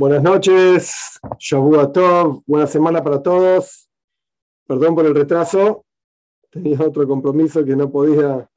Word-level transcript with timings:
Buenas 0.00 0.22
noches, 0.22 1.20
Shavua 1.38 1.92
Tov, 1.92 2.42
buena 2.46 2.66
semana 2.66 3.04
para 3.04 3.22
todos. 3.22 3.86
Perdón 4.66 4.94
por 4.94 5.04
el 5.04 5.14
retraso, 5.14 5.84
tenía 6.48 6.80
otro 6.80 7.06
compromiso 7.06 7.62
que 7.62 7.76
no 7.76 7.90
podía 7.92 8.48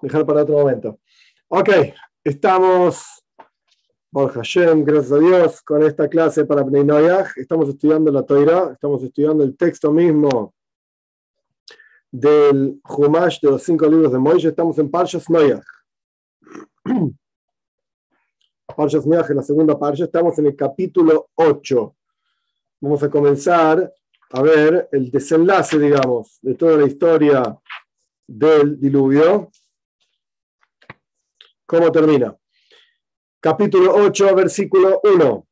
dejar 0.00 0.24
para 0.24 0.42
otro 0.42 0.58
momento. 0.58 1.00
Ok, 1.48 1.70
estamos, 2.22 3.02
por 4.12 4.32
Hashem, 4.32 4.84
gracias 4.84 5.10
a 5.10 5.18
Dios, 5.18 5.60
con 5.62 5.82
esta 5.82 6.08
clase 6.08 6.44
para 6.44 6.62
Bnei. 6.62 6.86
Estamos 7.34 7.68
estudiando 7.68 8.12
la 8.12 8.22
Torah, 8.22 8.70
estamos 8.72 9.02
estudiando 9.02 9.42
el 9.42 9.56
texto 9.56 9.90
mismo 9.90 10.54
del 12.12 12.80
Humash 12.88 13.40
de 13.40 13.50
los 13.50 13.64
cinco 13.64 13.86
libros 13.86 14.12
de 14.12 14.18
Moisés. 14.20 14.50
Estamos 14.50 14.78
en 14.78 14.88
Parshas 14.88 15.28
Noyaj. 15.28 15.64
Parshas 18.74 19.04
en 19.04 19.36
la 19.36 19.42
segunda 19.42 19.78
Parsha, 19.78 20.04
estamos 20.04 20.38
en 20.38 20.46
el 20.46 20.56
capítulo 20.56 21.30
8. 21.34 21.96
Vamos 22.80 23.02
a 23.02 23.10
comenzar 23.10 23.92
a 24.30 24.42
ver 24.42 24.88
el 24.92 25.10
desenlace, 25.10 25.78
digamos, 25.78 26.38
de 26.40 26.54
toda 26.54 26.76
la 26.76 26.86
historia 26.86 27.58
del 28.26 28.78
diluvio. 28.78 29.50
¿Cómo 31.66 31.90
termina? 31.90 32.36
Capítulo 33.40 33.94
8, 33.94 34.34
versículo 34.34 35.00
1. 35.04 35.46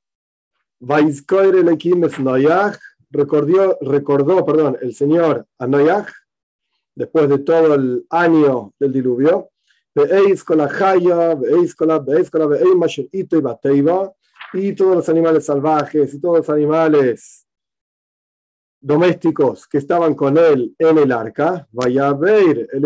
Recordó, 3.10 3.78
recordó 3.80 4.44
perdón, 4.44 4.78
el 4.80 4.94
Señor 4.94 5.46
a 5.58 5.66
Noyaj, 5.66 6.06
después 6.94 7.28
de 7.28 7.38
todo 7.38 7.74
el 7.74 8.06
año 8.10 8.74
del 8.78 8.92
diluvio, 8.92 9.50
y 14.52 14.72
todos 14.74 14.96
los 14.96 15.08
animales 15.08 15.44
salvajes 15.44 16.14
y 16.14 16.20
todos 16.20 16.38
los 16.38 16.50
animales 16.50 17.46
domésticos 18.80 19.66
que 19.66 19.78
estaban 19.78 20.14
con 20.14 20.38
él 20.38 20.74
en 20.78 20.98
el 20.98 21.12
arca, 21.12 21.66
vaya 21.72 22.08
a 22.08 22.14
ver, 22.14 22.68
el 22.72 22.84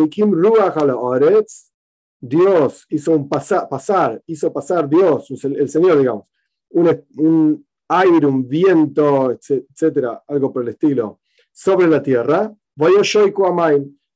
Dios 2.21 2.87
hizo 2.89 3.13
un 3.13 3.29
pasar, 3.29 3.69
pasar, 3.69 4.23
hizo 4.27 4.53
pasar 4.53 4.89
Dios, 4.89 5.31
el, 5.45 5.69
Señor, 5.69 5.99
digamos, 5.99 6.27
un, 6.71 7.05
un 7.17 7.67
aire, 7.89 8.27
un 8.27 8.49
viento, 8.49 9.33
etcétera, 9.33 10.23
algo 10.27 10.53
por 10.53 10.63
el 10.63 10.69
estilo, 10.71 11.21
sobre 11.51 11.89
la 11.89 12.03
tierra, 12.03 12.53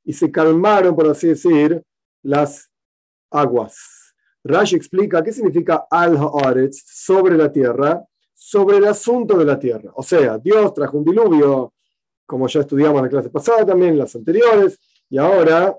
y 0.03 0.13
se 0.13 0.31
calmaron, 0.31 0.95
por 0.95 1.07
así 1.07 1.27
decir, 1.27 1.83
las 2.23 2.66
aguas. 3.31 4.13
Rashi 4.43 4.75
explica 4.75 5.23
qué 5.23 5.31
significa 5.31 5.87
al 5.89 6.17
haaretz 6.17 6.83
sobre 6.85 7.37
la 7.37 7.51
tierra, 7.51 8.03
sobre 8.33 8.77
el 8.77 8.85
asunto 8.85 9.37
de 9.37 9.45
la 9.45 9.59
tierra. 9.59 9.91
O 9.95 10.03
sea, 10.03 10.37
Dios 10.37 10.73
trajo 10.73 10.97
un 10.97 11.05
diluvio, 11.05 11.73
como 12.25 12.47
ya 12.47 12.61
estudiamos 12.61 12.99
en 12.99 13.05
la 13.05 13.09
clase 13.09 13.29
pasada 13.29 13.65
también, 13.65 13.91
en 13.91 13.99
las 13.99 14.15
anteriores, 14.15 14.79
y 15.09 15.17
ahora 15.17 15.77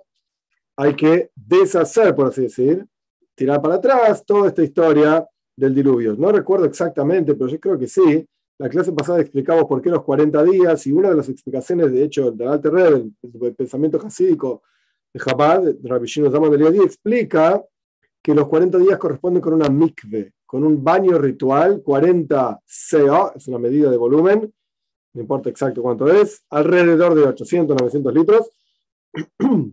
hay 0.77 0.95
que 0.95 1.31
deshacer, 1.35 2.15
por 2.15 2.29
así 2.29 2.43
decir, 2.43 2.87
tirar 3.35 3.63
para 3.63 3.77
atrás 3.77 4.25
toda 4.25 4.49
esta 4.49 4.63
historia 4.63 5.27
del 5.57 5.75
diluvio. 5.75 6.15
No 6.17 6.31
recuerdo 6.31 6.67
exactamente, 6.67 7.35
pero 7.35 7.49
yo 7.49 7.59
creo 7.59 7.79
que 7.79 7.89
sí. 7.89 8.27
La 8.59 8.69
clase 8.69 8.93
pasada 8.93 9.21
explicamos 9.21 9.65
por 9.67 9.81
qué 9.81 9.89
los 9.89 10.03
40 10.03 10.43
días 10.45 10.87
y 10.87 10.93
una 10.93 11.11
de 11.11 11.17
las 11.17 11.29
explicaciones, 11.29 11.93
de 11.93 12.03
hecho, 12.03 12.33
del 12.33 12.49
Alter 12.49 12.73
Red, 12.73 13.03
del 13.23 13.55
pensamiento 13.55 13.99
jasídico, 14.01 14.63
de 15.13 15.21
Chabad, 15.21 15.63
Rabbi 15.83 16.07
Shino 16.07 16.31
Zama 16.31 16.49
de 16.49 16.83
explica 16.83 17.63
que 18.23 18.35
los 18.35 18.49
40 18.49 18.79
días 18.79 18.99
corresponden 18.99 19.41
con 19.41 19.55
una 19.55 19.69
mikve, 19.69 20.33
con 20.45 20.65
un 20.65 20.83
baño 20.83 21.19
ritual, 21.19 21.83
40 21.83 22.61
CO, 22.91 23.33
es 23.35 23.49
una 23.49 23.59
medida 23.59 23.91
de 23.91 23.97
volumen, 23.97 24.53
no 25.15 25.21
importa 25.21 25.49
exacto 25.49 25.83
cuánto 25.83 26.09
es, 26.09 26.45
alrededor 26.51 27.15
de 27.15 27.23
800, 27.23 27.77
900 27.77 28.15
litros. 28.15 28.51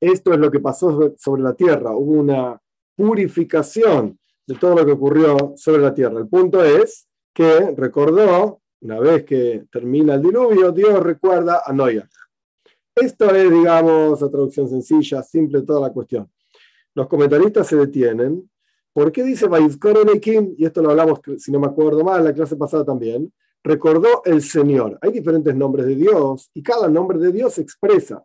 Esto 0.00 0.32
es 0.32 0.38
lo 0.38 0.50
que 0.50 0.60
pasó 0.60 1.14
sobre 1.18 1.42
la 1.42 1.54
tierra, 1.54 1.94
hubo 1.94 2.12
una 2.12 2.60
purificación 2.96 4.18
de 4.46 4.54
todo 4.56 4.76
lo 4.76 4.86
que 4.86 4.92
ocurrió 4.92 5.54
sobre 5.56 5.82
la 5.82 5.94
tierra. 5.94 6.18
El 6.18 6.28
punto 6.28 6.64
es 6.64 7.06
que 7.32 7.74
recordó, 7.76 8.60
una 8.80 8.98
vez 8.98 9.24
que 9.24 9.66
termina 9.70 10.14
el 10.14 10.22
diluvio, 10.22 10.72
Dios 10.72 11.00
recuerda 11.02 11.62
a 11.64 11.72
Noah. 11.72 12.08
Esto 13.00 13.34
es, 13.34 13.50
digamos, 13.50 14.20
la 14.20 14.28
traducción 14.28 14.68
sencilla, 14.68 15.22
simple, 15.22 15.62
toda 15.62 15.80
la 15.80 15.92
cuestión. 15.92 16.30
Los 16.94 17.08
comentaristas 17.08 17.66
se 17.66 17.76
detienen. 17.76 18.50
¿Por 18.92 19.10
qué 19.10 19.22
dice 19.22 19.46
Ekim? 20.14 20.54
Y 20.58 20.66
esto 20.66 20.82
lo 20.82 20.90
hablamos, 20.90 21.20
si 21.38 21.50
no 21.50 21.60
me 21.60 21.68
acuerdo 21.68 22.04
mal, 22.04 22.22
la 22.22 22.34
clase 22.34 22.56
pasada 22.56 22.84
también. 22.84 23.32
Recordó 23.62 24.22
el 24.24 24.42
Señor. 24.42 24.98
Hay 25.00 25.12
diferentes 25.12 25.54
nombres 25.54 25.86
de 25.86 25.96
Dios 25.96 26.50
y 26.52 26.62
cada 26.62 26.88
nombre 26.88 27.18
de 27.18 27.32
Dios 27.32 27.58
expresa 27.58 28.22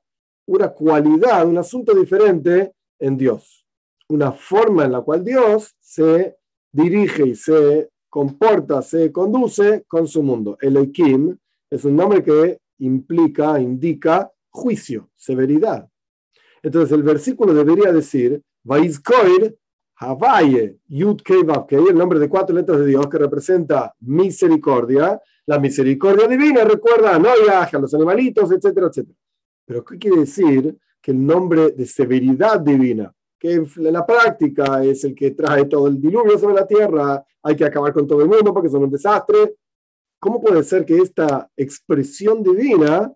una 0.47 0.69
cualidad, 0.69 1.47
un 1.47 1.57
asunto 1.57 1.94
diferente 1.94 2.74
en 3.00 3.18
Dios. 3.18 3.66
Una 4.09 4.31
forma 4.31 4.86
en 4.86 4.92
la 4.92 5.02
cual 5.02 5.24
Dios 5.24 5.74
se 5.80 6.36
dirige 6.72 7.28
y 7.28 7.36
se 7.36 7.90
comporta, 8.09 8.81
se 8.81 9.12
conduce 9.12 9.84
con 9.88 10.07
su 10.07 10.22
mundo. 10.22 10.57
El 10.59 10.78
Ekim 10.78 11.38
es 11.69 11.86
un 11.86 11.96
nombre 11.96 12.24
que 12.24 12.59
implica, 12.80 13.59
indica 13.59 14.31
juicio, 14.55 15.09
severidad. 15.16 15.88
Entonces 16.63 16.91
el 16.93 17.03
versículo 17.03 17.53
debería 17.53 17.91
decir, 17.91 18.41
Vaizkoir 18.63 19.55
Havaye 19.97 20.79
Yud 20.88 21.21
el 21.29 21.95
nombre 21.95 22.19
de 22.19 22.27
cuatro 22.27 22.55
letras 22.55 22.79
de 22.79 22.88
Dios 22.88 23.07
que 23.07 23.17
representa 23.17 23.94
misericordia, 23.99 25.21
la 25.45 25.59
misericordia 25.59 26.27
divina, 26.27 26.63
recuerda 26.63 27.15
a 27.15 27.19
Noyaj, 27.19 27.75
a 27.75 27.79
los 27.79 27.94
animalitos, 27.94 28.51
etcétera, 28.51 28.88
etcétera. 28.88 29.17
Pero 29.65 29.85
¿qué 29.85 29.97
quiere 29.97 30.21
decir? 30.21 30.77
Que 31.01 31.11
el 31.11 31.25
nombre 31.25 31.71
de 31.71 31.85
severidad 31.85 32.59
divina, 32.59 33.13
que 33.39 33.53
en 33.53 33.67
la 33.77 34.05
práctica 34.05 34.83
es 34.83 35.03
el 35.03 35.13
que 35.13 35.31
trae 35.31 35.65
todo 35.65 35.88
el 35.88 36.01
diluvio 36.01 36.38
sobre 36.39 36.55
la 36.55 36.67
tierra, 36.67 37.23
hay 37.44 37.55
que 37.55 37.65
acabar 37.65 37.94
con 37.94 38.07
todo 38.07 38.21
el 38.21 38.27
mundo 38.27 38.53
porque 38.53 38.69
son 38.69 38.83
un 38.83 38.89
desastre. 38.89 39.55
¿Cómo 40.19 40.41
puede 40.41 40.63
ser 40.63 40.83
que 40.83 40.97
esta 40.97 41.49
expresión 41.55 42.41
divina 42.41 43.13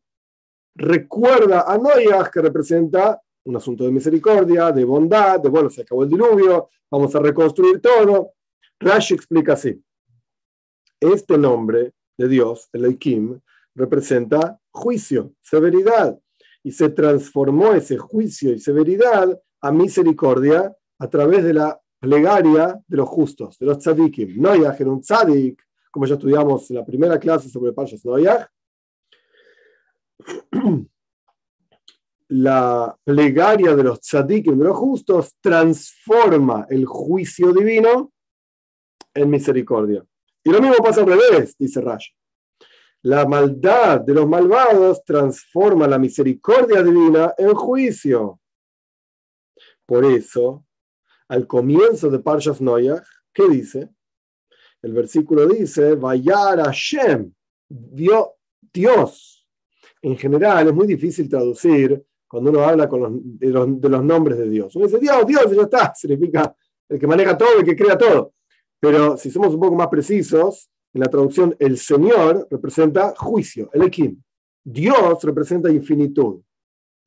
recuerda 0.79 1.66
a 1.67 1.78
Noyaj, 1.78 2.31
que 2.31 2.41
representa 2.41 3.22
un 3.45 3.56
asunto 3.56 3.84
de 3.84 3.91
misericordia, 3.91 4.72
de 4.72 4.85
bondad, 4.85 5.40
de 5.40 5.50
bueno, 5.50 5.69
se 5.69 5.81
acabó 5.81 6.03
el 6.03 6.09
diluvio, 6.09 6.69
vamos 6.90 7.13
a 7.16 7.19
reconstruir 7.19 7.81
todo. 7.81 8.34
Rashi 8.79 9.13
explica 9.13 9.53
así. 9.53 9.81
Este 11.00 11.38
nombre 11.38 11.94
de 12.17 12.28
Dios, 12.28 12.69
el 12.73 12.85
Eikim, 12.85 13.40
representa 13.75 14.59
juicio, 14.72 15.34
severidad, 15.41 16.17
y 16.63 16.72
se 16.72 16.90
transformó 16.90 17.73
ese 17.73 17.97
juicio 17.97 18.53
y 18.53 18.59
severidad 18.59 19.38
a 19.61 19.72
misericordia 19.72 20.75
a 20.97 21.09
través 21.09 21.44
de 21.44 21.53
la 21.53 21.79
plegaria 22.00 22.81
de 22.88 22.97
los 22.97 23.07
justos, 23.07 23.57
de 23.59 23.66
los 23.66 23.79
tzadikim. 23.79 24.41
Noyaj 24.41 24.79
era 24.79 24.90
un 24.90 25.01
tzadik, 25.01 25.61
como 25.91 26.06
ya 26.06 26.16
estudiamos 26.16 26.69
en 26.69 26.78
la 26.78 26.85
primera 26.85 27.19
clase 27.19 27.50
sobre 27.50 27.73
Parshas 27.73 28.06
Noyaj, 28.06 28.47
la 32.29 32.95
plegaria 33.03 33.75
de 33.75 33.84
los 33.84 34.00
tzadikim, 34.01 34.57
de 34.57 34.66
los 34.66 34.78
justos, 34.78 35.35
transforma 35.41 36.67
el 36.69 36.85
juicio 36.85 37.51
divino 37.51 38.12
en 39.13 39.29
misericordia. 39.29 40.06
Y 40.44 40.51
lo 40.51 40.62
mismo 40.62 40.78
pasa 40.78 41.01
al 41.01 41.07
revés, 41.07 41.56
dice 41.57 41.81
Rashi. 41.81 42.12
La 43.02 43.26
maldad 43.26 44.02
de 44.02 44.14
los 44.14 44.28
malvados 44.28 45.03
transforma 45.05 45.87
la 45.87 45.97
misericordia 45.97 46.84
divina 46.84 47.34
en 47.37 47.53
juicio. 47.53 48.40
Por 49.85 50.05
eso, 50.05 50.66
al 51.29 51.47
comienzo 51.47 52.09
de 52.09 52.20
Parshas 52.20 52.61
Noyach, 52.61 53.05
¿qué 53.34 53.47
dice? 53.47 53.90
El 54.81 54.93
versículo 54.93 55.47
dice, 55.47 55.96
Vayar 55.96 56.59
Hashem, 56.59 57.34
Dios 57.67 59.39
en 60.01 60.17
general 60.17 60.67
es 60.67 60.73
muy 60.73 60.87
difícil 60.87 61.29
traducir 61.29 62.03
cuando 62.28 62.51
uno 62.51 62.61
habla 62.61 62.87
con 62.87 63.01
los, 63.01 63.11
de, 63.13 63.90
los, 63.90 64.03
nombres 64.03 64.37
de 64.37 64.49
Dios. 64.49 64.75
Uno 64.75 64.85
dice, 64.85 64.99
Dios, 64.99 65.25
Dios, 65.25 65.51
ya 65.51 65.63
está, 65.63 65.93
significa 65.96 66.55
el 66.87 66.99
que 66.99 67.07
maneja 67.07 67.37
todo, 67.37 67.59
el 67.59 67.66
que 67.66 67.75
crea 67.75 67.97
todo. 67.97 68.34
Pero 68.79 69.17
si 69.17 69.29
somos 69.31 69.53
un 69.53 69.59
poco 69.59 69.75
más 69.75 69.87
precisos, 69.87 70.69
en 70.93 71.01
la 71.01 71.07
traducción, 71.07 71.55
el 71.59 71.78
Señor 71.78 72.47
representa 72.49 73.13
juicio, 73.16 73.69
el 73.73 73.84
Ekim. 73.84 74.22
Dios 74.63 75.23
representa 75.23 75.69
infinitud. 75.72 76.41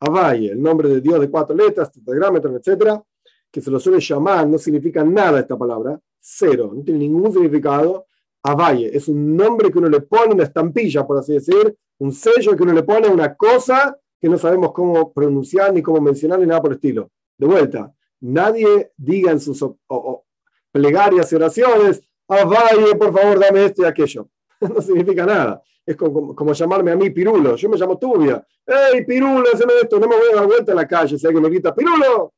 Avaye, 0.01 0.51
el 0.51 0.61
nombre 0.61 0.89
de 0.89 1.01
Dios 1.01 1.21
de 1.21 1.31
cuatro 1.31 1.55
letras, 1.55 1.91
tetragrámetro, 1.93 2.57
etcétera, 2.57 3.03
que 3.51 3.61
se 3.61 3.71
lo 3.71 3.79
suele 3.79 4.01
llamar, 4.01 4.49
no 4.49 4.59
significa 4.59 5.05
nada 5.05 5.41
esta 5.41 5.57
palabra, 5.57 6.01
cero, 6.19 6.73
no 6.75 6.83
tiene 6.83 7.01
ningún 7.01 7.33
significado. 7.33 8.07
Avaye 8.43 8.97
es 8.97 9.09
un 9.09 9.37
nombre 9.37 9.71
que 9.71 9.79
uno 9.79 9.89
le 9.89 10.01
pone 10.01 10.35
una 10.35 10.45
estampilla, 10.45 11.07
por 11.07 11.19
así 11.19 11.35
decir, 11.35 11.77
un 11.99 12.13
sello 12.13 12.57
que 12.57 12.63
uno 12.63 12.73
le 12.73 12.83
pone 12.83 13.07
a 13.07 13.11
una 13.11 13.35
cosa 13.35 13.97
que 14.21 14.29
no 14.29 14.39
sabemos 14.39 14.73
cómo 14.73 15.13
pronunciar, 15.13 15.73
ni 15.73 15.83
cómo 15.83 16.01
mencionar, 16.01 16.39
ni 16.39 16.47
nada 16.47 16.61
por 16.61 16.71
el 16.71 16.77
estilo. 16.77 17.11
De 17.37 17.47
vuelta, 17.47 17.93
nadie 18.21 18.93
diga 18.97 19.33
en 19.33 19.41
sus 19.41 19.65
plegarias 20.71 21.33
y 21.33 21.37
oraciones, 21.37 22.03
Avaye, 22.29 22.95
por 22.97 23.13
favor, 23.13 23.39
dame 23.39 23.65
esto 23.67 23.83
y 23.83 23.85
aquello. 23.85 24.29
no 24.61 24.81
significa 24.81 25.27
nada. 25.27 25.63
Es 25.85 25.97
como, 25.97 26.53
llamarme 26.53 26.93
a 26.93 26.97
mí 26.97 27.11
Pirulo. 27.11 27.57
Yo 27.57 27.69
me 27.69 27.77
llamo 27.77 27.99
Tubia. 27.99 28.45
¡Ey, 28.65 29.05
Pirulo, 29.05 29.45
hazme 29.53 29.73
esto! 29.83 29.99
No 29.99 30.07
me 30.07 30.17
voy 30.17 30.27
a 30.33 30.37
dar 30.37 30.47
vuelta 30.47 30.73
en 30.73 30.77
la 30.77 30.87
calle. 30.87 31.19
Si 31.19 31.27
alguien 31.27 31.43
me 31.43 31.51
grita 31.51 31.75
Pirulo, 31.75 32.33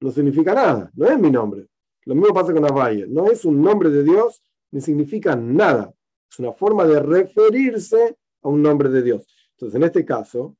no 0.00 0.10
significa 0.10 0.54
nada. 0.54 0.90
No 0.94 1.06
es 1.06 1.18
mi 1.18 1.30
nombre. 1.30 1.66
Lo 2.04 2.14
mismo 2.14 2.34
pasa 2.34 2.52
con 2.52 2.64
Avaye. 2.64 3.06
No 3.08 3.30
es 3.30 3.44
un 3.44 3.60
nombre 3.62 3.88
de 3.90 4.04
Dios 4.04 4.42
ni 4.70 4.80
significa 4.80 5.36
nada. 5.36 5.92
Es 6.30 6.38
una 6.38 6.52
forma 6.52 6.84
de 6.84 7.00
referirse 7.00 8.16
a 8.42 8.48
un 8.48 8.62
nombre 8.62 8.88
de 8.88 9.02
Dios. 9.02 9.26
Entonces, 9.52 9.76
en 9.76 9.84
este 9.84 10.04
caso, 10.04 10.56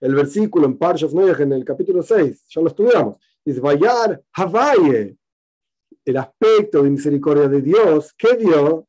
el 0.00 0.14
versículo 0.14 0.66
en 0.66 0.78
Parshas 0.78 1.12
Noyaj, 1.12 1.40
en 1.40 1.52
el 1.52 1.64
capítulo 1.64 2.02
6, 2.02 2.46
ya 2.48 2.60
lo 2.60 2.68
estudiamos, 2.68 3.16
dice, 3.44 3.60
Vayar 3.60 4.22
Havaye, 4.32 5.16
el 6.04 6.16
aspecto 6.16 6.82
de 6.82 6.90
misericordia 6.90 7.48
de 7.48 7.60
Dios 7.60 8.14
que 8.14 8.36
dio 8.36 8.88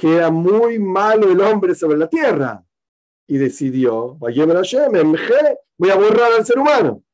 que 0.00 0.16
era 0.16 0.30
muy 0.30 0.78
malo 0.78 1.30
el 1.30 1.40
hombre 1.42 1.74
sobre 1.74 1.98
la 1.98 2.08
tierra. 2.08 2.64
Y 3.26 3.36
decidió, 3.36 4.14
voy 4.14 4.40
a 4.40 4.46
borrar 5.96 6.32
al 6.32 6.46
ser 6.46 6.58
humano. 6.58 7.04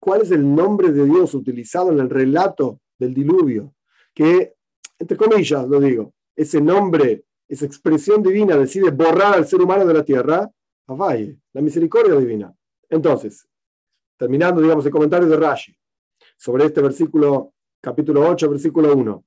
¿Cuál 0.00 0.22
es 0.22 0.32
el 0.32 0.54
nombre 0.54 0.90
de 0.90 1.04
Dios 1.04 1.34
utilizado 1.34 1.92
en 1.92 2.00
el 2.00 2.10
relato 2.10 2.80
del 2.98 3.14
diluvio? 3.14 3.72
Que, 4.12 4.51
entre 5.02 5.16
comillas, 5.16 5.66
lo 5.66 5.80
digo, 5.80 6.14
ese 6.36 6.60
nombre, 6.60 7.24
esa 7.48 7.66
expresión 7.66 8.22
divina 8.22 8.56
decide 8.56 8.92
borrar 8.92 9.34
al 9.34 9.48
ser 9.48 9.60
humano 9.60 9.84
de 9.84 9.94
la 9.94 10.04
tierra, 10.04 10.48
Avaye, 10.86 11.36
la 11.52 11.60
misericordia 11.60 12.14
divina. 12.14 12.54
Entonces, 12.88 13.48
terminando, 14.16 14.60
digamos, 14.60 14.86
el 14.86 14.92
comentario 14.92 15.28
de 15.28 15.36
Rashi 15.36 15.76
sobre 16.36 16.66
este 16.66 16.80
versículo, 16.80 17.52
capítulo 17.80 18.28
8, 18.28 18.48
versículo 18.48 18.94
1. 18.94 19.24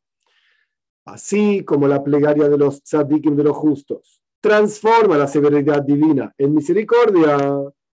Así 1.07 1.65
como 1.65 1.89
la 1.89 2.01
plegaria 2.01 2.47
de 2.47 2.57
los 2.57 2.81
tzadikim 2.81 3.35
de 3.35 3.43
los 3.43 3.57
justos 3.57 4.21
transforma 4.39 5.17
la 5.17 5.27
severidad 5.27 5.81
divina 5.81 6.33
en 6.37 6.53
misericordia, 6.53 7.37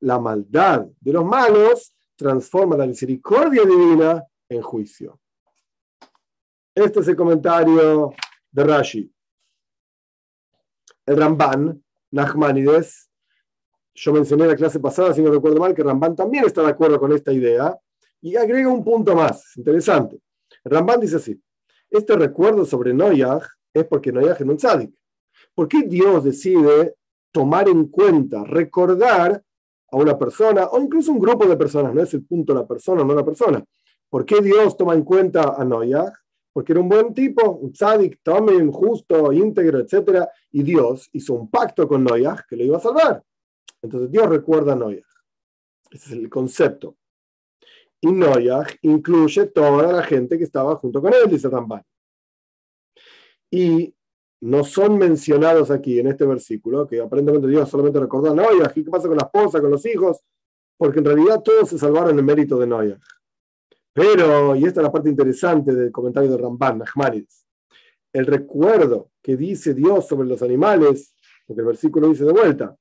la 0.01 0.19
maldad 0.19 0.85
de 0.99 1.13
los 1.13 1.23
malos 1.23 1.93
transforma 2.17 2.75
la 2.75 2.87
misericordia 2.87 3.63
divina 3.63 4.25
en 4.49 4.61
juicio. 4.61 5.19
Este 6.79 7.01
es 7.01 7.09
el 7.09 7.15
comentario 7.17 8.13
de 8.51 8.63
Rashi. 8.63 9.13
El 11.05 11.17
Ramban, 11.17 11.83
Nachmanides, 12.11 13.09
yo 13.95 14.13
mencioné 14.13 14.43
en 14.43 14.51
la 14.51 14.55
clase 14.55 14.79
pasada, 14.79 15.13
si 15.13 15.21
no 15.21 15.29
recuerdo 15.29 15.59
mal, 15.59 15.75
que 15.75 15.83
Ramban 15.83 16.15
también 16.15 16.45
está 16.45 16.61
de 16.61 16.69
acuerdo 16.69 16.97
con 16.97 17.11
esta 17.11 17.33
idea 17.33 17.77
y 18.21 18.37
agrega 18.37 18.69
un 18.69 18.81
punto 18.81 19.13
más, 19.13 19.57
interesante. 19.57 20.21
Ramban 20.63 21.01
dice 21.01 21.17
así, 21.17 21.41
este 21.89 22.15
recuerdo 22.15 22.63
sobre 22.63 22.93
Noyaj 22.93 23.43
es 23.73 23.83
porque 23.83 24.13
Noyaj 24.13 24.39
es 24.39 24.47
un 24.47 24.55
tzadik. 24.55 24.95
¿Por 25.53 25.67
qué 25.67 25.81
Dios 25.81 26.23
decide 26.23 26.95
tomar 27.33 27.67
en 27.67 27.87
cuenta, 27.87 28.45
recordar 28.45 29.43
a 29.91 29.97
una 29.97 30.17
persona 30.17 30.67
o 30.67 30.79
incluso 30.79 31.11
un 31.11 31.19
grupo 31.19 31.45
de 31.45 31.57
personas? 31.57 31.93
No 31.93 32.01
es 32.01 32.13
el 32.13 32.23
punto 32.23 32.53
la 32.53 32.65
persona, 32.65 33.03
no 33.03 33.13
la 33.13 33.25
persona. 33.25 33.61
¿Por 34.09 34.25
qué 34.25 34.39
Dios 34.39 34.77
toma 34.77 34.93
en 34.93 35.03
cuenta 35.03 35.55
a 35.57 35.65
Noyaj? 35.65 36.13
Porque 36.59 36.73
era 36.73 36.81
un 36.81 36.89
buen 36.89 37.13
tipo, 37.13 37.51
un 37.51 37.71
tzadik, 37.71 38.19
también 38.21 38.69
justo, 38.69 39.31
íntegro, 39.31 39.79
etc. 39.79 40.27
Y 40.51 40.61
Dios 40.61 41.09
hizo 41.13 41.33
un 41.35 41.49
pacto 41.49 41.87
con 41.87 42.03
Noyaj 42.03 42.41
que 42.49 42.57
lo 42.57 42.65
iba 42.65 42.75
a 42.75 42.81
salvar. 42.81 43.23
Entonces 43.81 44.11
Dios 44.11 44.27
recuerda 44.27 44.73
a 44.73 44.75
Noyaj. 44.75 45.07
Ese 45.89 46.07
es 46.07 46.11
el 46.11 46.29
concepto. 46.29 46.97
Y 48.01 48.11
Noyaj 48.11 48.75
incluye 48.81 49.45
toda 49.45 49.93
la 49.93 50.03
gente 50.03 50.37
que 50.37 50.43
estaba 50.43 50.75
junto 50.75 51.01
con 51.01 51.13
él, 51.13 51.29
dice 51.29 51.47
Ramban. 51.47 51.81
Y 53.49 53.95
no 54.41 54.65
son 54.65 54.97
mencionados 54.97 55.71
aquí 55.71 55.97
en 55.97 56.07
este 56.07 56.25
versículo, 56.25 56.85
que 56.85 56.99
aparentemente 56.99 57.47
Dios 57.47 57.69
solamente 57.69 58.01
recordó 58.01 58.31
a 58.31 58.35
Noyaj, 58.35 58.77
¿y 58.77 58.83
qué 58.83 58.91
pasa 58.91 59.07
con 59.07 59.15
la 59.15 59.23
esposa, 59.23 59.61
con 59.61 59.71
los 59.71 59.85
hijos? 59.85 60.19
Porque 60.75 60.99
en 60.99 61.05
realidad 61.05 61.41
todos 61.41 61.69
se 61.69 61.79
salvaron 61.79 62.19
en 62.19 62.25
mérito 62.25 62.59
de 62.59 62.67
Noyaj. 62.67 62.99
Pero, 63.93 64.55
y 64.55 64.65
esta 64.65 64.81
es 64.81 64.83
la 64.83 64.91
parte 64.91 65.09
interesante 65.09 65.73
del 65.73 65.91
comentario 65.91 66.31
de 66.31 66.37
Ramban, 66.37 66.79
Nachmanides, 66.79 67.45
el 68.13 68.25
recuerdo 68.25 69.11
que 69.21 69.35
dice 69.35 69.73
Dios 69.73 70.07
sobre 70.07 70.27
los 70.27 70.41
animales, 70.41 71.15
porque 71.45 71.61
el 71.61 71.67
versículo 71.67 72.09
dice 72.09 72.25
de 72.25 72.31
vuelta, 72.31 72.75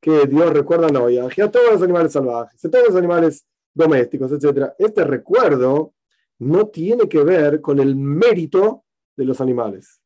que 0.00 0.26
Dios 0.26 0.52
recuerda 0.52 0.88
a 0.88 1.10
y 1.10 1.18
a 1.18 1.50
todos 1.50 1.72
los 1.72 1.82
animales 1.82 2.12
salvajes, 2.12 2.64
a 2.64 2.70
todos 2.70 2.88
los 2.88 2.96
animales 2.96 3.46
domésticos, 3.72 4.32
etc. 4.32 4.72
Este 4.78 5.04
recuerdo 5.04 5.94
no 6.38 6.68
tiene 6.68 7.08
que 7.08 7.22
ver 7.22 7.60
con 7.60 7.78
el 7.78 7.94
mérito 7.94 8.84
de 9.16 9.24
los 9.24 9.40
animales, 9.40 10.00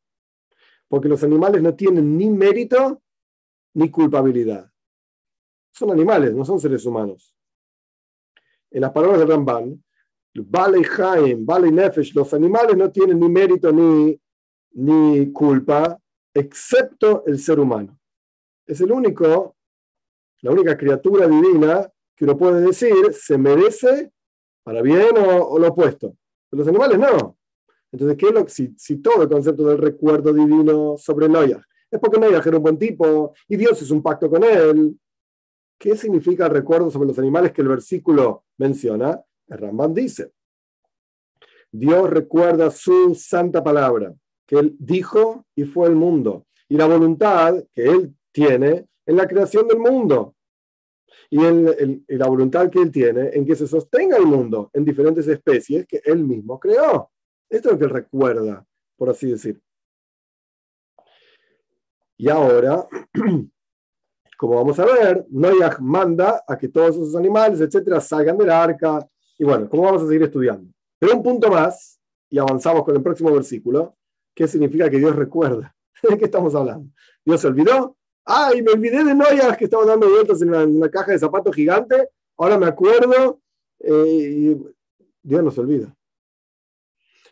porque 0.89 1.09
los 1.09 1.23
animales 1.25 1.63
no 1.63 1.75
tienen 1.75 2.17
ni 2.17 2.29
mérito 2.29 3.03
ni 3.75 3.91
culpabilidad. 3.91 4.71
Son 5.73 5.91
animales, 5.91 6.35
no 6.35 6.45
son 6.45 6.61
seres 6.61 6.85
humanos. 6.85 7.35
En 8.71 8.83
las 8.83 8.93
palabras 8.93 9.21
de 9.21 9.27
Ramban, 9.27 9.83
Vale 10.45 10.83
Jaim, 10.85 11.45
Vale 11.45 11.71
Nefesh, 11.71 12.15
los 12.15 12.33
animales 12.35 12.77
no 12.77 12.91
tienen 12.91 13.19
ni 13.21 13.29
mérito 13.29 13.73
ni, 13.73 14.21
ni 14.73 15.33
culpa, 15.33 15.99
excepto 16.35 17.25
el 17.27 17.39
ser 17.39 17.61
humano. 17.61 17.99
Es 18.67 18.81
el 18.81 18.93
único, 18.93 19.57
la 20.43 20.51
única 20.51 20.77
criatura 20.77 21.29
divina 21.29 21.91
que 22.15 22.25
uno 22.25 22.37
puede 22.37 22.61
decir 22.63 23.13
se 23.13 23.39
merece 23.39 24.13
para 24.63 24.83
bien 24.83 25.17
o, 25.19 25.59
lo 25.59 25.69
opuesto. 25.69 26.17
Pero 26.51 26.61
los 26.61 26.69
animales 26.69 26.99
no. 26.99 27.37
Entonces, 27.93 28.17
¿qué 28.19 28.27
es 28.27 28.33
lo, 28.33 28.49
si, 28.49 28.75
si 28.77 28.97
todo 28.97 29.23
el 29.23 29.29
concepto 29.29 29.65
del 29.69 29.79
recuerdo 29.79 30.33
divino 30.33 30.97
sobre 30.99 31.29
Noyaj 31.29 31.63
es 31.91 32.01
porque 32.01 32.19
Noyaj 32.19 32.47
era 32.47 32.57
un 32.57 32.63
buen 32.63 32.79
tipo 32.79 33.33
y 33.49 33.57
Dios 33.57 33.81
hizo 33.81 33.95
un 33.95 34.03
pacto 34.03 34.29
con 34.29 34.43
él? 34.43 34.99
¿Qué 35.79 35.97
significa 35.97 36.47
el 36.47 36.53
recuerdo 36.53 36.91
sobre 36.91 37.09
los 37.09 37.19
animales 37.19 37.53
que 37.53 37.63
el 37.63 37.69
versículo 37.69 38.45
menciona? 38.59 39.23
El 39.49 39.59
Ramban 39.59 39.95
dice, 39.95 40.33
Dios 41.71 42.09
recuerda 42.11 42.71
su 42.71 43.15
santa 43.15 43.63
palabra, 43.63 44.15
que 44.47 44.57
él 44.57 44.77
dijo 44.79 45.47
y 45.55 45.65
fue 45.65 45.89
el 45.89 45.95
mundo, 45.95 46.47
y 46.69 46.77
la 46.77 46.87
voluntad 46.87 47.63
que 47.73 47.85
él 47.85 48.15
tiene 48.33 48.87
en 49.07 49.17
la 49.17 49.27
creación 49.27 49.69
del 49.69 49.79
mundo 49.79 50.37
y, 51.31 51.39
la 52.17 52.27
voluntad 52.27 52.71
que 52.71 52.81
él 52.81 52.91
tiene 52.91 53.31
en 53.33 53.47
que 53.47 53.57
se 53.57 53.67
sostenga 53.67 54.17
el 54.17 54.27
mundo 54.27 54.71
en 54.73 54.85
diferentes 54.85 55.27
especies 55.27 55.87
que 55.87 56.01
él 56.05 56.25
mismo 56.25 56.59
creó. 56.59 57.11
Esto 57.49 57.69
es 57.69 57.73
lo 57.73 57.79
que 57.79 57.85
él 57.85 57.91
recuerda, 57.91 58.65
por 58.97 59.11
así 59.11 59.31
decir. 59.31 59.61
Y 62.19 62.29
ahora, 62.29 62.87
como 64.39 64.55
vamos 64.55 64.79
a 64.79 64.85
ver, 64.85 65.27
Noyaj 65.29 65.81
manda 65.81 66.43
a 66.47 66.57
que 66.57 66.69
todos 66.69 66.97
esos 66.97 67.17
animales, 67.17 67.61
etcétera, 67.61 68.01
salgan 68.01 68.39
del 68.39 68.51
arca. 68.51 69.07
Y 69.39 69.45
bueno, 69.45 69.69
¿cómo 69.69 69.85
vamos 69.85 70.03
a 70.03 70.07
seguir 70.07 70.23
estudiando? 70.23 70.73
Pero 70.99 71.17
un 71.17 71.23
punto 71.23 71.51
más, 71.51 72.01
y 72.31 72.39
avanzamos 72.39 72.85
con 72.85 72.97
el 72.97 73.03
próximo 73.03 73.33
versículo, 73.33 73.97
¿qué 74.35 74.49
significa 74.49 74.91
que 74.91 74.99
Dios 74.99 75.15
recuerda. 75.15 75.75
¿De 76.09 76.19
qué 76.19 76.25
estamos 76.27 76.55
hablando? 76.55 76.91
¿Dios 77.25 77.41
se 77.41 77.47
olvidó? 77.47 77.97
Ay, 78.25 78.63
me 78.63 78.73
olvidé 78.73 79.05
de 79.05 79.15
Noyas 79.15 79.57
que 79.57 79.65
estaba 79.65 79.85
dando 79.85 80.09
vueltas 80.09 80.43
en 80.43 80.53
una, 80.53 80.91
caja 80.91 81.13
de 81.13 81.19
zapatos 81.19 81.55
gigante. 81.55 82.09
Ahora 82.37 82.59
me 82.59 82.67
acuerdo. 82.67 83.41
Eh, 83.79 84.07
y 84.09 84.67
Dios 85.23 85.45
nos 85.45 85.57
olvida. 85.59 85.95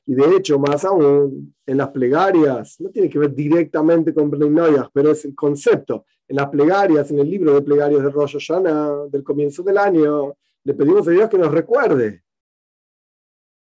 Y 0.07 0.15
de 0.15 0.37
hecho, 0.37 0.59
más 0.59 0.85
aún, 0.85 1.55
en 1.67 1.79
las 1.79 1.89
plegarias, 1.89 2.81
no 2.81 2.91
tiene 2.91 3.09
que 3.09 3.19
ver 3.19 3.35
directamente 3.35 4.13
con 4.13 4.31
Noyas, 4.31 4.87
pero 4.93 5.11
es 5.11 5.25
el 5.25 5.35
concepto. 5.35 6.05
En 6.29 6.37
las 6.37 6.49
plegarias, 6.49 7.11
en 7.11 7.19
el 7.21 7.31
libro 7.31 7.55
de 7.55 7.63
plegarias 7.63 8.03
de 8.03 8.11
Rosh 8.11 8.35
Hashanah, 8.35 9.07
del 9.11 9.25
comienzo 9.25 9.63
del 9.63 9.79
año, 9.79 10.37
le 10.65 10.75
pedimos 10.75 11.07
a 11.07 11.11
Dios 11.11 11.29
que 11.29 11.39
nos 11.39 11.53
recuerde 11.53 12.25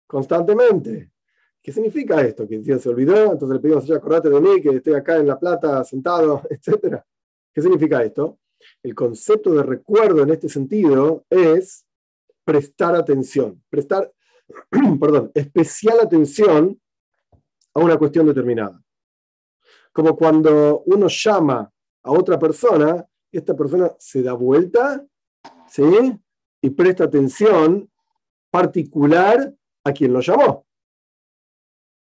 constantemente. 0.07 1.11
¿Qué 1.61 1.71
significa 1.71 2.21
esto? 2.21 2.47
Que 2.47 2.59
Dios 2.59 2.81
se 2.81 2.89
olvidó, 2.89 3.33
entonces 3.33 3.55
le 3.55 3.59
pedimos, 3.59 3.89
a 3.89 3.95
acordate 3.95 4.29
de 4.29 4.39
mí, 4.39 4.61
que 4.61 4.69
estoy 4.69 4.93
acá 4.93 5.17
en 5.17 5.27
La 5.27 5.39
Plata 5.39 5.83
sentado, 5.83 6.43
etcétera. 6.49 7.05
¿Qué 7.53 7.61
significa 7.61 8.03
esto? 8.03 8.39
El 8.81 8.95
concepto 8.95 9.53
de 9.53 9.63
recuerdo 9.63 10.21
en 10.23 10.29
este 10.29 10.47
sentido 10.47 11.25
es 11.29 11.85
prestar 12.43 12.95
atención, 12.95 13.61
prestar, 13.69 14.11
perdón, 14.99 15.31
especial 15.33 15.99
atención 16.01 16.79
a 17.73 17.79
una 17.79 17.97
cuestión 17.97 18.27
determinada. 18.27 18.81
Como 19.91 20.15
cuando 20.15 20.83
uno 20.85 21.07
llama 21.07 21.69
a 22.03 22.11
otra 22.11 22.37
persona, 22.37 23.05
esta 23.31 23.55
persona 23.55 23.91
se 23.97 24.21
da 24.21 24.33
vuelta, 24.33 25.05
¿sí? 25.67 25.83
Y 26.65 26.71
presta 26.71 27.03
atención 27.03 27.87
particular 28.49 29.53
a 29.83 29.91
quien 29.93 30.11
lo 30.11 30.19
llamó. 30.19 30.65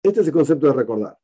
Este 0.03 0.21
es 0.21 0.27
el 0.27 0.33
concepto 0.33 0.67
de 0.67 0.73
recordar. 0.73 1.17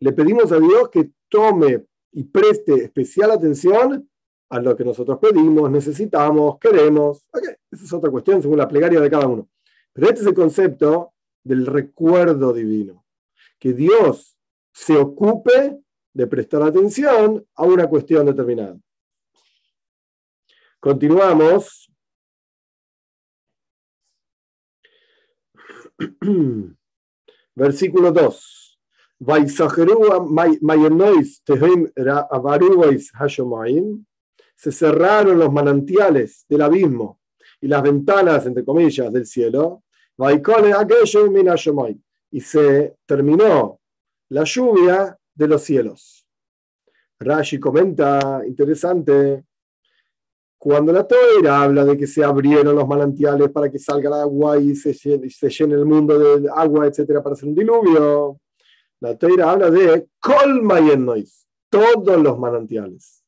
Le 0.00 0.12
pedimos 0.12 0.52
a 0.52 0.60
Dios 0.60 0.90
que 0.90 1.10
tome 1.30 1.86
y 2.12 2.24
preste 2.24 2.74
especial 2.74 3.30
atención 3.30 4.10
a 4.50 4.60
lo 4.60 4.76
que 4.76 4.84
nosotros 4.84 5.18
pedimos, 5.18 5.70
necesitamos, 5.70 6.58
queremos. 6.58 7.26
Esa 7.70 7.84
es 7.84 7.92
otra 7.94 8.10
cuestión 8.10 8.42
según 8.42 8.58
la 8.58 8.68
plegaria 8.68 9.00
de 9.00 9.08
cada 9.10 9.26
uno. 9.26 9.48
Pero 9.94 10.08
este 10.08 10.20
es 10.20 10.26
el 10.26 10.34
concepto 10.34 11.14
del 11.42 11.64
recuerdo 11.64 12.52
divino. 12.52 13.06
Que 13.58 13.72
Dios 13.72 14.36
se 14.74 14.98
ocupe 14.98 15.80
de 16.12 16.26
prestar 16.26 16.60
atención 16.60 17.42
a 17.54 17.62
una 17.64 17.88
cuestión 17.88 18.26
determinada. 18.26 18.78
Continuamos. 20.78 21.90
Versículo 27.54 28.12
2. 28.12 28.78
Se 34.56 34.72
cerraron 34.72 35.38
los 35.38 35.52
manantiales 35.52 36.44
del 36.48 36.62
abismo 36.62 37.20
y 37.60 37.68
las 37.68 37.82
ventanas, 37.82 38.46
entre 38.46 38.64
comillas, 38.64 39.10
del 39.12 39.26
cielo. 39.26 39.84
Y 42.30 42.40
se 42.40 42.96
terminó 43.06 43.80
la 44.28 44.44
lluvia 44.44 45.18
de 45.34 45.48
los 45.48 45.62
cielos. 45.62 46.26
Rashi 47.18 47.58
comenta, 47.58 48.42
interesante, 48.46 49.45
cuando 50.58 50.92
la 50.92 51.06
Torah 51.06 51.62
habla 51.62 51.84
de 51.84 51.96
que 51.96 52.06
se 52.06 52.24
abrieron 52.24 52.74
los 52.74 52.88
manantiales 52.88 53.50
para 53.50 53.70
que 53.70 53.78
salga 53.78 54.08
el 54.08 54.14
agua 54.14 54.58
y 54.58 54.74
se 54.74 54.92
llene, 54.92 55.74
el 55.74 55.84
mundo 55.84 56.18
de 56.18 56.48
agua, 56.54 56.86
etcétera, 56.86 57.22
para 57.22 57.34
hacer 57.34 57.48
un 57.48 57.54
diluvio, 57.54 58.40
la 59.00 59.16
Torah 59.16 59.52
habla 59.52 59.70
de 59.70 60.08
colma 60.18 60.80
y 60.80 60.96
nois, 60.96 61.46
todos 61.68 62.20
los 62.20 62.38
manantiales. 62.38 63.22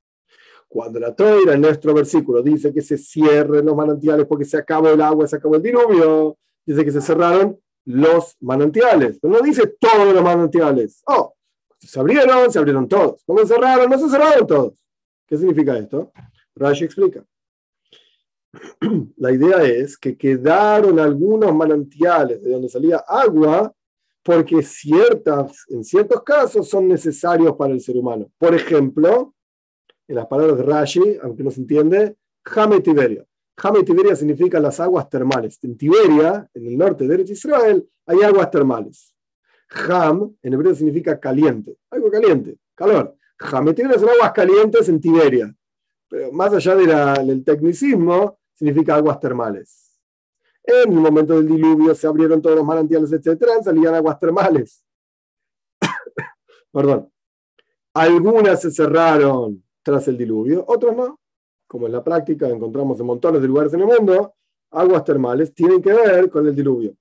Cuando 0.66 0.98
la 0.98 1.14
Torah 1.14 1.54
en 1.54 1.60
nuestro 1.60 1.94
versículo 1.94 2.42
dice 2.42 2.72
que 2.72 2.82
se 2.82 2.98
cierren 2.98 3.64
los 3.64 3.76
manantiales 3.76 4.26
porque 4.26 4.44
se 4.44 4.56
acabó 4.56 4.88
el 4.88 5.00
agua, 5.00 5.26
se 5.26 5.36
acabó 5.36 5.56
el 5.56 5.62
diluvio, 5.62 6.36
dice 6.64 6.84
que 6.84 6.92
se 6.92 7.00
cerraron 7.00 7.58
los 7.84 8.36
manantiales. 8.40 9.18
Pero 9.20 9.34
no 9.34 9.40
dice 9.40 9.66
todos 9.78 10.12
los 10.12 10.22
manantiales. 10.22 11.02
Oh, 11.06 11.34
se 11.78 11.98
abrieron, 11.98 12.50
se 12.52 12.58
abrieron 12.58 12.86
todos. 12.88 13.22
¿Cómo 13.24 13.40
se 13.40 13.46
cerraron? 13.46 13.88
No 13.88 13.98
se 13.98 14.10
cerraron 14.10 14.46
todos. 14.46 14.74
¿Qué 15.26 15.36
significa 15.36 15.76
esto? 15.78 16.12
Rashi 16.58 16.84
explica. 16.84 17.24
La 19.16 19.32
idea 19.32 19.62
es 19.62 19.96
que 19.96 20.16
quedaron 20.16 20.98
algunos 20.98 21.54
manantiales 21.54 22.42
de 22.42 22.50
donde 22.50 22.68
salía 22.68 22.98
agua 23.06 23.72
porque 24.22 24.62
ciertas, 24.62 25.64
en 25.68 25.84
ciertos 25.84 26.22
casos 26.22 26.68
son 26.68 26.88
necesarios 26.88 27.56
para 27.56 27.72
el 27.72 27.80
ser 27.80 27.96
humano. 27.96 28.30
Por 28.38 28.54
ejemplo, 28.54 29.34
en 30.06 30.16
las 30.16 30.26
palabras 30.26 30.58
de 30.58 30.64
Rashi, 30.64 31.18
aunque 31.22 31.42
no 31.42 31.50
se 31.50 31.60
entiende, 31.60 32.16
Jame 32.44 32.80
Tiberia. 32.80 33.24
Jame 33.56 33.82
Tiberia 33.82 34.14
significa 34.14 34.60
las 34.60 34.80
aguas 34.80 35.08
termales. 35.08 35.58
En 35.62 35.76
Tiberia, 35.76 36.48
en 36.54 36.66
el 36.66 36.78
norte 36.78 37.06
de 37.06 37.22
Israel, 37.22 37.88
hay 38.06 38.22
aguas 38.22 38.50
termales. 38.50 39.14
Ham 39.70 40.34
en 40.42 40.54
hebreo 40.54 40.74
significa 40.74 41.18
caliente, 41.20 41.76
algo 41.90 42.10
caliente, 42.10 42.56
calor. 42.74 43.14
Jame 43.38 43.74
Tiberia 43.74 43.98
son 43.98 44.08
aguas 44.10 44.32
calientes 44.32 44.88
en 44.88 45.00
Tiberia. 45.00 45.54
Pero 46.08 46.32
más 46.32 46.52
allá 46.52 46.74
del 46.74 47.44
tecnicismo, 47.44 48.38
significa 48.54 48.96
aguas 48.96 49.20
termales. 49.20 50.00
En 50.64 50.92
el 50.92 50.98
momento 50.98 51.34
del 51.34 51.48
diluvio 51.48 51.94
se 51.94 52.06
abrieron 52.06 52.42
todos 52.42 52.56
los 52.56 52.64
manantiales, 52.64 53.12
etc. 53.12 53.62
Salían 53.62 53.94
aguas 53.94 54.18
termales. 54.18 54.84
Perdón. 56.72 57.10
Algunas 57.94 58.60
se 58.60 58.70
cerraron 58.70 59.64
tras 59.82 60.06
el 60.08 60.18
diluvio, 60.18 60.64
otros 60.68 60.94
no. 60.94 61.20
Como 61.66 61.86
en 61.86 61.92
la 61.92 62.04
práctica 62.04 62.48
encontramos 62.48 63.00
en 63.00 63.06
montones 63.06 63.42
de 63.42 63.48
lugares 63.48 63.72
en 63.74 63.80
el 63.80 63.86
mundo, 63.86 64.34
aguas 64.70 65.04
termales 65.04 65.54
tienen 65.54 65.82
que 65.82 65.92
ver 65.92 66.30
con 66.30 66.46
el 66.46 66.54
diluvio. 66.54 66.94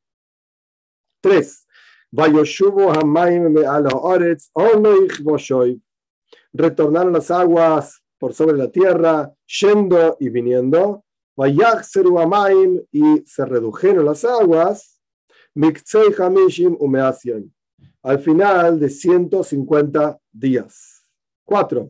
Tres. 1.21 1.67
Retornaron 6.53 7.13
las 7.13 7.31
aguas 7.31 8.01
por 8.17 8.33
sobre 8.33 8.57
la 8.57 8.69
tierra, 8.69 9.31
yendo 9.45 10.17
y 10.19 10.29
viniendo 10.29 11.03
y 12.91 13.23
se 13.25 13.45
redujeron 13.45 14.05
las 14.05 14.25
aguas, 14.25 14.99
al 18.03 18.19
final 18.19 18.79
de 18.79 18.89
150 18.89 20.19
días. 20.31 21.05
4. 21.43 21.89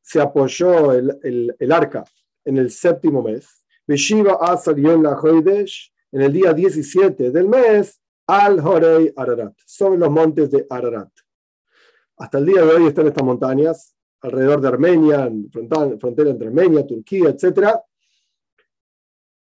Se 0.00 0.20
apoyó 0.20 0.92
el, 0.92 1.18
el, 1.22 1.56
el, 1.58 1.72
arca 1.72 2.04
en 2.44 2.58
el 2.58 2.70
séptimo 2.70 3.22
mes. 3.22 3.64
En 3.86 3.96
el 6.20 6.32
día 6.32 6.52
17 6.52 7.30
del 7.30 7.48
mes, 7.48 8.00
al 8.26 8.58
Horei 8.60 9.12
Ararat, 9.16 9.54
sobre 9.66 9.98
los 9.98 10.10
montes 10.10 10.50
de 10.50 10.66
Ararat. 10.70 11.10
Hasta 12.16 12.38
el 12.38 12.46
día 12.46 12.62
de 12.62 12.74
hoy 12.74 12.86
están 12.86 13.06
estas 13.06 13.24
montañas 13.24 13.94
alrededor 14.20 14.60
de 14.60 14.68
Armenia, 14.68 15.26
en 15.26 15.50
frontera 15.50 16.30
entre 16.30 16.48
Armenia, 16.48 16.86
Turquía, 16.86 17.28
etc. 17.28 17.78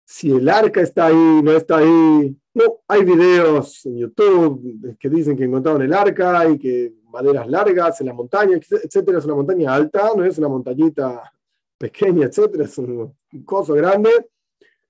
Si 0.04 0.30
el 0.30 0.48
arca 0.48 0.80
está 0.80 1.06
ahí, 1.06 1.40
no 1.42 1.52
está 1.52 1.78
ahí, 1.78 2.36
no, 2.54 2.80
hay 2.86 3.04
videos 3.04 3.84
en 3.86 3.98
YouTube 3.98 4.96
que 4.98 5.08
dicen 5.08 5.36
que 5.36 5.44
encontraron 5.44 5.82
el 5.82 5.92
arca 5.92 6.48
y 6.48 6.58
que 6.58 6.94
maderas 7.10 7.46
largas 7.48 8.00
en 8.00 8.08
la 8.08 8.14
montaña, 8.14 8.56
etcétera. 8.56 9.18
Es 9.18 9.24
una 9.24 9.34
montaña 9.34 9.74
alta, 9.74 10.10
no 10.16 10.24
es 10.24 10.36
una 10.38 10.48
montañita 10.48 11.32
pequeña, 11.78 12.26
etcétera. 12.26 12.64
Es 12.64 12.76
un, 12.78 13.16
coso 13.44 13.74
grande. 13.74 14.10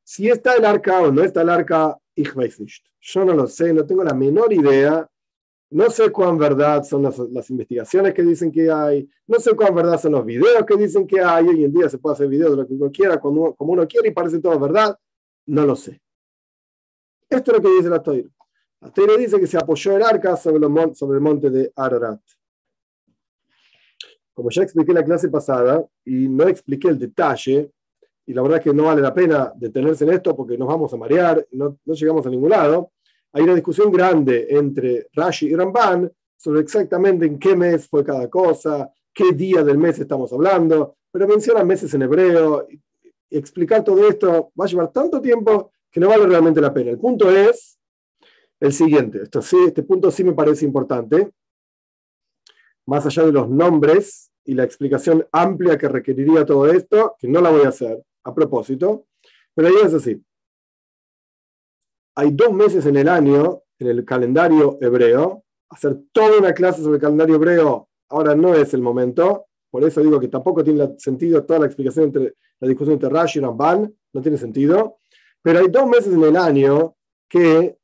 Si 0.02 0.28
está 0.28 0.54
el 0.54 0.64
arca 0.64 1.00
o 1.00 1.12
no 1.12 1.22
está 1.22 1.42
el 1.42 1.50
arca, 1.50 1.98
ich 2.14 2.34
weiß 2.34 2.60
nicht. 2.60 2.84
Yo 3.00 3.24
no 3.24 3.34
lo 3.34 3.46
sé, 3.46 3.72
no 3.72 3.84
tengo 3.84 4.02
la 4.02 4.14
menor 4.14 4.52
idea. 4.52 5.08
No 5.70 5.90
sé 5.90 6.12
cuán 6.12 6.38
verdad 6.38 6.84
son 6.84 7.02
las, 7.02 7.50
investigaciones 7.50 8.14
que 8.14 8.22
dicen 8.22 8.52
que 8.52 8.70
hay, 8.70 9.08
no 9.26 9.40
sé 9.40 9.54
cuán 9.56 9.74
verdad 9.74 10.00
son 10.00 10.12
los 10.12 10.24
videos 10.24 10.64
que 10.64 10.76
dicen 10.76 11.06
que 11.06 11.20
hay. 11.20 11.48
Hoy 11.48 11.64
en 11.64 11.72
día 11.72 11.88
se 11.88 11.98
puede 11.98 12.14
hacer 12.14 12.28
videos 12.28 12.52
de 12.52 12.56
lo 12.58 12.66
que 12.66 12.74
uno 12.74 12.90
quiera, 12.92 13.18
como, 13.18 13.56
uno 13.58 13.88
quiere 13.88 14.08
y 14.08 14.12
parece 14.12 14.38
todo 14.38 14.58
verdad. 14.60 14.96
No 15.46 15.66
lo 15.66 15.74
sé. 15.74 16.00
Esto 17.28 17.50
es 17.50 17.56
lo 17.56 17.62
que 17.62 17.76
dice 17.76 17.88
la 17.88 18.00
Torah. 18.00 18.22
La 18.80 18.92
Torah 18.92 19.16
dice 19.16 19.40
que 19.40 19.46
se 19.48 19.58
apoyó 19.58 19.96
el 19.96 20.02
arca 20.02 20.36
sobre, 20.36 20.64
el 20.64 21.20
monte 21.20 21.50
de 21.50 21.72
Ararat. 21.74 22.20
Como 24.32 24.50
ya 24.50 24.62
expliqué 24.62 24.92
en 24.92 24.98
la 24.98 25.04
clase 25.04 25.28
pasada 25.28 25.84
y 26.04 26.28
no 26.28 26.46
expliqué 26.46 26.88
el 26.88 26.98
detalle, 26.98 27.72
y 28.26 28.34
la 28.34 28.42
verdad 28.42 28.58
es 28.58 28.64
que 28.64 28.74
no 28.74 28.84
vale 28.84 29.00
la 29.00 29.14
pena 29.14 29.52
detenerse 29.56 30.04
en 30.04 30.12
esto 30.12 30.36
porque 30.36 30.58
nos 30.58 30.68
vamos 30.68 30.92
a 30.92 30.96
marear 30.96 31.46
no, 31.52 31.78
no 31.84 31.94
llegamos 31.94 32.26
a 32.26 32.30
ningún 32.30 32.50
lado 32.50 32.90
hay 33.36 33.42
una 33.42 33.54
discusión 33.54 33.92
grande 33.92 34.46
entre 34.48 35.08
Rashi 35.12 35.48
y 35.48 35.54
Ramban 35.54 36.10
sobre 36.38 36.60
exactamente 36.60 37.26
en 37.26 37.38
qué 37.38 37.54
mes 37.54 37.86
fue 37.86 38.02
cada 38.02 38.30
cosa, 38.30 38.90
qué 39.12 39.32
día 39.32 39.62
del 39.62 39.76
mes 39.76 39.98
estamos 39.98 40.32
hablando, 40.32 40.96
pero 41.12 41.28
mencionan 41.28 41.66
meses 41.66 41.92
en 41.92 42.00
hebreo. 42.00 42.66
Y 42.70 42.80
explicar 43.36 43.84
todo 43.84 44.08
esto 44.08 44.52
va 44.58 44.64
a 44.64 44.68
llevar 44.68 44.90
tanto 44.90 45.20
tiempo 45.20 45.70
que 45.90 46.00
no 46.00 46.08
vale 46.08 46.26
realmente 46.26 46.62
la 46.62 46.72
pena. 46.72 46.90
El 46.90 46.98
punto 46.98 47.30
es 47.30 47.78
el 48.58 48.72
siguiente, 48.72 49.24
esto 49.24 49.42
sí, 49.42 49.58
este 49.66 49.82
punto 49.82 50.10
sí 50.10 50.24
me 50.24 50.32
parece 50.32 50.64
importante, 50.64 51.30
más 52.86 53.04
allá 53.04 53.24
de 53.24 53.32
los 53.32 53.50
nombres 53.50 54.32
y 54.46 54.54
la 54.54 54.64
explicación 54.64 55.26
amplia 55.30 55.76
que 55.76 55.90
requeriría 55.90 56.46
todo 56.46 56.70
esto, 56.70 57.16
que 57.18 57.28
no 57.28 57.42
la 57.42 57.50
voy 57.50 57.64
a 57.64 57.68
hacer 57.68 58.02
a 58.24 58.34
propósito, 58.34 59.04
pero 59.54 59.68
ahí 59.68 59.74
es 59.84 59.92
así 59.92 60.22
hay 62.16 62.30
dos 62.32 62.52
meses 62.52 62.84
en 62.86 62.96
el 62.96 63.08
año, 63.08 63.62
en 63.78 63.88
el 63.88 64.04
calendario 64.04 64.78
hebreo, 64.80 65.44
hacer 65.68 65.98
toda 66.12 66.38
una 66.38 66.52
clase 66.54 66.82
sobre 66.82 66.96
el 66.96 67.00
calendario 67.00 67.36
hebreo 67.36 67.88
ahora 68.08 68.34
no 68.34 68.54
es 68.54 68.72
el 68.74 68.82
momento, 68.82 69.46
por 69.70 69.84
eso 69.84 70.00
digo 70.00 70.18
que 70.18 70.28
tampoco 70.28 70.64
tiene 70.64 70.94
sentido 70.98 71.44
toda 71.44 71.60
la 71.60 71.66
explicación 71.66 72.06
entre 72.06 72.34
la 72.58 72.68
discusión 72.68 72.94
entre 72.94 73.10
Rashi 73.10 73.38
y 73.38 73.42
Ramban, 73.42 73.94
no 74.12 74.22
tiene 74.22 74.38
sentido, 74.38 74.98
pero 75.42 75.58
hay 75.58 75.68
dos 75.68 75.86
meses 75.86 76.12
en 76.14 76.22
el 76.22 76.36
año 76.36 76.96
que 77.28 77.76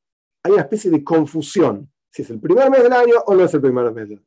hay 0.43 0.53
una 0.53 0.63
especie 0.63 0.91
de 0.91 1.05
confusión, 1.05 1.91
si 2.11 2.23
es 2.23 2.31
el 2.31 2.41
primer 2.41 2.71
mes 2.71 2.83
del 2.83 2.93
año 2.93 3.17
o 3.27 3.35
no 3.35 3.45
es 3.45 3.53
el 3.53 3.61
primer 3.61 3.93
mes 3.93 4.09
del 4.09 4.19
año. 4.19 4.27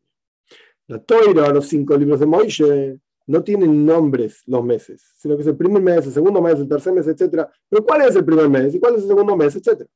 La 0.87 0.99
Toira, 0.99 1.49
los 1.49 1.67
cinco 1.67 1.97
libros 1.97 2.19
de 2.19 2.25
Moishe, 2.27 2.99
no 3.27 3.43
tienen 3.43 3.85
nombres 3.85 4.43
los 4.45 4.63
meses, 4.63 5.13
sino 5.17 5.35
que 5.35 5.41
es 5.41 5.47
el 5.47 5.57
primer 5.57 5.81
mes, 5.81 6.05
el 6.05 6.13
segundo 6.13 6.41
mes, 6.41 6.59
el 6.59 6.67
tercer 6.67 6.93
mes, 6.93 7.07
etc. 7.07 7.47
Pero 7.69 7.85
¿cuál 7.85 8.01
es 8.03 8.15
el 8.15 8.25
primer 8.25 8.49
mes 8.49 8.75
y 8.75 8.79
cuál 8.79 8.95
es 8.95 9.01
el 9.01 9.07
segundo 9.07 9.35
mes, 9.35 9.55
etcétera? 9.55 9.89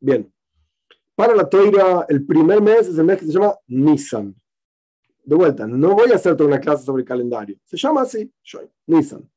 Bien. 0.00 0.32
Para 1.14 1.34
la 1.34 1.48
Toira, 1.48 2.06
el 2.08 2.24
primer 2.24 2.62
mes 2.62 2.88
es 2.88 2.98
el 2.98 3.04
mes 3.04 3.18
que 3.18 3.26
se 3.26 3.32
llama 3.32 3.54
Nisan. 3.66 4.34
De 5.24 5.36
vuelta, 5.36 5.66
no 5.66 5.94
voy 5.94 6.10
a 6.10 6.16
hacer 6.16 6.36
toda 6.36 6.48
una 6.48 6.60
clase 6.60 6.84
sobre 6.84 7.02
el 7.02 7.08
calendario. 7.08 7.56
Se 7.64 7.76
llama 7.76 8.02
así, 8.02 8.32
Nisan. 8.86 9.28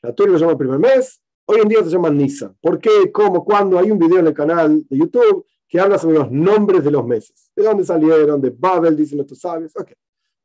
La 0.00 0.12
Toira 0.14 0.32
lo 0.32 0.38
llama 0.38 0.56
primer 0.56 0.78
mes, 0.78 1.20
hoy 1.44 1.60
en 1.60 1.68
día 1.68 1.82
se 1.84 1.90
llama 1.90 2.10
Nisan. 2.10 2.56
¿Por 2.60 2.78
qué? 2.78 3.10
¿Cómo? 3.12 3.44
¿Cuándo? 3.44 3.78
Hay 3.78 3.90
un 3.90 3.98
video 3.98 4.20
en 4.20 4.28
el 4.28 4.34
canal 4.34 4.84
de 4.88 4.98
YouTube 4.98 5.46
que 5.68 5.80
habla 5.80 5.98
sobre 5.98 6.18
los 6.18 6.30
nombres 6.30 6.84
de 6.84 6.90
los 6.90 7.06
meses. 7.06 7.50
¿De 7.54 7.62
dónde 7.62 7.84
salieron? 7.84 8.40
De 8.40 8.50
Babel, 8.50 8.96
dicen 8.96 9.18
nuestros 9.18 9.40
sabios. 9.40 9.72
Ok. 9.76 9.92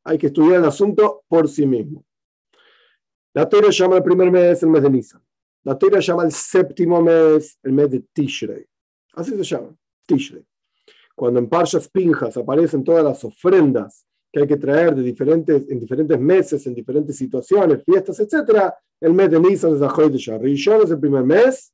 Hay 0.04 0.16
que 0.16 0.28
estudiar 0.28 0.60
el 0.60 0.64
asunto 0.64 1.24
por 1.28 1.48
sí 1.48 1.66
mismo. 1.66 2.04
La 3.38 3.48
Torah 3.48 3.70
llama 3.70 3.98
el 3.98 4.02
primer 4.02 4.32
mes 4.32 4.64
el 4.64 4.68
mes 4.68 4.82
de 4.82 4.90
Nisan. 4.90 5.22
La 5.62 5.78
Torah 5.78 6.00
llama 6.00 6.24
el 6.24 6.32
séptimo 6.32 7.00
mes 7.00 7.56
el 7.62 7.70
mes 7.70 7.88
de 7.88 8.00
Tishrei. 8.12 8.66
Así 9.14 9.30
se 9.30 9.44
llama, 9.44 9.76
Tishrei. 10.04 10.44
cuando 11.14 11.38
en 11.38 11.48
Parshas 11.48 11.88
Pinjas 11.88 12.36
aparecen 12.36 12.82
todas 12.82 13.04
las 13.04 13.22
ofrendas 13.22 14.04
que 14.32 14.40
hay 14.40 14.48
que 14.48 14.56
traer 14.56 14.92
de 14.92 15.02
diferentes, 15.02 15.70
en 15.70 15.78
diferentes 15.78 16.18
meses, 16.18 16.66
en 16.66 16.74
diferentes 16.74 17.16
situaciones, 17.16 17.84
fiestas, 17.84 18.18
etc., 18.18 18.72
el 19.00 19.14
mes 19.14 19.30
de 19.30 19.38
Nisan 19.38 19.76
es 19.76 19.82
Ajoy 19.82 20.10
de 20.10 20.38
Rishon 20.38 20.82
es 20.82 20.90
el 20.90 20.98
primer 20.98 21.22
mes, 21.22 21.72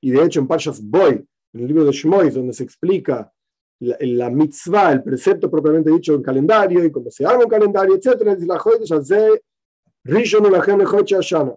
y 0.00 0.10
de 0.10 0.24
hecho 0.24 0.40
en 0.40 0.48
Parshas 0.48 0.82
Boy, 0.82 1.24
en 1.52 1.60
el 1.60 1.68
libro 1.68 1.84
de 1.84 1.92
Shmois, 1.92 2.34
donde 2.34 2.52
se 2.52 2.64
explica 2.64 3.32
la, 3.78 3.96
la, 4.00 4.30
mitzvah, 4.30 4.90
el 4.90 5.04
precepto 5.04 5.48
propiamente 5.48 5.92
dicho 5.92 6.14
en 6.14 6.22
calendario 6.22 6.84
y 6.84 6.90
cómo 6.90 7.08
se 7.08 7.24
haga 7.24 7.38
un 7.38 7.48
calendario, 7.48 7.94
etc., 7.94 8.34
dice 8.34 8.46
la 8.46 8.58
Joy 8.58 8.80
de 8.80 9.42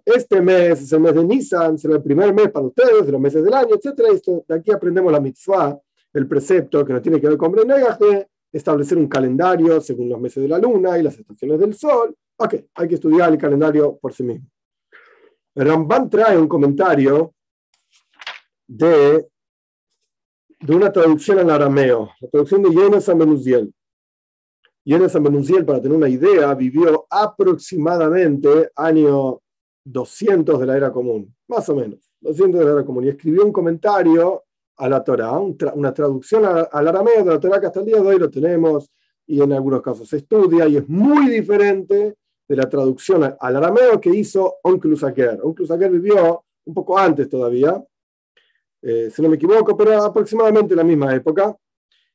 este 0.03 0.41
mes 0.41 0.81
es 0.81 0.91
el 0.91 0.99
mes 0.99 1.15
de 1.15 1.23
Nisan, 1.23 1.77
será 1.77 1.95
el 1.95 2.03
primer 2.03 2.33
mes 2.33 2.49
para 2.51 2.65
ustedes, 2.65 3.05
de 3.05 3.11
los 3.13 3.21
meses 3.21 3.41
del 3.45 3.53
año, 3.53 3.75
etc. 3.75 4.01
Esto, 4.11 4.43
de 4.45 4.55
aquí 4.55 4.71
aprendemos 4.71 5.09
la 5.09 5.21
mitzvah, 5.21 5.79
el 6.11 6.27
precepto 6.27 6.83
que 6.83 6.91
no 6.91 7.01
tiene 7.01 7.21
que 7.21 7.29
ver 7.29 7.37
con 7.37 7.53
Brenegach 7.53 7.97
de 7.97 8.27
establecer 8.51 8.97
un 8.97 9.07
calendario 9.07 9.79
según 9.79 10.09
los 10.09 10.19
meses 10.19 10.43
de 10.43 10.49
la 10.49 10.57
luna 10.57 10.99
y 10.99 11.03
las 11.03 11.17
estaciones 11.17 11.61
del 11.61 11.73
sol. 11.73 12.13
Ok, 12.35 12.55
hay 12.75 12.87
que 12.89 12.95
estudiar 12.95 13.31
el 13.31 13.37
calendario 13.37 13.97
por 13.97 14.11
sí 14.11 14.23
mismo. 14.23 14.45
Ramban 15.55 16.09
trae 16.09 16.37
un 16.37 16.49
comentario 16.49 17.33
de, 18.67 19.29
de 20.59 20.75
una 20.75 20.91
traducción 20.91 21.39
al 21.39 21.49
arameo, 21.51 22.11
la 22.19 22.27
traducción 22.27 22.63
de 22.63 22.69
Yenes 22.71 23.07
Amenuziel. 23.07 23.73
Yenes 24.83 25.15
Amenuziel, 25.15 25.65
para 25.65 25.81
tener 25.81 25.97
una 25.97 26.09
idea, 26.09 26.53
vivió 26.55 27.05
aproximadamente 27.09 28.71
año 28.75 29.39
200 29.83 30.59
de 30.59 30.65
la 30.65 30.77
era 30.77 30.91
común, 30.91 31.33
más 31.47 31.67
o 31.69 31.75
menos, 31.75 31.99
200 32.21 32.59
de 32.59 32.65
la 32.65 32.71
era 32.71 32.85
común, 32.85 33.05
y 33.05 33.09
escribió 33.09 33.45
un 33.45 33.51
comentario 33.51 34.43
a 34.77 34.89
la 34.89 35.03
Torah, 35.03 35.39
una 35.39 35.93
traducción 35.93 36.45
al 36.45 36.87
arameo 36.87 37.23
de 37.23 37.31
la 37.31 37.39
Torah 37.39 37.59
que 37.59 37.67
hasta 37.67 37.81
el 37.81 37.85
día 37.85 38.01
de 38.01 38.07
hoy 38.07 38.17
lo 38.17 38.29
tenemos 38.31 38.89
y 39.27 39.39
en 39.39 39.53
algunos 39.53 39.81
casos 39.81 40.09
se 40.09 40.17
estudia 40.17 40.67
y 40.67 40.77
es 40.77 40.89
muy 40.89 41.29
diferente 41.29 42.15
de 42.47 42.55
la 42.55 42.67
traducción 42.67 43.35
al 43.39 43.55
arameo 43.55 44.01
que 44.01 44.09
hizo 44.09 44.55
Onkel 44.63 44.93
Usaker. 44.93 45.39
Onkel 45.43 45.65
Usaker 45.65 45.91
vivió 45.91 46.43
un 46.65 46.73
poco 46.73 46.97
antes 46.97 47.29
todavía, 47.29 47.81
eh, 48.81 49.11
si 49.13 49.21
no 49.21 49.29
me 49.29 49.35
equivoco, 49.35 49.77
pero 49.77 50.03
aproximadamente 50.03 50.73
en 50.73 50.77
la 50.77 50.83
misma 50.83 51.13
época. 51.15 51.55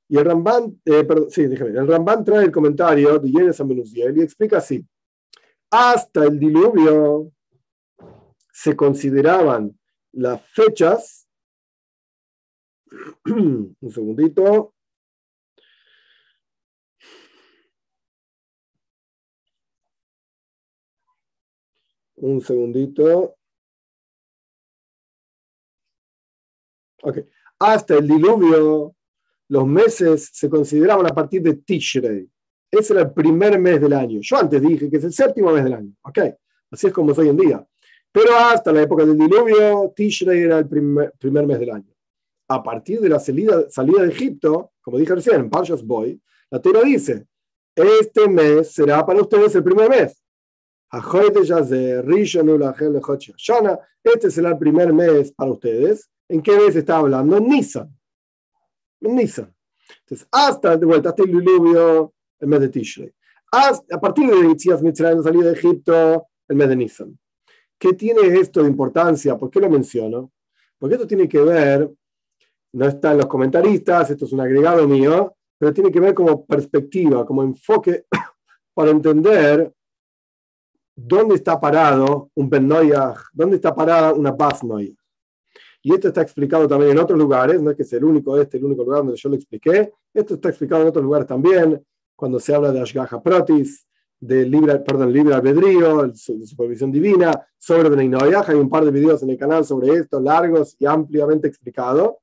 Y 0.09 0.17
el 0.19 0.25
Ramban, 0.25 0.81
eh, 0.85 1.05
perdón, 1.05 1.31
sí, 1.31 1.47
déjame, 1.47 1.71
el 1.71 1.87
Ramban 1.87 2.25
trae 2.25 2.45
el 2.45 2.53
comentario 2.53 3.19
de 3.19 3.31
Yenes 3.31 3.61
Amenuziel 3.61 4.17
y 4.17 4.23
explica 4.23 4.59
así. 4.59 4.85
Hasta 5.71 6.25
el 6.25 6.39
diluvio 6.39 7.33
se 8.53 8.77
consideraban 8.77 9.79
las 10.13 10.41
fechas, 10.53 11.29
un 13.27 13.91
segundito, 13.91 14.75
un 22.17 22.41
segundito. 22.41 23.37
Ok. 27.03 27.19
Hasta 27.59 27.95
el 27.95 28.09
diluvio, 28.09 28.96
los 29.49 29.67
meses 29.67 30.31
se 30.33 30.49
consideraban 30.49 31.07
a 31.07 31.15
partir 31.15 31.43
de 31.43 31.55
Tishrei. 31.55 32.29
Ese 32.71 32.93
era 32.93 33.03
el 33.03 33.12
primer 33.12 33.59
mes 33.59 33.81
del 33.81 33.93
año. 33.93 34.19
Yo 34.23 34.37
antes 34.37 34.61
dije 34.61 34.91
que 34.91 34.97
es 34.97 35.05
el 35.05 35.12
séptimo 35.12 35.53
mes 35.53 35.65
del 35.65 35.75
año. 35.75 35.93
Ok. 36.03 36.19
Así 36.70 36.88
es 36.88 36.92
como 36.92 37.12
es 37.12 37.18
hoy 37.18 37.29
en 37.29 37.37
día. 37.37 37.66
Pero 38.11 38.35
hasta 38.37 38.73
la 38.73 38.83
época 38.83 39.05
del 39.05 39.16
diluvio, 39.16 39.92
Tishrei 39.94 40.40
era 40.42 40.59
el 40.59 40.68
primer, 40.68 41.12
primer 41.18 41.47
mes 41.47 41.61
del 41.61 41.70
año. 41.70 41.94
A 42.49 42.62
partir 42.62 43.01
de 43.01 43.09
la 43.09 43.18
salida, 43.18 43.68
salida 43.70 44.03
de 44.03 44.09
Egipto, 44.09 44.73
como 44.81 44.99
dije 44.99 45.14
recién, 45.14 45.37
en 45.37 45.51
Parshas 45.51 45.83
Boy, 45.85 46.20
la 46.51 46.61
Torah 46.61 46.83
dice, 46.83 47.27
este 47.75 48.29
mes 48.29 48.73
será 48.73 49.05
para 49.05 49.20
ustedes 49.20 49.55
el 49.55 49.62
primer 49.62 49.90
mes. 49.90 50.23
Este 54.03 54.31
será 54.31 54.51
el 54.51 54.59
primer 54.59 54.92
mes 54.92 55.33
para 55.33 55.51
ustedes. 55.51 56.09
¿En 56.29 56.40
qué 56.40 56.57
mes 56.57 56.75
está 56.77 56.99
hablando? 56.99 57.37
En 57.37 57.49
Nisan. 57.49 57.97
En 59.07 59.14
Nisan. 59.14 59.55
Entonces, 60.01 60.27
hasta, 60.33 60.77
de 60.77 60.85
vuelta, 60.85 61.11
hasta 61.11 61.23
el 61.23 61.31
diluvio, 61.31 62.12
el 62.40 62.49
mes 62.49 62.61
de 62.61 62.69
Tishrei. 62.69 63.14
a 63.53 64.01
partir 64.01 64.29
de 64.29 64.51
Itzias 64.51 64.83
Mitzrayim, 64.83 65.23
salida 65.23 65.45
de 65.45 65.53
Egipto, 65.53 66.27
el 66.49 66.57
mes 66.57 66.69
de 66.69 66.77
Nisan. 66.77 67.19
¿Qué 67.79 67.92
tiene 67.92 68.21
esto 68.38 68.62
de 68.62 68.69
importancia? 68.69 69.37
¿Por 69.37 69.51
qué 69.51 69.61
lo 69.61 69.71
menciono? 69.71 70.33
Porque 70.79 70.97
esto 70.97 71.07
tiene 71.07 71.29
que 71.29 71.40
ver, 71.40 71.90
no 72.73 72.87
está 72.87 73.12
en 73.12 73.19
los 73.19 73.27
comentaristas, 73.27 74.11
esto 74.11 74.25
es 74.25 74.33
un 74.33 74.40
agregado 74.40 74.87
mío, 74.88 75.37
pero 75.57 75.73
tiene 75.73 75.92
que 75.92 76.01
ver 76.01 76.14
como 76.14 76.45
perspectiva, 76.45 77.25
como 77.25 77.42
enfoque 77.42 78.07
para 78.75 78.90
entender 78.90 79.73
dónde 80.97 81.37
está 81.37 81.61
parado 81.61 82.31
un 82.35 82.51
Ben 82.51 82.69
dónde 82.69 83.57
está 83.57 83.75
parada 83.75 84.12
una 84.12 84.33
Bas 84.33 84.62
Y 85.87 85.94
esto 85.94 86.09
está 86.09 86.20
explicado 86.20 86.66
también 86.66 86.90
en 86.90 86.99
otros 86.99 87.16
lugares, 87.16 87.62
no 87.62 87.70
es 87.70 87.77
que 87.77 87.85
es 87.85 87.92
el 87.92 88.03
único, 88.03 88.37
este 88.40 88.57
el 88.57 88.64
único 88.64 88.83
lugar 88.83 89.05
donde 89.05 89.14
yo 89.14 89.29
lo 89.29 89.37
expliqué, 89.37 89.92
esto 90.12 90.35
está 90.35 90.49
explicado 90.49 90.83
en 90.83 90.88
otros 90.88 91.05
lugares 91.05 91.29
también, 91.29 91.81
cuando 92.16 92.40
se 92.40 92.53
habla 92.53 92.72
de 92.72 92.81
Ashgaha 92.81 93.22
Protis, 93.22 93.87
de 94.18 94.44
libre, 94.46 94.81
perdón, 94.81 95.12
libre 95.12 95.37
albedrío, 95.37 96.09
de 96.09 96.16
supervisión 96.44 96.90
divina, 96.90 97.40
sobre 97.57 97.88
Ben 97.88 98.12
hay 98.16 98.55
un 98.57 98.68
par 98.68 98.85
de 98.85 98.90
videos 98.90 99.22
en 99.22 99.31
el 99.31 99.38
canal 99.38 99.64
sobre 99.64 99.94
esto, 99.94 100.18
largos 100.18 100.75
y 100.77 100.87
ampliamente 100.87 101.46
explicado. 101.46 102.18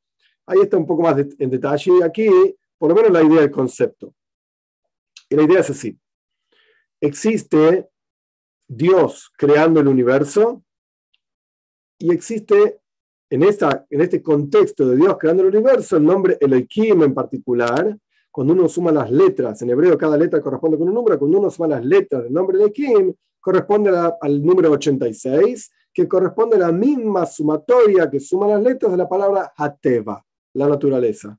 Ahí 0.46 0.60
está 0.60 0.76
un 0.76 0.86
poco 0.86 1.04
más 1.04 1.16
en 1.18 1.50
detalle 1.50 2.00
y 2.02 2.04
aquí, 2.04 2.30
por 2.78 2.90
lo 2.90 2.96
menos 2.96 3.12
la 3.12 3.24
idea 3.24 3.40
del 3.40 3.52
concepto. 3.52 4.14
Y 5.30 5.38
la 5.38 5.44
idea 5.44 5.62
es 5.62 5.70
así. 5.70 5.98
Existe 7.00 7.90
Dios 8.68 9.32
creando 9.38 9.80
el 9.80 9.88
universo 9.88 10.66
y 11.98 12.12
existe 12.12 12.83
en, 13.34 13.42
esta, 13.42 13.84
en 13.90 14.02
este 14.02 14.22
contexto 14.22 14.88
de 14.88 14.96
Dios 14.96 15.18
creando 15.20 15.42
el 15.42 15.50
universo 15.50 15.98
el 15.98 16.04
nombre 16.04 16.38
Elohim 16.40 17.02
en 17.02 17.16
particular. 17.16 17.98
Cuando 18.30 18.54
uno 18.54 18.70
suma 18.70 18.92
las 18.92 19.10
letras, 19.10 19.60
en 19.64 19.72
hebreo 19.72 19.98
cada 19.98 20.16
letra 20.18 20.40
corresponde 20.40 20.78
con 20.78 20.88
un 20.88 20.94
número, 20.94 21.18
cuando 21.18 21.40
uno 21.40 21.50
suma 21.50 21.68
las 21.68 21.84
letras 21.84 22.24
del 22.24 22.34
nombre 22.34 22.58
Elohim, 22.58 23.12
corresponde 23.40 23.90
al 24.22 24.44
número 24.44 24.70
86, 24.72 25.72
que 25.92 26.08
corresponde 26.08 26.58
a 26.58 26.60
la 26.60 26.72
misma 26.72 27.26
sumatoria 27.26 28.08
que 28.08 28.20
suma 28.20 28.48
las 28.48 28.62
letras 28.62 28.92
de 28.92 28.98
la 29.00 29.10
palabra 29.10 29.52
Hateva, 29.58 30.24
la 30.54 30.68
naturaleza. 30.68 31.36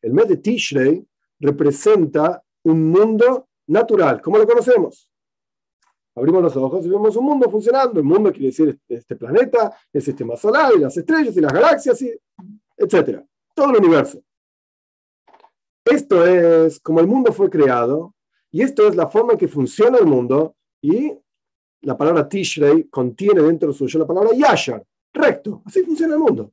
El 0.00 0.12
mes 0.12 0.28
de 0.28 0.36
Tishrei 0.36 1.04
representa 1.40 2.40
un 2.62 2.90
mundo 2.90 3.48
natural, 3.66 4.22
como 4.22 4.38
lo 4.38 4.46
conocemos 4.46 5.08
abrimos 6.14 6.42
los 6.42 6.56
ojos 6.56 6.84
y 6.86 6.88
vemos 6.88 7.16
un 7.16 7.24
mundo 7.24 7.50
funcionando. 7.50 8.00
El 8.00 8.06
mundo 8.06 8.30
quiere 8.30 8.46
decir 8.46 8.78
este, 8.88 9.16
planeta, 9.16 9.76
el 9.92 10.02
sistema 10.02 10.36
solar, 10.36 10.72
y 10.76 10.80
las 10.80 10.96
estrellas 10.96 11.36
y 11.36 11.40
las 11.40 11.52
galaxias, 11.52 12.00
y 12.02 12.12
etcétera. 12.76 13.24
Todo 13.54 13.70
el 13.70 13.76
universo. 13.76 14.22
Esto 15.84 16.24
es 16.24 16.80
como 16.80 17.00
el 17.00 17.06
mundo 17.06 17.32
fue 17.32 17.50
creado 17.50 18.14
y 18.50 18.62
esto 18.62 18.88
es 18.88 18.96
la 18.96 19.08
forma 19.08 19.32
en 19.32 19.38
que 19.38 19.48
funciona 19.48 19.98
el 19.98 20.06
mundo 20.06 20.56
y 20.80 21.12
la 21.82 21.96
palabra 21.96 22.26
Tishrei 22.26 22.84
contiene 22.88 23.42
dentro 23.42 23.68
de 23.68 23.74
suyo 23.74 23.98
la 23.98 24.06
palabra 24.06 24.30
Yashar, 24.34 24.82
recto. 25.12 25.62
Así 25.66 25.82
funciona 25.82 26.14
el 26.14 26.20
mundo. 26.20 26.52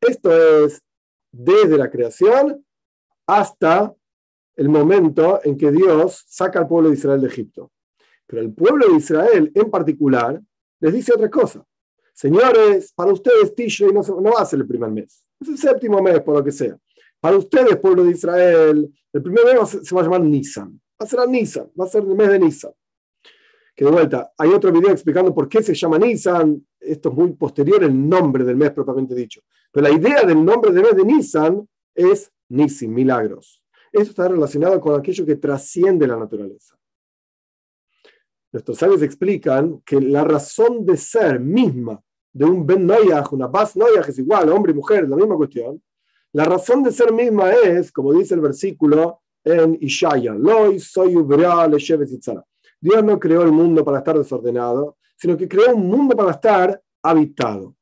Esto 0.00 0.64
es 0.64 0.80
desde 1.32 1.76
la 1.76 1.90
creación 1.90 2.64
hasta 3.26 3.92
el 4.54 4.68
momento 4.68 5.40
en 5.42 5.56
que 5.56 5.72
Dios 5.72 6.24
saca 6.28 6.60
al 6.60 6.68
pueblo 6.68 6.90
de 6.90 6.96
Israel 6.96 7.20
de 7.20 7.28
Egipto. 7.28 7.71
Pero 8.32 8.44
el 8.44 8.54
pueblo 8.54 8.88
de 8.88 8.96
Israel 8.96 9.52
en 9.54 9.70
particular 9.70 10.40
les 10.80 10.92
dice 10.94 11.12
otra 11.12 11.28
cosa. 11.28 11.62
Señores, 12.14 12.90
para 12.96 13.12
ustedes 13.12 13.54
Tishrei 13.54 13.92
no, 13.92 14.00
no 14.00 14.30
va 14.30 14.40
a 14.40 14.46
ser 14.46 14.60
el 14.60 14.66
primer 14.66 14.90
mes, 14.90 15.22
es 15.38 15.48
el 15.48 15.58
séptimo 15.58 16.00
mes 16.00 16.18
por 16.22 16.36
lo 16.36 16.42
que 16.42 16.50
sea. 16.50 16.78
Para 17.20 17.36
ustedes, 17.36 17.76
pueblo 17.76 18.04
de 18.04 18.12
Israel, 18.12 18.90
el 19.12 19.22
primer 19.22 19.44
mes 19.44 19.78
se 19.82 19.94
va 19.94 20.00
a 20.00 20.04
llamar 20.04 20.22
Nisan. 20.22 20.72
Va 20.72 21.04
a 21.04 21.06
ser 21.06 21.20
a 21.20 21.26
Nisan, 21.26 21.70
va 21.78 21.84
a 21.84 21.88
ser 21.88 22.04
el 22.04 22.14
mes 22.14 22.30
de 22.30 22.38
Nisan. 22.38 22.72
Que 23.76 23.84
de 23.84 23.90
vuelta, 23.90 24.32
hay 24.38 24.48
otro 24.48 24.72
video 24.72 24.92
explicando 24.92 25.34
por 25.34 25.46
qué 25.46 25.62
se 25.62 25.74
llama 25.74 25.98
Nisan. 25.98 26.66
Esto 26.80 27.10
es 27.10 27.14
muy 27.14 27.34
posterior 27.34 27.84
el 27.84 28.08
nombre 28.08 28.44
del 28.44 28.56
mes 28.56 28.70
propiamente 28.70 29.14
dicho. 29.14 29.42
Pero 29.70 29.88
la 29.88 29.94
idea 29.94 30.22
del 30.22 30.42
nombre 30.42 30.72
del 30.72 30.84
mes 30.84 30.96
de 30.96 31.04
Nisan 31.04 31.68
es 31.94 32.32
Nisim, 32.48 32.94
milagros. 32.94 33.62
Esto 33.92 34.08
está 34.08 34.28
relacionado 34.28 34.80
con 34.80 34.98
aquello 34.98 35.26
que 35.26 35.36
trasciende 35.36 36.06
la 36.06 36.16
naturaleza. 36.16 36.78
Nuestros 38.52 38.78
sabios 38.78 39.00
explican 39.00 39.80
que 39.84 39.98
la 39.98 40.24
razón 40.24 40.84
de 40.84 40.98
ser 40.98 41.40
misma 41.40 42.02
de 42.32 42.44
un 42.44 42.66
Ben 42.66 42.86
Noyaj, 42.86 43.32
una 43.32 43.46
Bas 43.46 43.76
Noyaj 43.76 44.10
es 44.10 44.18
igual, 44.18 44.50
hombre 44.50 44.72
y 44.72 44.74
mujer, 44.74 45.04
es 45.04 45.10
la 45.10 45.16
misma 45.16 45.36
cuestión. 45.36 45.82
La 46.32 46.44
razón 46.44 46.82
de 46.82 46.92
ser 46.92 47.12
misma 47.12 47.52
es, 47.52 47.90
como 47.90 48.12
dice 48.12 48.34
el 48.34 48.40
versículo 48.40 49.22
en 49.42 49.76
Ishaya, 49.80 50.34
Dios 52.80 53.04
no 53.04 53.18
creó 53.18 53.42
el 53.42 53.52
mundo 53.52 53.84
para 53.84 53.98
estar 53.98 54.18
desordenado, 54.18 54.98
sino 55.16 55.36
que 55.36 55.48
creó 55.48 55.74
un 55.74 55.86
mundo 55.86 56.14
para 56.14 56.32
estar 56.32 56.82
habitado. 57.02 57.74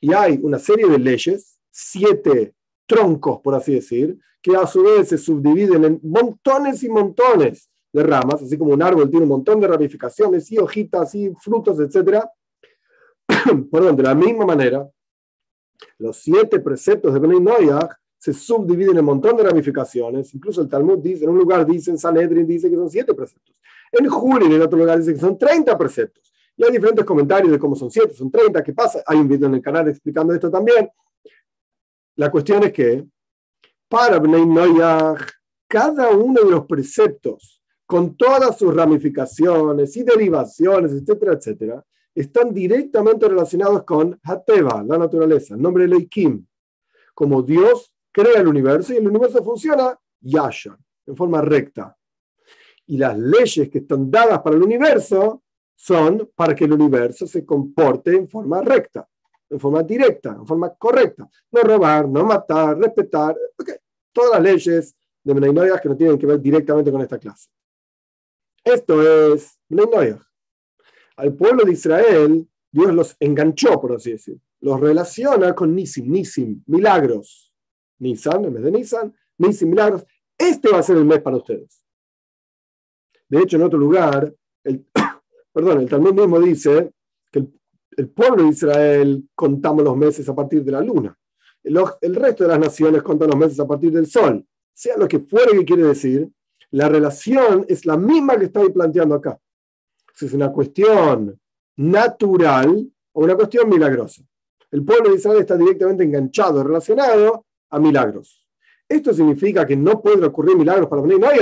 Y 0.00 0.12
hay 0.12 0.38
una 0.42 0.58
serie 0.58 0.88
de 0.88 0.98
leyes, 0.98 1.58
siete 1.70 2.54
troncos, 2.86 3.40
por 3.40 3.54
así 3.54 3.74
decir, 3.74 4.18
que 4.42 4.56
a 4.56 4.66
su 4.66 4.82
vez 4.82 5.08
se 5.08 5.18
subdividen 5.18 5.84
en 5.84 6.00
montones 6.02 6.82
y 6.82 6.88
montones 6.88 7.69
de 7.92 8.02
ramas, 8.02 8.42
así 8.42 8.56
como 8.56 8.72
un 8.72 8.82
árbol 8.82 9.10
tiene 9.10 9.24
un 9.24 9.30
montón 9.30 9.60
de 9.60 9.66
ramificaciones 9.66 10.50
y 10.52 10.58
hojitas 10.58 11.14
y 11.14 11.32
frutos, 11.40 11.78
etc. 11.80 12.24
Perdón, 13.72 13.96
de 13.96 14.02
la 14.02 14.14
misma 14.14 14.46
manera, 14.46 14.88
los 15.98 16.18
siete 16.18 16.60
preceptos 16.60 17.12
de 17.12 17.20
Benay 17.20 17.40
Noyach 17.40 17.92
se 18.18 18.32
subdividen 18.34 18.92
en 18.92 18.98
un 19.00 19.06
montón 19.06 19.36
de 19.36 19.44
ramificaciones. 19.44 20.34
Incluso 20.34 20.60
el 20.60 20.68
Talmud 20.68 20.98
dice, 20.98 21.24
en 21.24 21.30
un 21.30 21.38
lugar 21.38 21.66
dice, 21.66 21.90
en 21.90 21.98
Sanedrin 21.98 22.46
dice 22.46 22.68
que 22.68 22.76
son 22.76 22.90
siete 22.90 23.14
preceptos. 23.14 23.56
En 23.92 24.08
Julio, 24.08 24.54
en 24.54 24.62
otro 24.62 24.78
lugar, 24.78 24.98
dice 24.98 25.14
que 25.14 25.20
son 25.20 25.38
30 25.38 25.76
preceptos. 25.76 26.32
Y 26.56 26.64
hay 26.64 26.70
diferentes 26.70 27.04
comentarios 27.04 27.50
de 27.50 27.58
cómo 27.58 27.74
son 27.74 27.90
siete, 27.90 28.12
son 28.12 28.30
30, 28.30 28.62
qué 28.62 28.74
pasa. 28.74 29.02
Hay 29.06 29.18
un 29.18 29.26
video 29.26 29.48
en 29.48 29.54
el 29.54 29.62
canal 29.62 29.88
explicando 29.88 30.34
esto 30.34 30.50
también. 30.50 30.90
La 32.16 32.30
cuestión 32.30 32.62
es 32.64 32.72
que 32.72 33.06
para 33.88 34.18
Bnei 34.18 34.44
Noyach, 34.44 35.18
cada 35.66 36.10
uno 36.10 36.42
de 36.44 36.50
los 36.50 36.66
preceptos, 36.66 37.59
con 37.90 38.16
todas 38.16 38.56
sus 38.56 38.72
ramificaciones 38.72 39.96
y 39.96 40.04
derivaciones, 40.04 40.92
etcétera, 40.92 41.32
etcétera, 41.32 41.84
están 42.14 42.54
directamente 42.54 43.26
relacionados 43.26 43.82
con 43.82 44.16
Hateva, 44.22 44.84
la 44.86 44.96
naturaleza, 44.96 45.56
el 45.56 45.60
nombre 45.60 45.82
de 45.82 45.96
Leikim. 45.96 46.46
Como 47.12 47.42
Dios 47.42 47.92
crea 48.12 48.42
el 48.42 48.46
universo 48.46 48.92
y 48.92 48.98
el 48.98 49.08
universo 49.08 49.42
funciona 49.42 49.98
Yasha, 50.20 50.78
en 51.04 51.16
forma 51.16 51.40
recta. 51.40 51.96
Y 52.86 52.96
las 52.96 53.18
leyes 53.18 53.68
que 53.68 53.78
están 53.78 54.08
dadas 54.08 54.40
para 54.40 54.54
el 54.54 54.62
universo 54.62 55.42
son 55.74 56.30
para 56.36 56.54
que 56.54 56.66
el 56.66 56.72
universo 56.74 57.26
se 57.26 57.44
comporte 57.44 58.14
en 58.14 58.28
forma 58.28 58.62
recta, 58.62 59.08
en 59.48 59.58
forma 59.58 59.82
directa, 59.82 60.36
en 60.38 60.46
forma 60.46 60.72
correcta. 60.74 61.28
No 61.50 61.60
robar, 61.62 62.08
no 62.08 62.24
matar, 62.24 62.78
respetar, 62.78 63.36
todas 64.12 64.30
las 64.34 64.42
leyes 64.42 64.96
de 65.24 65.34
Menaynoyas 65.34 65.80
que 65.80 65.88
no 65.88 65.96
tienen 65.96 66.16
que 66.16 66.26
ver 66.26 66.40
directamente 66.40 66.92
con 66.92 67.00
esta 67.00 67.18
clase. 67.18 67.48
Esto 68.64 69.34
es 69.34 69.58
Menaynoyas 69.68 70.30
al 71.20 71.34
pueblo 71.34 71.64
de 71.64 71.72
Israel, 71.72 72.48
Dios 72.72 72.94
los 72.94 73.16
enganchó, 73.20 73.80
por 73.80 73.94
así 73.94 74.12
decir. 74.12 74.40
Los 74.60 74.80
relaciona 74.80 75.54
con 75.54 75.74
Nisim, 75.74 76.10
Nisim, 76.10 76.62
milagros. 76.66 77.52
Nisan, 77.98 78.46
en 78.46 78.54
vez 78.54 78.62
de 78.62 78.70
Nisan, 78.70 79.14
Nisim, 79.38 79.68
milagros. 79.68 80.04
Este 80.36 80.70
va 80.70 80.78
a 80.78 80.82
ser 80.82 80.96
el 80.96 81.04
mes 81.04 81.20
para 81.20 81.36
ustedes. 81.36 81.82
De 83.28 83.40
hecho, 83.40 83.56
en 83.56 83.62
otro 83.62 83.78
lugar, 83.78 84.34
el, 84.64 84.86
perdón, 85.52 85.80
el 85.80 85.88
Talmud 85.88 86.14
mismo 86.14 86.40
dice 86.40 86.90
que 87.30 87.46
el, 87.96 88.08
pueblo 88.08 88.44
de 88.44 88.50
Israel 88.50 89.28
contamos 89.34 89.84
los 89.84 89.96
meses 89.96 90.26
a 90.28 90.34
partir 90.34 90.64
de 90.64 90.72
la 90.72 90.80
luna. 90.80 91.16
El, 91.62 91.78
el 92.00 92.14
resto 92.14 92.44
de 92.44 92.50
las 92.50 92.58
naciones 92.58 93.02
contan 93.02 93.28
los 93.28 93.38
meses 93.38 93.60
a 93.60 93.66
partir 93.66 93.92
del 93.92 94.06
sol. 94.06 94.44
Sea 94.72 94.96
lo 94.96 95.06
que 95.06 95.20
fuere 95.20 95.52
que 95.58 95.64
quiere 95.66 95.82
decir, 95.82 96.30
la 96.72 96.88
relación 96.88 97.64
es 97.68 97.84
la 97.86 97.96
misma 97.96 98.36
que 98.36 98.46
estoy 98.46 98.70
planteando 98.70 99.14
acá 99.16 99.38
si 100.20 100.26
es 100.26 100.34
una 100.34 100.52
cuestión 100.52 101.40
natural 101.76 102.86
o 103.12 103.24
una 103.24 103.34
cuestión 103.34 103.70
milagrosa. 103.70 104.22
El 104.70 104.84
pueblo 104.84 105.08
de 105.08 105.16
Israel 105.16 105.40
está 105.40 105.56
directamente 105.56 106.04
enganchado, 106.04 106.62
relacionado 106.62 107.46
a 107.70 107.78
milagros. 107.78 108.46
¿Esto 108.86 109.14
significa 109.14 109.66
que 109.66 109.76
no 109.76 110.02
pueden 110.02 110.22
ocurrir 110.24 110.56
milagros 110.56 110.88
para 110.88 111.00
Bnei 111.00 111.40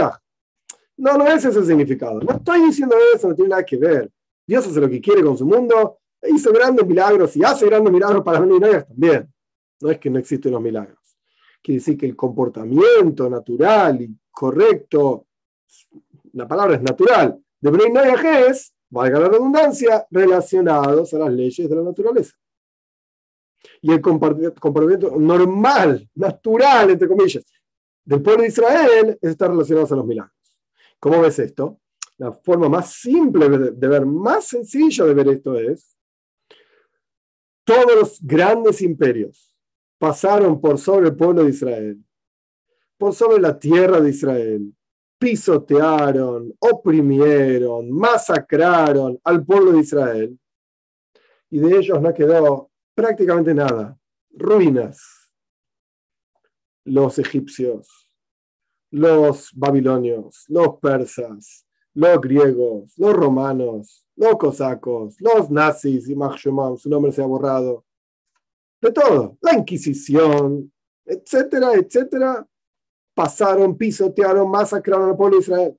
No, 0.96 1.18
no 1.18 1.26
es 1.26 1.44
ese 1.44 1.58
el 1.58 1.66
significado. 1.66 2.20
No 2.20 2.36
estoy 2.36 2.62
diciendo 2.62 2.94
eso, 3.12 3.28
no 3.28 3.34
tiene 3.34 3.50
nada 3.50 3.64
que 3.64 3.76
ver. 3.76 4.10
Dios 4.46 4.64
hace 4.64 4.80
lo 4.80 4.88
que 4.88 5.00
quiere 5.00 5.24
con 5.24 5.36
su 5.36 5.44
mundo, 5.44 5.98
hizo 6.22 6.52
grandes 6.52 6.86
milagros 6.86 7.36
y 7.36 7.42
hace 7.42 7.66
grandes 7.66 7.92
milagros 7.92 8.22
para 8.22 8.38
Bnei 8.38 8.84
también. 8.84 9.28
No 9.80 9.90
es 9.90 9.98
que 9.98 10.08
no 10.08 10.20
existen 10.20 10.52
los 10.52 10.62
milagros. 10.62 11.07
Quiere 11.62 11.78
decir 11.78 11.98
que 11.98 12.06
el 12.06 12.16
comportamiento 12.16 13.28
natural 13.28 14.00
y 14.02 14.16
correcto, 14.30 15.26
la 16.32 16.46
palabra 16.46 16.76
es 16.76 16.82
natural, 16.82 17.38
de 17.60 17.70
Bnei 17.70 18.48
es, 18.48 18.74
valga 18.90 19.18
la 19.18 19.28
redundancia, 19.28 20.06
relacionados 20.10 21.12
a 21.14 21.18
las 21.18 21.32
leyes 21.32 21.68
de 21.68 21.76
la 21.76 21.82
naturaleza. 21.82 22.36
Y 23.82 23.92
el 23.92 24.00
comportamiento 24.00 25.16
normal, 25.18 26.08
natural, 26.14 26.90
entre 26.90 27.08
comillas, 27.08 27.44
del 28.04 28.22
pueblo 28.22 28.42
de 28.42 28.48
Israel 28.48 29.18
es 29.20 29.30
estar 29.30 29.50
a 29.50 29.54
los 29.54 30.06
milagros. 30.06 30.32
¿Cómo 31.00 31.20
ves 31.20 31.38
esto? 31.40 31.80
La 32.16 32.32
forma 32.32 32.68
más 32.68 32.92
simple 32.92 33.48
de 33.48 33.88
ver, 33.88 34.06
más 34.06 34.46
sencilla 34.46 35.04
de 35.04 35.14
ver 35.14 35.28
esto 35.28 35.56
es, 35.58 35.96
todos 37.64 37.94
los 37.94 38.18
grandes 38.22 38.80
imperios 38.80 39.47
pasaron 39.98 40.60
por 40.60 40.78
sobre 40.78 41.08
el 41.08 41.16
pueblo 41.16 41.44
de 41.44 41.50
Israel, 41.50 42.04
por 42.96 43.14
sobre 43.14 43.40
la 43.40 43.58
tierra 43.58 44.00
de 44.00 44.10
Israel, 44.10 44.74
pisotearon, 45.18 46.54
oprimieron, 46.60 47.90
masacraron 47.90 49.20
al 49.24 49.44
pueblo 49.44 49.72
de 49.72 49.80
Israel. 49.80 50.38
Y 51.50 51.58
de 51.58 51.78
ellos 51.78 52.00
no 52.00 52.14
quedó 52.14 52.70
prácticamente 52.94 53.54
nada. 53.54 53.98
Ruinas. 54.30 55.00
Los 56.84 57.18
egipcios, 57.18 58.10
los 58.90 59.50
babilonios, 59.54 60.44
los 60.48 60.78
persas, 60.78 61.66
los 61.92 62.20
griegos, 62.20 62.96
los 62.96 63.12
romanos, 63.12 64.06
los 64.16 64.36
cosacos, 64.38 65.16
los 65.20 65.50
nazis 65.50 66.08
y 66.08 66.14
Mahshumam, 66.14 66.76
su 66.78 66.88
nombre 66.88 67.12
se 67.12 67.22
ha 67.22 67.26
borrado. 67.26 67.84
De 68.80 68.92
todo. 68.92 69.38
La 69.40 69.54
Inquisición, 69.54 70.72
etcétera, 71.04 71.74
etcétera 71.74 72.46
pasaron, 73.18 73.76
pisotearon, 73.76 74.48
masacraron 74.48 75.10
al 75.10 75.16
pueblo 75.16 75.38
de 75.38 75.42
Israel. 75.42 75.78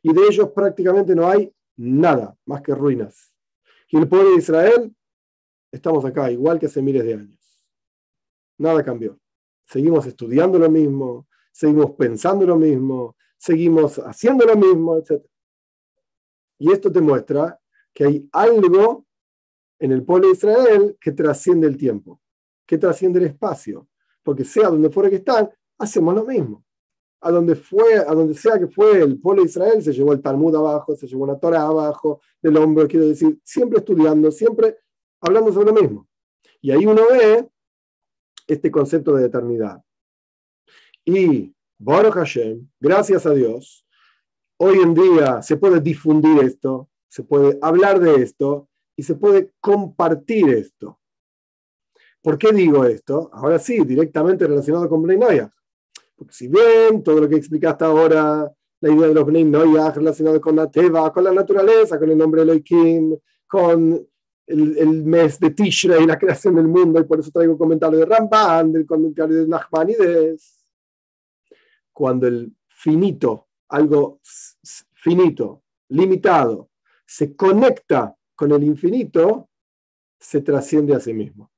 Y 0.00 0.12
de 0.12 0.20
ellos 0.30 0.50
prácticamente 0.54 1.12
no 1.12 1.28
hay 1.28 1.52
nada 1.76 2.36
más 2.46 2.62
que 2.62 2.72
ruinas. 2.72 3.34
Y 3.88 3.96
el 3.96 4.08
pueblo 4.08 4.30
de 4.30 4.36
Israel, 4.36 4.94
estamos 5.72 6.04
acá, 6.04 6.30
igual 6.30 6.60
que 6.60 6.66
hace 6.66 6.80
miles 6.80 7.04
de 7.04 7.14
años. 7.14 7.64
Nada 8.58 8.84
cambió. 8.84 9.18
Seguimos 9.64 10.06
estudiando 10.06 10.56
lo 10.56 10.70
mismo, 10.70 11.26
seguimos 11.50 11.90
pensando 11.96 12.46
lo 12.46 12.56
mismo, 12.56 13.16
seguimos 13.36 13.98
haciendo 13.98 14.46
lo 14.46 14.56
mismo, 14.56 14.98
etc. 14.98 15.24
Y 16.58 16.70
esto 16.70 16.92
te 16.92 17.00
muestra 17.00 17.58
que 17.92 18.04
hay 18.04 18.28
algo 18.30 19.04
en 19.80 19.90
el 19.90 20.04
pueblo 20.04 20.28
de 20.28 20.34
Israel 20.34 20.96
que 21.00 21.10
trasciende 21.10 21.66
el 21.66 21.76
tiempo, 21.76 22.20
que 22.68 22.78
trasciende 22.78 23.18
el 23.18 23.24
espacio, 23.24 23.88
porque 24.22 24.44
sea 24.44 24.68
donde 24.68 24.90
fuera 24.90 25.10
que 25.10 25.16
están, 25.16 25.50
hacemos 25.78 26.14
lo 26.14 26.24
mismo 26.24 26.64
a 27.20 27.30
donde 27.30 27.56
fue, 27.56 27.94
a 27.94 28.14
donde 28.14 28.34
sea 28.34 28.58
que 28.58 28.68
fue 28.68 29.02
el 29.02 29.20
pueblo 29.20 29.42
de 29.42 29.48
Israel, 29.48 29.82
se 29.82 29.92
llevó 29.92 30.12
el 30.12 30.22
Talmud 30.22 30.54
abajo, 30.54 30.94
se 30.94 31.06
llevó 31.06 31.26
la 31.26 31.38
Torah 31.38 31.62
abajo 31.62 32.20
del 32.40 32.56
hombro, 32.56 32.86
quiero 32.86 33.08
decir, 33.08 33.38
siempre 33.42 33.78
estudiando, 33.78 34.30
siempre 34.30 34.78
hablando 35.20 35.52
sobre 35.52 35.72
lo 35.72 35.80
mismo. 35.80 36.08
Y 36.60 36.70
ahí 36.70 36.86
uno 36.86 37.02
ve 37.10 37.48
este 38.46 38.70
concepto 38.70 39.14
de 39.14 39.26
eternidad. 39.26 39.82
Y 41.04 41.52
Baruch 41.78 42.14
Hashem, 42.14 42.68
gracias 42.78 43.26
a 43.26 43.32
Dios, 43.32 43.84
hoy 44.58 44.78
en 44.78 44.94
día 44.94 45.42
se 45.42 45.56
puede 45.56 45.80
difundir 45.80 46.44
esto, 46.44 46.88
se 47.08 47.24
puede 47.24 47.58
hablar 47.62 47.98
de 47.98 48.22
esto 48.22 48.68
y 48.96 49.02
se 49.02 49.14
puede 49.14 49.52
compartir 49.60 50.50
esto. 50.50 50.97
¿Por 52.28 52.36
qué 52.36 52.52
digo 52.52 52.84
esto? 52.84 53.30
Ahora 53.32 53.58
sí, 53.58 53.82
directamente 53.86 54.46
relacionado 54.46 54.86
con 54.86 55.02
Bnei 55.02 55.18
porque 56.14 56.34
si 56.34 56.46
bien 56.46 57.02
todo 57.02 57.22
lo 57.22 57.26
que 57.26 57.36
explicaste 57.36 57.86
ahora, 57.86 58.52
la 58.82 58.92
idea 58.92 59.08
de 59.08 59.14
los 59.14 59.24
Bnei 59.24 59.44
Noyah 59.44 59.92
relacionado 59.92 60.38
con 60.38 60.54
la 60.56 60.70
Teva, 60.70 61.10
con 61.10 61.24
la 61.24 61.32
naturaleza, 61.32 61.98
con 61.98 62.10
el 62.10 62.18
nombre 62.18 62.44
de 62.44 62.52
Elohim, 62.52 63.16
con 63.46 64.06
el, 64.46 65.04
mes 65.04 65.40
de 65.40 65.52
Tishrei, 65.52 66.04
la 66.04 66.18
creación 66.18 66.56
del 66.56 66.68
mundo, 66.68 67.00
y 67.00 67.04
por 67.04 67.18
eso 67.18 67.30
traigo 67.30 67.52
un 67.52 67.58
comentario 67.58 67.98
de 67.98 68.04
Ramban, 68.04 68.72
del 68.72 68.84
comentario 68.84 69.34
de 69.34 69.48
Nachmanides. 69.48 70.66
Cuando 71.94 72.26
el 72.26 72.52
finito, 72.66 73.46
algo 73.70 74.20
finito, 74.92 75.62
limitado, 75.88 76.68
se 77.06 77.34
conecta 77.34 78.14
con 78.34 78.52
el 78.52 78.64
infinito, 78.64 79.48
se 80.20 80.42
trasciende 80.42 80.94
a 80.94 81.00
sí 81.00 81.14
mismo. 81.14 81.50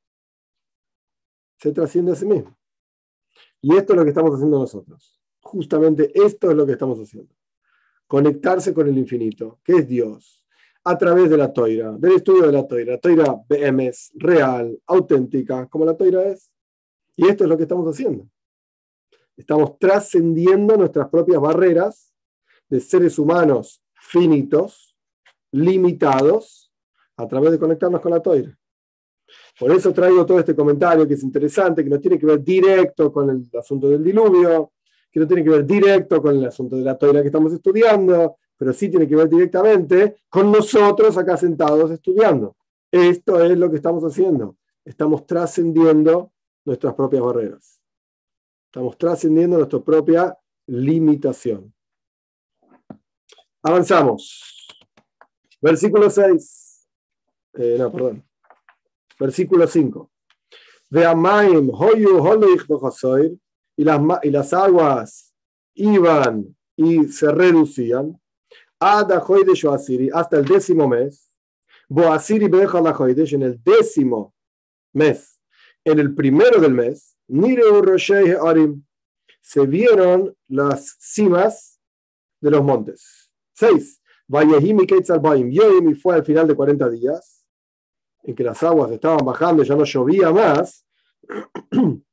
Se 1.60 1.72
trasciende 1.72 2.12
a 2.12 2.14
sí 2.14 2.24
mismo. 2.24 2.56
Y 3.60 3.76
esto 3.76 3.92
es 3.92 3.98
lo 3.98 4.04
que 4.04 4.10
estamos 4.10 4.34
haciendo 4.34 4.58
nosotros. 4.58 5.20
Justamente 5.40 6.10
esto 6.14 6.50
es 6.50 6.56
lo 6.56 6.64
que 6.64 6.72
estamos 6.72 6.98
haciendo. 6.98 7.34
Conectarse 8.06 8.72
con 8.72 8.88
el 8.88 8.96
infinito, 8.96 9.60
que 9.62 9.74
es 9.74 9.88
Dios, 9.88 10.46
a 10.84 10.96
través 10.96 11.28
de 11.28 11.36
la 11.36 11.52
toira, 11.52 11.92
del 11.92 12.12
estudio 12.12 12.46
de 12.46 12.52
la 12.52 12.66
toira. 12.66 12.98
Toira 12.98 13.36
BMS, 13.46 14.12
real, 14.14 14.80
auténtica, 14.86 15.66
como 15.66 15.84
la 15.84 15.96
toira 15.96 16.28
es. 16.28 16.50
Y 17.14 17.28
esto 17.28 17.44
es 17.44 17.50
lo 17.50 17.56
que 17.58 17.64
estamos 17.64 17.86
haciendo. 17.86 18.26
Estamos 19.36 19.78
trascendiendo 19.78 20.76
nuestras 20.76 21.08
propias 21.08 21.40
barreras 21.40 22.14
de 22.70 22.80
seres 22.80 23.18
humanos 23.18 23.82
finitos, 23.94 24.96
limitados, 25.52 26.72
a 27.16 27.28
través 27.28 27.52
de 27.52 27.58
conectarnos 27.58 28.00
con 28.00 28.12
la 28.12 28.20
toira. 28.20 28.58
Por 29.58 29.72
eso 29.72 29.92
traigo 29.92 30.24
todo 30.24 30.38
este 30.38 30.54
comentario 30.54 31.06
que 31.06 31.14
es 31.14 31.22
interesante, 31.22 31.84
que 31.84 31.90
no 31.90 32.00
tiene 32.00 32.18
que 32.18 32.26
ver 32.26 32.42
directo 32.42 33.12
con 33.12 33.30
el 33.30 33.58
asunto 33.58 33.88
del 33.88 34.02
diluvio, 34.02 34.72
que 35.10 35.20
no 35.20 35.26
tiene 35.26 35.42
que 35.44 35.50
ver 35.50 35.66
directo 35.66 36.22
con 36.22 36.36
el 36.36 36.44
asunto 36.44 36.76
de 36.76 36.82
la 36.82 36.96
toira 36.96 37.20
que 37.20 37.28
estamos 37.28 37.52
estudiando, 37.52 38.36
pero 38.56 38.72
sí 38.72 38.88
tiene 38.88 39.08
que 39.08 39.16
ver 39.16 39.28
directamente 39.28 40.16
con 40.28 40.52
nosotros 40.52 41.16
acá 41.16 41.36
sentados 41.36 41.90
estudiando. 41.90 42.56
Esto 42.90 43.42
es 43.42 43.56
lo 43.56 43.70
que 43.70 43.76
estamos 43.76 44.02
haciendo. 44.04 44.56
Estamos 44.84 45.26
trascendiendo 45.26 46.32
nuestras 46.64 46.94
propias 46.94 47.22
barreras. 47.22 47.80
Estamos 48.66 48.96
trascendiendo 48.98 49.56
nuestra 49.56 49.80
propia 49.80 50.36
limitación. 50.66 51.72
Avanzamos. 53.62 54.68
Versículo 55.60 56.08
6. 56.08 56.88
Eh, 57.54 57.76
no, 57.78 57.92
perdón. 57.92 58.29
Versículo 59.20 59.66
5. 59.66 60.10
Veamaim, 60.90 61.70
hoyu, 61.70 62.18
y 63.76 63.84
las, 63.84 64.00
y 64.22 64.30
las 64.30 64.52
aguas 64.52 65.34
iban 65.74 66.56
y 66.74 67.04
se 67.08 67.30
reducían. 67.30 68.18
Hasta 68.80 70.38
el 70.38 70.44
décimo 70.46 70.88
mes. 70.88 71.30
Boasiri 71.88 72.46
en 72.46 73.42
el 73.42 73.62
décimo 73.62 74.32
mes, 74.92 75.40
en 75.84 75.98
el 75.98 76.14
primero 76.14 76.60
del 76.60 76.72
mes, 76.72 77.16
se 79.40 79.66
vieron 79.66 80.36
las 80.48 80.96
cimas 81.00 81.80
de 82.40 82.50
los 82.52 82.62
montes. 82.62 83.30
6. 83.54 84.00
y 84.28 85.94
fue 85.94 86.14
al 86.14 86.24
final 86.24 86.46
de 86.46 86.54
40 86.54 86.88
días, 86.90 87.39
en 88.22 88.34
que 88.34 88.44
las 88.44 88.62
aguas 88.62 88.90
estaban 88.90 89.24
bajando, 89.24 89.62
ya 89.62 89.74
no 89.76 89.84
llovía 89.84 90.30
más. 90.30 90.86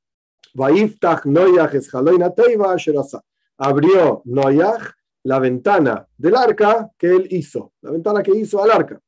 Abrió 3.60 4.22
Noyach 4.26 4.98
la 5.24 5.40
ventana 5.40 6.08
del 6.18 6.36
arca 6.36 6.90
que 6.98 7.08
él 7.08 7.28
hizo, 7.32 7.74
la 7.82 7.92
ventana 7.92 8.24
que 8.24 8.32
hizo 8.32 8.64
al 8.64 8.72
arca, 8.72 9.00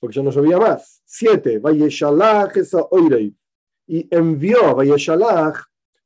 porque 0.00 0.16
ya 0.16 0.22
no 0.22 0.30
llovía 0.30 0.58
más. 0.58 1.02
7. 1.04 1.60
Y 3.86 4.08
envió 4.10 4.74
Vayeshalach, 4.74 5.56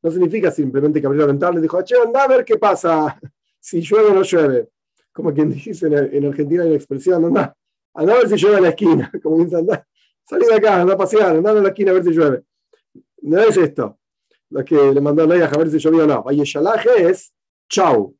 no 0.03 0.11
significa 0.11 0.51
simplemente 0.51 1.01
que 1.01 1.07
abrió 1.07 1.23
la 1.23 1.29
ventana 1.29 1.59
y 1.59 1.63
dijo, 1.63 1.83
che, 1.83 1.95
anda 1.97 2.25
a 2.25 2.29
ver 2.29 2.45
qué 2.45 2.59
pasa, 2.59 3.19
si 3.61 3.81
llueve 3.81 4.11
o 4.11 4.15
no 4.15 4.23
llueve. 4.23 4.69
Como 5.13 5.33
quien 5.33 5.51
dice 5.53 5.87
en, 5.87 6.27
Argentina 6.27 6.63
hay 6.63 6.69
una 6.71 6.77
expresión, 6.77 7.25
anda, 7.25 7.57
a 7.95 8.05
ver 8.05 8.29
si 8.29 8.37
llueve 8.37 8.57
en 8.57 8.63
la 8.63 8.69
esquina, 8.71 9.13
como 9.23 9.45
dice, 9.45 9.57
salí 10.25 10.47
de 10.47 10.55
acá, 10.55 10.81
anda 10.81 10.95
a 10.95 10.97
pasear, 10.97 11.37
anda 11.37 11.51
a 11.51 11.55
la 11.55 11.69
esquina 11.69 11.91
a 11.91 11.95
ver 11.95 12.05
si 12.05 12.11
llueve. 12.11 12.45
No 13.23 13.41
es 13.41 13.57
esto, 13.57 13.99
lo 14.51 14.65
que 14.65 14.93
le 14.93 15.01
mandó 15.01 15.23
a 15.23 15.27
a 15.27 15.29
ver 15.29 15.71
si 15.71 15.79
llovía 15.79 16.05
o 16.05 16.07
no. 16.07 16.23
Vayeshalach 16.23 16.87
es, 16.99 17.33
chau, 17.69 18.17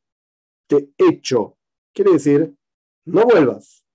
te 0.67 0.89
echo. 0.97 1.57
Quiere 1.93 2.13
decir, 2.13 2.53
no 3.05 3.23
vuelvas. 3.23 3.85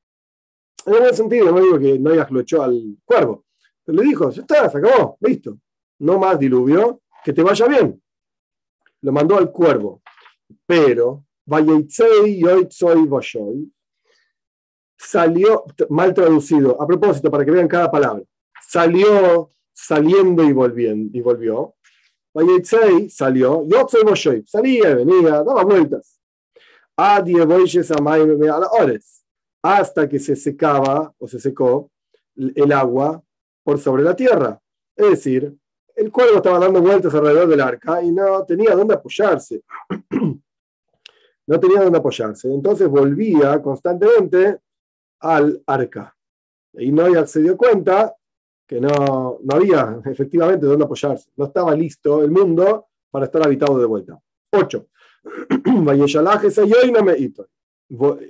En 0.86 0.92
buen 1.00 1.14
sentido, 1.14 1.50
no 1.52 1.60
digo 1.60 1.78
que 1.78 1.98
Noyaj 1.98 2.30
lo 2.30 2.40
echó 2.40 2.62
al 2.62 2.96
cuervo. 3.04 3.44
Pero 3.84 3.98
le 3.98 4.04
dijo, 4.04 4.30
ya 4.30 4.42
está, 4.42 4.70
se 4.70 4.78
acabó, 4.78 5.16
listo. 5.20 5.58
No 5.98 6.18
más 6.18 6.38
diluvio, 6.38 7.02
que 7.24 7.32
te 7.32 7.42
vaya 7.42 7.66
bien. 7.66 8.00
Lo 9.02 9.12
mandó 9.12 9.36
al 9.36 9.50
cuervo. 9.50 10.02
Pero, 10.66 11.24
salió, 14.98 15.64
mal 15.88 16.12
traducido, 16.12 16.80
a 16.80 16.86
propósito, 16.86 17.30
para 17.30 17.44
que 17.44 17.50
vean 17.50 17.68
cada 17.68 17.90
palabra, 17.90 18.22
salió 18.66 19.50
saliendo 19.72 20.42
y, 20.44 20.52
volviendo, 20.52 21.16
y 21.16 21.20
volvió. 21.20 21.74
salió, 23.08 23.66
salía, 24.44 24.94
venía, 24.94 25.42
daba 25.42 25.64
vueltas 25.64 26.18
hasta 29.62 30.08
que 30.08 30.18
se 30.18 30.34
secaba 30.34 31.14
o 31.18 31.28
se 31.28 31.38
secó 31.38 31.90
el 32.36 32.72
agua 32.72 33.22
por 33.62 33.78
sobre 33.78 34.02
la 34.02 34.16
tierra. 34.16 34.60
Es 34.96 35.10
decir, 35.10 35.54
el 35.94 36.10
cuervo 36.10 36.36
estaba 36.36 36.58
dando 36.58 36.80
vueltas 36.80 37.14
alrededor 37.14 37.48
del 37.48 37.60
arca 37.60 38.02
y 38.02 38.10
no 38.10 38.44
tenía 38.44 38.74
dónde 38.74 38.94
apoyarse. 38.94 39.62
no 41.46 41.60
tenía 41.60 41.82
dónde 41.82 41.98
apoyarse. 41.98 42.52
Entonces 42.52 42.88
volvía 42.88 43.60
constantemente 43.62 44.58
al 45.20 45.62
arca. 45.66 46.16
Y 46.74 46.92
Noia 46.92 47.26
se 47.26 47.40
dio 47.40 47.56
cuenta 47.56 48.14
que 48.66 48.80
no, 48.80 49.38
no 49.42 49.54
había 49.54 50.00
efectivamente 50.04 50.66
dónde 50.66 50.84
apoyarse. 50.84 51.30
No 51.36 51.46
estaba 51.46 51.74
listo 51.74 52.22
el 52.22 52.30
mundo 52.30 52.88
para 53.10 53.24
estar 53.24 53.44
habitado 53.44 53.78
de 53.78 53.86
vuelta. 53.86 54.20
8. 54.52 54.86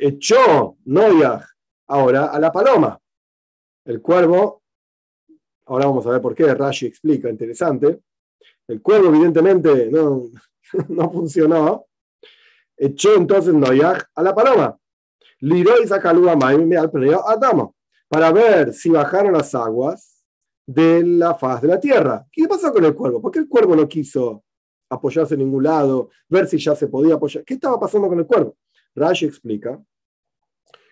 Echó 0.01 0.77
Noyaj 0.85 1.45
ahora 1.89 2.27
a 2.27 2.39
la 2.39 2.53
paloma. 2.53 2.99
El 3.85 4.01
cuervo, 4.01 4.63
ahora 5.67 5.87
vamos 5.87 6.07
a 6.07 6.11
ver 6.11 6.23
por 6.23 6.35
qué, 6.35 6.55
Rashi 6.55 6.87
explica, 6.87 7.29
interesante. 7.29 8.01
El 8.69 8.81
cuervo 8.83 9.09
evidentemente 9.09 9.91
no, 9.91 10.31
no 10.89 11.11
funcionó. 11.11 11.87
Echó 12.77 13.17
entonces 13.17 13.55
Noyaj 13.55 14.03
a 14.15 14.23
la 14.23 14.35
paloma. 14.35 14.79
Adama 17.27 17.71
para 18.09 18.33
ver 18.33 18.73
si 18.73 18.91
bajaron 18.91 19.33
las 19.33 19.55
aguas 19.55 20.25
de 20.67 21.05
la 21.05 21.35
faz 21.35 21.63
de 21.63 21.69
la 21.69 21.81
tierra. 21.81 22.27
¿Qué 22.33 22.47
pasó 22.49 22.73
con 22.73 22.85
el 22.85 22.95
cuervo? 22.95 23.21
¿Por 23.21 23.31
qué 23.31 23.39
el 23.41 23.49
cuervo 23.49 23.77
no 23.77 23.89
quiso 23.89 24.45
apoyarse 24.89 25.35
en 25.35 25.41
ningún 25.41 25.65
lado, 25.65 26.11
ver 26.29 26.47
si 26.47 26.59
ya 26.59 26.75
se 26.75 26.89
podía 26.89 27.15
apoyar. 27.15 27.45
¿Qué 27.45 27.55
estaba 27.55 27.79
pasando 27.79 28.09
con 28.09 28.19
el 28.19 28.27
cuervo? 28.27 28.57
Rashi 28.95 29.27
explica 29.27 29.81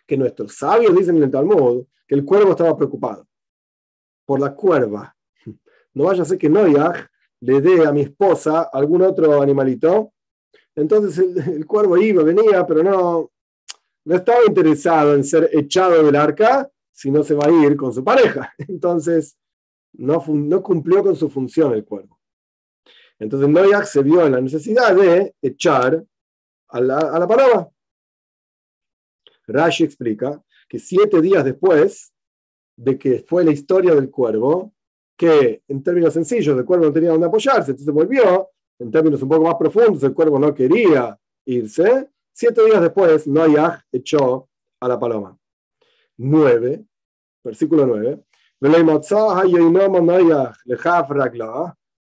que 0.06 0.16
nuestros 0.16 0.56
sabios 0.56 0.94
dicen 0.94 1.16
en 1.16 1.24
el 1.24 1.30
Talmud 1.30 1.84
que 2.06 2.14
el 2.14 2.24
cuervo 2.24 2.52
estaba 2.52 2.76
preocupado 2.76 3.26
por 4.24 4.40
la 4.40 4.54
cuerva. 4.54 5.16
No 5.94 6.04
vaya 6.04 6.22
a 6.22 6.26
ser 6.26 6.38
que 6.38 6.48
Noyaj 6.48 7.06
le 7.40 7.60
dé 7.60 7.86
a 7.86 7.92
mi 7.92 8.02
esposa 8.02 8.68
algún 8.72 9.02
otro 9.02 9.40
animalito. 9.40 10.12
Entonces 10.74 11.18
el, 11.46 11.66
cuervo 11.66 11.96
iba, 11.96 12.22
venía, 12.22 12.66
pero 12.66 12.82
no, 12.82 13.30
no 14.06 14.14
estaba 14.14 14.38
interesado 14.46 15.14
en 15.14 15.24
ser 15.24 15.50
echado 15.52 16.04
del 16.04 16.14
arca, 16.14 16.70
sino 16.92 17.24
se 17.24 17.34
va 17.34 17.46
a 17.46 17.50
ir 17.50 17.76
con 17.76 17.92
su 17.92 18.04
pareja. 18.04 18.54
Entonces 18.68 19.36
no, 19.94 20.24
no 20.28 20.62
cumplió 20.62 21.02
con 21.02 21.16
su 21.16 21.28
función 21.28 21.74
el 21.74 21.84
cuervo. 21.84 22.18
Entonces 23.18 23.48
Noyak 23.48 23.84
se 23.84 24.02
vio 24.02 24.24
en 24.24 24.32
la 24.32 24.40
necesidad 24.40 24.94
de 24.94 25.34
echar 25.42 26.04
a 26.68 26.80
la, 26.80 26.98
a. 26.98 27.68
Rashi 29.48 29.84
explica 29.84 30.40
que 30.68 30.78
siete 30.78 31.20
días 31.20 31.44
después 31.44 32.12
de 32.76 32.98
que 32.98 33.24
fue 33.26 33.44
la 33.44 33.50
historia 33.50 33.94
del 33.94 34.10
cuervo, 34.10 34.72
que 35.16 35.62
en 35.66 35.82
términos 35.82 36.14
sencillos 36.14 36.56
el 36.56 36.64
cuervo 36.64 36.86
no 36.86 36.92
tenía 36.92 37.10
donde 37.10 37.26
apoyarse, 37.26 37.72
entonces 37.72 37.92
volvió, 37.92 38.50
en 38.78 38.90
términos 38.90 39.22
un 39.22 39.28
poco 39.30 39.44
más 39.44 39.54
profundos, 39.56 40.02
el 40.04 40.14
cuervo 40.14 40.38
no 40.38 40.54
quería 40.54 41.18
irse, 41.46 42.10
siete 42.36 42.62
días 42.66 42.82
después 42.82 43.26
Noyak 43.26 43.86
echó 43.90 44.46
a 44.78 44.88
la 44.88 45.00
paloma. 45.00 45.38
Nueve, 46.18 46.84
versículo 47.42 47.86
nueve 47.86 48.24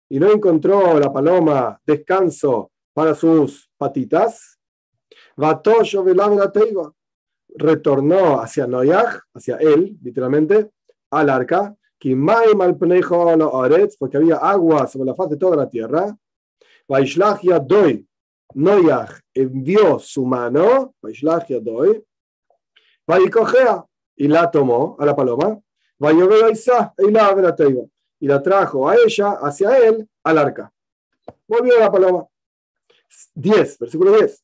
y 0.10 0.20
no 0.20 0.32
encontró 0.32 1.00
la 1.00 1.12
paloma 1.12 1.82
descanso 1.86 2.72
para 2.94 3.14
sus 3.14 3.70
patitas, 3.78 4.58
retornó 7.50 8.40
hacia 8.40 8.68
Noyaj, 8.68 9.20
hacia 9.34 9.58
él, 9.58 9.98
literalmente, 10.02 10.72
al 11.10 11.30
arca, 11.30 11.76
porque 13.98 14.18
había 14.18 14.38
agua 14.38 14.88
sobre 14.88 15.08
la 15.08 15.16
faz 15.16 15.30
de 15.30 15.38
toda 15.38 15.58
la 15.58 15.70
tierra. 15.70 16.18
doy, 17.60 18.08
Noyaj 18.54 19.20
envió 19.34 20.00
su 20.00 20.26
mano, 20.26 20.96
y 24.16 24.28
la 24.28 24.52
tomó 24.52 24.96
a 25.00 25.06
la 25.06 25.16
paloma, 25.16 25.60
y 28.20 28.28
la 28.28 28.42
trajo 28.42 28.90
a 28.90 28.96
ella, 28.96 29.32
hacia 29.42 29.78
él, 29.78 30.08
al 30.24 30.38
arca. 30.38 30.72
Volvió 31.48 31.80
la 31.80 31.92
paloma. 31.92 32.28
10, 33.36 33.80
versículo 33.80 34.12
10. 34.18 34.44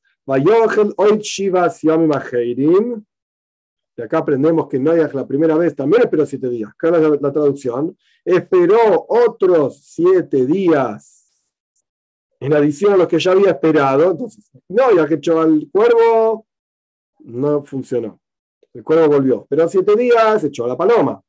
De 3.96 4.04
acá 4.04 4.17
aprendemos 4.20 4.67
que 4.67 4.78
Noyaj 4.78 5.13
la 5.13 5.26
primera 5.26 5.56
vez 5.56 5.76
también 5.76 6.04
esperó 6.04 6.26
siete 6.26 6.50
días. 6.50 6.70
Acá 6.72 6.91
la 6.91 7.32
traducción. 7.32 7.98
Esperó 8.26 9.06
otros 9.08 9.82
siete 9.84 10.46
días 10.46 11.16
en 12.39 12.54
adición 12.54 12.93
a 12.93 12.97
los 12.97 13.08
que 13.08 13.19
ya 13.19 13.32
había 13.32 13.52
esperado. 13.52 14.12
Entonces, 14.12 14.52
Noyaj 14.67 15.12
echó 15.12 15.41
al 15.41 15.67
cuervo, 15.71 16.47
no 17.19 17.63
funcionó. 17.63 18.19
El 18.73 18.84
cuervo 18.84 19.08
volvió. 19.08 19.41
Esperó 19.41 19.67
siete 19.67 19.95
días, 19.95 20.43
echó 20.43 20.65
a 20.65 20.69
la 20.69 20.78
paloma. 20.78 21.21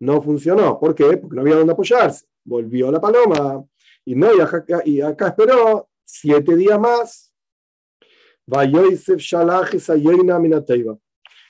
no 0.00 0.20
funcionó. 0.20 0.80
¿Por 0.80 0.94
qué? 0.94 1.16
Porque 1.16 1.36
no 1.36 1.42
había 1.42 1.56
donde 1.56 1.72
apoyarse. 1.72 2.26
Volvió 2.44 2.90
la 2.90 3.00
paloma 3.00 3.64
y 4.04 4.20
acá, 4.40 4.82
y 4.84 5.00
acá 5.00 5.28
esperó 5.28 5.88
siete 6.04 6.56
días 6.56 6.78
más. 6.78 7.32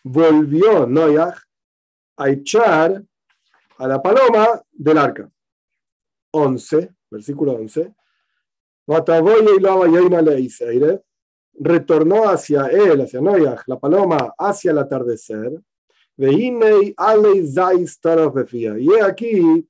Volvió 0.05 0.87
Noyaj 0.87 1.39
a 2.17 2.29
echar 2.29 3.03
a 3.79 3.89
la 3.89 4.03
paloma 4.03 4.63
del 4.71 4.99
arca. 4.99 5.31
11, 6.33 6.91
versículo 7.11 7.53
11. 7.53 7.95
Retornó 11.55 12.29
hacia 12.29 12.67
él, 12.67 13.01
hacia 13.03 13.21
Noyaj, 13.21 13.63
la 13.67 13.79
paloma, 13.79 14.35
hacia 14.39 14.71
el 14.71 14.79
atardecer. 14.79 15.61
Y 18.79 19.01
aquí 19.01 19.69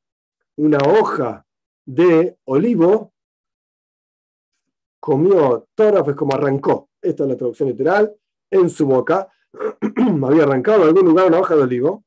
una 0.57 0.79
hoja 0.79 1.47
de 1.85 2.37
olivo, 2.45 3.13
comió 5.01 5.67
es 5.77 6.17
como 6.17 6.35
arrancó, 6.35 6.91
esta 7.01 7.25
es 7.25 7.29
la 7.29 7.37
traducción 7.37 7.69
literal, 7.69 8.15
en 8.51 8.71
su 8.71 8.87
boca, 8.87 9.29
había 10.27 10.45
arrancado 10.45 10.83
en 10.83 10.89
algún 10.89 11.07
lugar 11.07 11.27
una 11.27 11.41
hoja 11.41 11.57
de 11.57 11.63
olivo. 11.63 12.05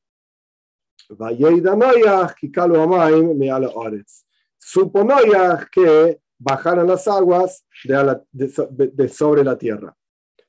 Supo 4.57 5.03
Noyaj 5.03 5.69
que 5.69 6.21
bajaron 6.45 6.85
las 6.87 7.07
aguas 7.07 7.65
de, 7.83 9.09
sobre 9.09 9.43
la 9.43 9.57
tierra. 9.57 9.95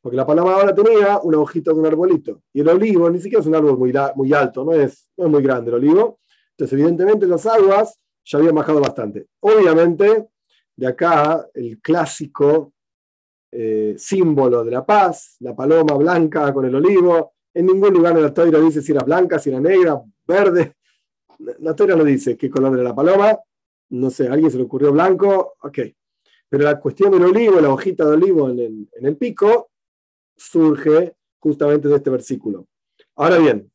Porque 0.00 0.16
la 0.16 0.26
paloma 0.26 0.54
ahora 0.54 0.74
tenía 0.74 1.18
una 1.22 1.38
hojita 1.38 1.72
de 1.72 1.80
un 1.80 1.87
arbolito. 1.87 2.42
Y 2.52 2.61
el 2.61 2.68
olivo 2.68 3.11
ni 3.11 3.18
siquiera 3.18 3.40
es 3.40 3.46
un 3.46 3.54
árbol 3.54 3.78
muy, 3.78 3.92
muy 4.14 4.32
alto, 4.35 4.62
no 4.62 4.72
es, 4.72 5.11
no 5.16 5.24
es 5.24 5.30
muy 5.30 5.42
grande 5.42 5.70
el 5.70 5.76
olivo. 5.76 6.20
Entonces, 6.50 6.78
evidentemente, 6.78 7.26
las 7.26 7.46
aguas 7.46 7.98
ya 8.24 8.38
habían 8.38 8.54
bajado 8.54 8.80
bastante. 8.80 9.26
Obviamente, 9.40 10.28
de 10.76 10.87
acá 10.87 11.48
el 11.54 11.80
clásico 11.80 12.74
eh, 13.50 13.94
símbolo 13.96 14.62
de 14.64 14.70
la 14.70 14.85
paz, 14.85 15.37
la 15.40 15.56
paloma 15.56 15.94
blanca 15.94 16.52
con 16.52 16.66
el 16.66 16.74
olivo. 16.74 17.32
En 17.54 17.66
ningún 17.66 17.94
lugar 17.94 18.14
de 18.14 18.20
la 18.20 18.28
historia 18.28 18.61
dice 18.61 18.82
si 18.82 18.92
era 18.92 19.02
blanca, 19.02 19.38
si 19.38 19.48
era 19.48 19.61
negra, 19.61 20.00
verde. 20.26 20.76
La 21.61 21.70
historia 21.70 21.96
no 21.96 22.04
dice 22.04 22.37
qué 22.37 22.50
color 22.50 22.74
era 22.74 22.82
la 22.82 22.94
paloma. 22.94 23.38
No 23.90 24.11
sé, 24.11 24.29
a 24.29 24.33
alguien 24.33 24.51
se 24.51 24.59
le 24.59 24.64
ocurrió 24.64 24.92
blanco, 24.92 25.55
ok. 25.61 25.79
Pero 26.49 26.64
la 26.64 26.79
cuestión 26.81 27.11
del 27.12 27.25
olivo, 27.25 27.61
la 27.61 27.70
hojita 27.70 28.05
de 28.05 28.12
olivo 28.14 28.51
en 28.51 28.59
el, 28.59 28.88
en 28.92 29.07
el 29.07 29.16
pico, 29.16 29.70
surge 30.37 31.14
justamente 31.38 31.88
de 31.88 31.96
este 31.96 32.11
versículo. 32.11 32.66
Ahora 33.16 33.38
bien, 33.38 33.70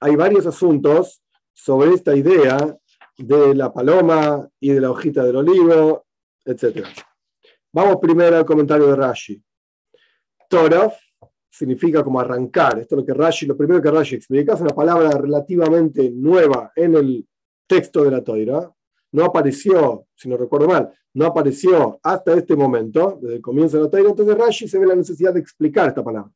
hay 0.00 0.16
varios 0.16 0.46
asuntos 0.46 1.22
sobre 1.52 1.94
esta 1.94 2.14
idea 2.14 2.76
de 3.16 3.54
la 3.54 3.72
paloma 3.72 4.48
y 4.60 4.70
de 4.70 4.80
la 4.80 4.90
hojita 4.90 5.24
del 5.24 5.36
olivo, 5.36 6.06
etc. 6.44 6.86
Vamos 7.72 7.96
primero 8.00 8.36
al 8.36 8.44
comentario 8.44 8.88
de 8.88 8.96
Rashi. 8.96 9.42
Toraf 10.48 10.96
significa 11.50 12.02
como 12.02 12.20
arrancar. 12.20 12.78
Esto 12.80 12.96
es 12.96 13.00
lo 13.00 13.06
que 13.06 13.14
Rashi, 13.14 13.46
lo 13.46 13.56
primero 13.56 13.80
que 13.80 13.90
Rashi 13.90 14.16
explica, 14.16 14.54
es 14.54 14.60
una 14.60 14.74
palabra 14.74 15.10
relativamente 15.10 16.10
nueva 16.10 16.72
en 16.74 16.94
el 16.96 17.26
texto 17.66 18.04
de 18.04 18.10
la 18.10 18.22
Toira. 18.22 18.72
No 19.12 19.24
apareció, 19.24 20.06
si 20.14 20.28
no 20.28 20.36
recuerdo 20.36 20.68
mal, 20.68 20.92
no 21.14 21.26
apareció 21.26 22.00
hasta 22.02 22.34
este 22.34 22.56
momento, 22.56 23.18
desde 23.20 23.36
el 23.36 23.42
comienzo 23.42 23.76
de 23.76 23.84
la 23.84 23.90
Toira. 23.90 24.10
Entonces 24.10 24.36
Rashi 24.36 24.68
se 24.68 24.78
ve 24.78 24.86
la 24.86 24.96
necesidad 24.96 25.32
de 25.32 25.40
explicar 25.40 25.88
esta 25.88 26.02
palabra. 26.02 26.30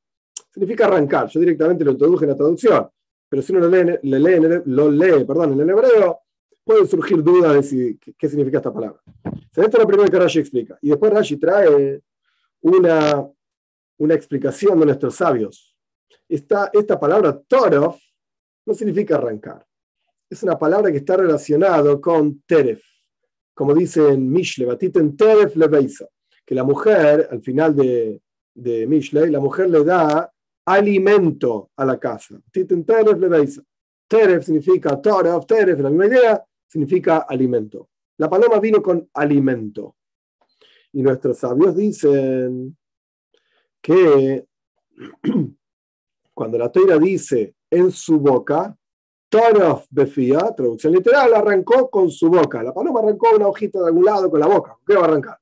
Significa 0.52 0.86
arrancar. 0.86 1.28
Yo 1.28 1.40
directamente 1.40 1.84
lo 1.84 1.92
introduje 1.92 2.24
en 2.24 2.30
la 2.30 2.36
traducción, 2.36 2.88
pero 3.28 3.42
si 3.42 3.52
uno 3.52 3.66
lo 3.66 3.68
lee, 3.68 4.62
lo 4.64 4.90
lee 4.90 5.24
perdón, 5.24 5.52
en 5.52 5.60
el 5.60 5.70
hebreo, 5.70 6.20
pueden 6.64 6.86
surgir 6.86 7.22
dudas 7.22 7.54
de 7.54 7.62
si, 7.62 7.98
qué, 7.98 8.28
significa 8.28 8.58
esta 8.58 8.72
palabra. 8.72 9.00
esto 9.24 9.62
es 9.62 9.78
lo 9.78 9.86
primero 9.86 10.10
que 10.10 10.18
Rashi 10.18 10.40
explica. 10.40 10.78
Y 10.82 10.90
después 10.90 11.12
Rashi 11.12 11.36
trae 11.36 12.02
una, 12.60 13.26
una 13.98 14.14
explicación 14.14 14.78
de 14.78 14.86
nuestros 14.86 15.14
sabios. 15.14 15.74
Esta, 16.28 16.70
esta 16.72 17.00
palabra 17.00 17.40
toro 17.48 17.96
no 18.66 18.74
significa 18.74 19.16
arrancar. 19.16 19.67
Es 20.30 20.42
una 20.42 20.58
palabra 20.58 20.90
que 20.90 20.98
está 20.98 21.16
relacionada 21.16 22.00
con 22.00 22.42
teref. 22.42 22.82
Como 23.54 23.74
dice 23.74 24.08
en 24.08 24.30
Mishle, 24.30 24.66
batiten 24.66 25.16
teref 25.16 25.56
lebeisa. 25.56 26.06
Que 26.44 26.54
la 26.54 26.64
mujer, 26.64 27.28
al 27.30 27.42
final 27.42 27.74
de, 27.74 28.20
de 28.54 28.86
Mishle, 28.86 29.30
la 29.30 29.40
mujer 29.40 29.70
le 29.70 29.84
da 29.84 30.30
alimento 30.66 31.70
a 31.76 31.84
la 31.84 31.98
casa. 31.98 32.40
Titen 32.52 32.84
teref 32.84 33.18
lebeisa. 33.18 33.62
Teref 34.08 34.44
significa 34.44 35.00
Torah, 35.00 35.38
Teref, 35.40 35.80
la 35.80 35.90
misma 35.90 36.06
idea, 36.06 36.44
significa 36.66 37.18
alimento. 37.28 37.90
La 38.16 38.28
paloma 38.28 38.58
vino 38.58 38.82
con 38.82 39.08
alimento. 39.12 39.96
Y 40.92 41.02
nuestros 41.02 41.38
sabios 41.38 41.76
dicen 41.76 42.76
que 43.82 44.46
cuando 46.34 46.58
la 46.58 46.72
toira 46.72 46.98
dice 46.98 47.54
en 47.70 47.90
su 47.90 48.18
boca, 48.18 48.77
Torof 49.28 49.86
befía, 49.90 50.38
traducción 50.56 50.94
literal, 50.94 51.34
arrancó 51.34 51.90
con 51.90 52.10
su 52.10 52.30
boca. 52.30 52.62
La 52.62 52.72
paloma 52.72 53.00
arrancó 53.00 53.36
una 53.36 53.48
hojita 53.48 53.80
de 53.80 53.86
algún 53.86 54.04
lado 54.04 54.30
con 54.30 54.40
la 54.40 54.46
boca. 54.46 54.76
¿Qué 54.86 54.94
va 54.94 55.02
a 55.02 55.04
arrancar? 55.04 55.38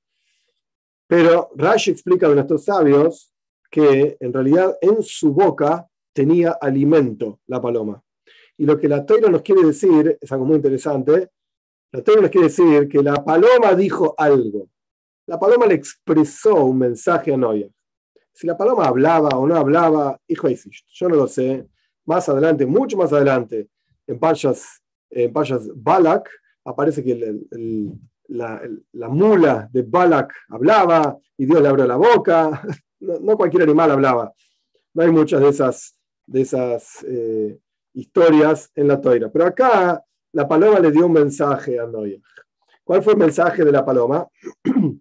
Pero 1.07 1.51
Rashi 1.55 1.93
explica 1.93 2.29
de 2.29 2.35
nuestros 2.35 2.65
sabios 2.65 3.33
que 3.71 4.17
en 4.19 4.33
realidad 4.33 4.77
en 4.81 5.03
su 5.03 5.33
boca 5.33 5.87
tenía 6.13 6.53
alimento 6.61 7.41
la 7.47 7.61
paloma. 7.61 8.03
Y 8.59 8.65
lo 8.65 8.79
que 8.79 8.89
la 8.89 9.05
Torah 9.05 9.29
nos 9.29 9.43
quiere 9.43 9.63
decir 9.63 10.19
es 10.21 10.33
algo 10.33 10.47
muy 10.47 10.57
interesante. 10.57 11.31
La 11.93 12.03
Torah 12.03 12.23
nos 12.23 12.31
quiere 12.31 12.49
decir 12.49 12.89
que 12.89 13.03
la 13.03 13.25
paloma 13.25 13.75
dijo 13.75 14.15
algo. 14.17 14.69
La 15.27 15.39
paloma 15.39 15.67
le 15.67 15.75
expresó 15.75 16.65
un 16.65 16.79
mensaje 16.79 17.35
a 17.35 17.37
Noia. 17.37 17.69
Si 18.33 18.47
la 18.47 18.57
paloma 18.57 18.87
hablaba 18.87 19.29
o 19.31 19.47
no 19.47 19.57
hablaba, 19.57 20.19
hijo 20.27 20.49
de 20.49 20.59
yo 20.93 21.09
no 21.09 21.17
lo 21.17 21.29
sé. 21.29 21.69
Más 22.05 22.29
adelante, 22.29 22.67
mucho 22.67 22.97
más 22.97 23.13
adelante, 23.13 23.69
en 24.07 24.19
Payas, 24.19 24.83
en 25.11 25.33
Balak, 25.77 26.29
aparece 26.65 27.03
que 27.03 27.41
la, 28.29 29.09
mula 29.09 29.69
de 29.73 29.83
Balak 29.83 30.33
hablaba 30.49 31.17
y 31.37 31.47
Dios 31.47 31.61
le 31.63 31.69
abrió 31.69 31.87
la 31.87 31.97
boca. 31.97 32.63
No, 32.99 33.37
cualquier 33.37 33.65
animal 33.65 33.91
hablaba. 33.91 34.33
No 34.95 35.03
hay 35.03 35.11
muchas 35.11 35.43
de 35.43 35.51
esas, 35.51 35.99
de 36.25 36.41
esas 36.41 37.05
eh, 37.07 37.59
historias 37.93 38.73
en 38.75 38.89
la 38.89 38.99
toira. 38.99 39.31
Pero 39.31 39.45
acá 39.45 40.03
la 40.33 40.49
paloma 40.49 40.81
le 40.81 40.91
dio 40.91 41.05
un 41.05 41.13
mensaje 41.13 41.79
a 41.79 41.87
Noé. 41.87 42.23
¿Cuál 42.83 43.03
fue 43.03 43.13
el 43.13 43.19
mensaje 43.19 43.67
de 43.67 43.71
la 43.71 43.85
paloma? 43.85 44.27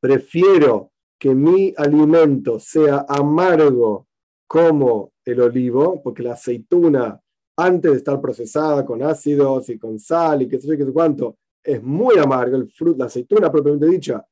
Prefiero 0.00 0.92
que 1.18 1.34
mi 1.34 1.74
alimento 1.76 2.58
sea 2.58 3.04
amargo 3.08 4.06
como 4.46 5.12
el 5.24 5.40
olivo, 5.40 6.02
porque 6.02 6.22
la 6.22 6.34
aceituna, 6.34 7.20
antes 7.56 7.90
de 7.90 7.96
estar 7.98 8.20
procesada 8.20 8.84
con 8.84 9.02
ácidos 9.02 9.68
y 9.70 9.78
con 9.78 9.98
sal 9.98 10.42
y 10.42 10.48
qué 10.48 10.58
sé 10.58 10.68
yo, 10.68 10.76
qué 10.76 10.84
sé 10.84 10.92
cuánto, 10.92 11.38
es 11.62 11.82
muy 11.82 12.18
amarga. 12.18 12.56
El 12.56 12.68
fruto, 12.68 12.98
la 12.98 13.06
aceituna 13.06 13.50
propiamente 13.50 13.86
dicha, 13.86 14.24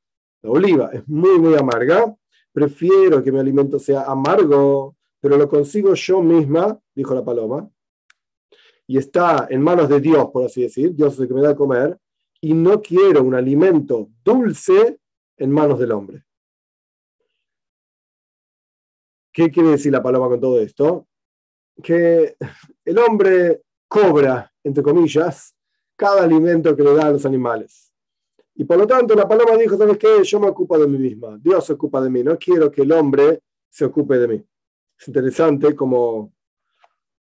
la 0.43 0.51
oliva, 0.51 0.91
es 0.93 1.07
muy, 1.09 1.39
muy 1.39 1.55
amarga. 1.55 2.15
Prefiero 2.53 3.23
que 3.23 3.33
mi 3.33 3.39
alimento 3.39 3.79
sea 3.79 4.03
amargo 4.03 4.97
pero 5.25 5.39
lo 5.39 5.49
consigo 5.49 5.95
yo 5.95 6.21
misma, 6.21 6.79
dijo 6.95 7.15
la 7.15 7.25
paloma, 7.25 7.67
y 8.87 8.99
está 8.99 9.47
en 9.49 9.63
manos 9.63 9.89
de 9.89 9.99
Dios, 9.99 10.29
por 10.31 10.45
así 10.45 10.61
decir, 10.61 10.95
Dios 10.95 11.15
es 11.15 11.21
el 11.21 11.29
que 11.29 11.33
me 11.33 11.41
da 11.41 11.53
a 11.53 11.57
comer, 11.57 11.99
y 12.43 12.53
no 12.53 12.83
quiero 12.83 13.23
un 13.23 13.35
alimento 13.35 14.11
dulce 14.23 15.01
en 15.39 15.51
manos 15.51 15.79
del 15.79 15.93
hombre. 15.93 16.27
¿Qué 19.33 19.51
quiere 19.51 19.71
decir 19.71 19.93
la 19.93 20.03
paloma 20.03 20.29
con 20.29 20.41
todo 20.43 20.61
esto? 20.61 21.07
Que 21.83 22.37
el 22.85 22.99
hombre 22.99 23.63
cobra, 23.89 24.51
entre 24.63 24.83
comillas, 24.83 25.55
cada 25.97 26.23
alimento 26.23 26.75
que 26.75 26.83
le 26.83 26.95
da 26.95 27.07
a 27.07 27.11
los 27.13 27.27
animales. 27.27 27.93
Y 28.55 28.65
por 28.65 28.79
lo 28.79 28.87
tanto 28.87 29.15
la 29.15 29.27
paloma 29.29 29.57
dijo, 29.57 29.77
¿sabes 29.77 29.99
qué? 29.99 30.23
Yo 30.23 30.41
me 30.41 30.49
ocupo 30.49 30.79
de 30.79 30.87
mí 30.87 30.99
misma, 30.99 31.39
Dios 31.41 31.67
se 31.67 31.73
ocupa 31.73 32.01
de 32.01 32.11
mí, 32.11 32.23
no 32.23 32.39
quiero 32.39 32.71
que 32.71 32.83
el 32.83 32.93
hombre 32.93 33.43
se 33.69 33.85
ocupe 33.85 34.17
de 34.19 34.29
mí 34.29 34.45
es 34.99 35.09
interesante 35.09 35.75
como, 35.75 36.33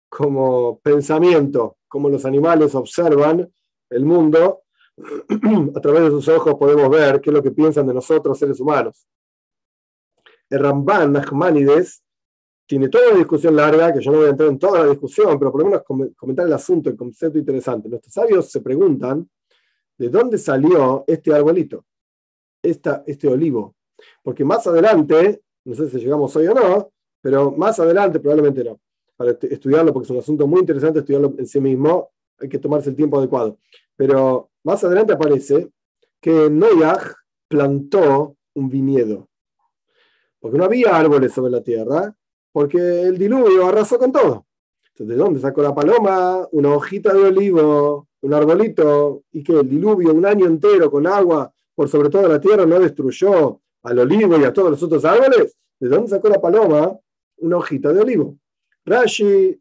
como 0.08 0.78
pensamiento, 0.80 1.78
como 1.88 2.08
los 2.08 2.24
animales 2.24 2.74
observan 2.74 3.50
el 3.90 4.04
mundo, 4.04 4.62
a 5.74 5.80
través 5.80 6.02
de 6.04 6.10
sus 6.10 6.28
ojos 6.28 6.54
podemos 6.54 6.88
ver 6.90 7.20
qué 7.20 7.30
es 7.30 7.34
lo 7.34 7.42
que 7.42 7.50
piensan 7.50 7.86
de 7.86 7.94
nosotros 7.94 8.38
seres 8.38 8.60
humanos. 8.60 9.06
El 10.48 10.60
Ramban 10.60 11.12
Nachmanides 11.12 12.02
tiene 12.72 12.88
toda 12.88 13.10
una 13.10 13.18
discusión 13.18 13.54
larga, 13.54 13.92
que 13.92 14.00
yo 14.00 14.10
no 14.10 14.16
voy 14.16 14.28
a 14.28 14.30
entrar 14.30 14.48
en 14.48 14.58
toda 14.58 14.82
la 14.82 14.88
discusión, 14.88 15.38
pero 15.38 15.52
por 15.52 15.60
lo 15.60 15.66
menos 15.66 15.82
comentar 16.16 16.46
el 16.46 16.54
asunto, 16.54 16.88
el 16.88 16.96
concepto 16.96 17.38
interesante. 17.38 17.86
Nuestros 17.86 18.14
sabios 18.14 18.50
se 18.50 18.62
preguntan, 18.62 19.28
¿de 19.98 20.08
dónde 20.08 20.38
salió 20.38 21.04
este 21.06 21.34
arbolito? 21.34 21.84
Esta, 22.62 23.04
este 23.06 23.28
olivo. 23.28 23.76
Porque 24.22 24.42
más 24.42 24.66
adelante, 24.66 25.42
no 25.66 25.74
sé 25.74 25.90
si 25.90 25.98
llegamos 25.98 26.34
hoy 26.34 26.46
o 26.46 26.54
no, 26.54 26.92
pero 27.20 27.50
más 27.52 27.78
adelante 27.78 28.20
probablemente 28.20 28.64
no. 28.64 28.80
para 29.18 29.32
estudiarlo, 29.32 29.92
porque 29.92 30.06
es 30.06 30.10
un 30.10 30.20
asunto 30.20 30.46
muy 30.46 30.60
interesante 30.60 31.00
estudiarlo 31.00 31.34
en 31.36 31.46
sí 31.46 31.60
mismo, 31.60 32.08
hay 32.38 32.48
que 32.48 32.58
tomarse 32.58 32.88
el 32.88 32.96
tiempo 32.96 33.18
adecuado. 33.18 33.58
Pero 33.96 34.48
más 34.64 34.82
adelante 34.82 35.12
aparece 35.12 35.68
que 36.22 36.48
Noyaj 36.48 37.02
plantó 37.48 38.34
un 38.54 38.70
viñedo, 38.70 39.28
porque 40.40 40.56
no 40.56 40.64
había 40.64 40.96
árboles 40.96 41.34
sobre 41.34 41.52
la 41.52 41.62
tierra, 41.62 42.16
porque 42.52 43.02
el 43.02 43.18
diluvio 43.18 43.66
arrasó 43.66 43.98
con 43.98 44.12
todo. 44.12 44.46
¿de 44.98 45.16
dónde 45.16 45.40
sacó 45.40 45.62
la 45.62 45.74
paloma? 45.74 46.46
Una 46.52 46.74
hojita 46.74 47.12
de 47.12 47.24
olivo, 47.24 48.08
un 48.20 48.34
arbolito, 48.34 49.24
y 49.32 49.42
que 49.42 49.60
el 49.60 49.68
diluvio 49.68 50.12
un 50.12 50.26
año 50.26 50.46
entero 50.46 50.90
con 50.90 51.06
agua 51.06 51.52
por 51.74 51.88
sobre 51.88 52.10
toda 52.10 52.28
la 52.28 52.40
tierra 52.40 52.66
no 52.66 52.78
destruyó 52.78 53.60
al 53.82 53.98
olivo 53.98 54.38
y 54.38 54.44
a 54.44 54.52
todos 54.52 54.70
los 54.70 54.82
otros 54.82 55.04
árboles. 55.04 55.56
¿De 55.80 55.88
dónde 55.88 56.08
sacó 56.08 56.28
la 56.28 56.40
paloma? 56.40 56.96
Una 57.38 57.56
hojita 57.56 57.92
de 57.92 58.00
olivo. 58.00 58.38
Rashi 58.84 59.60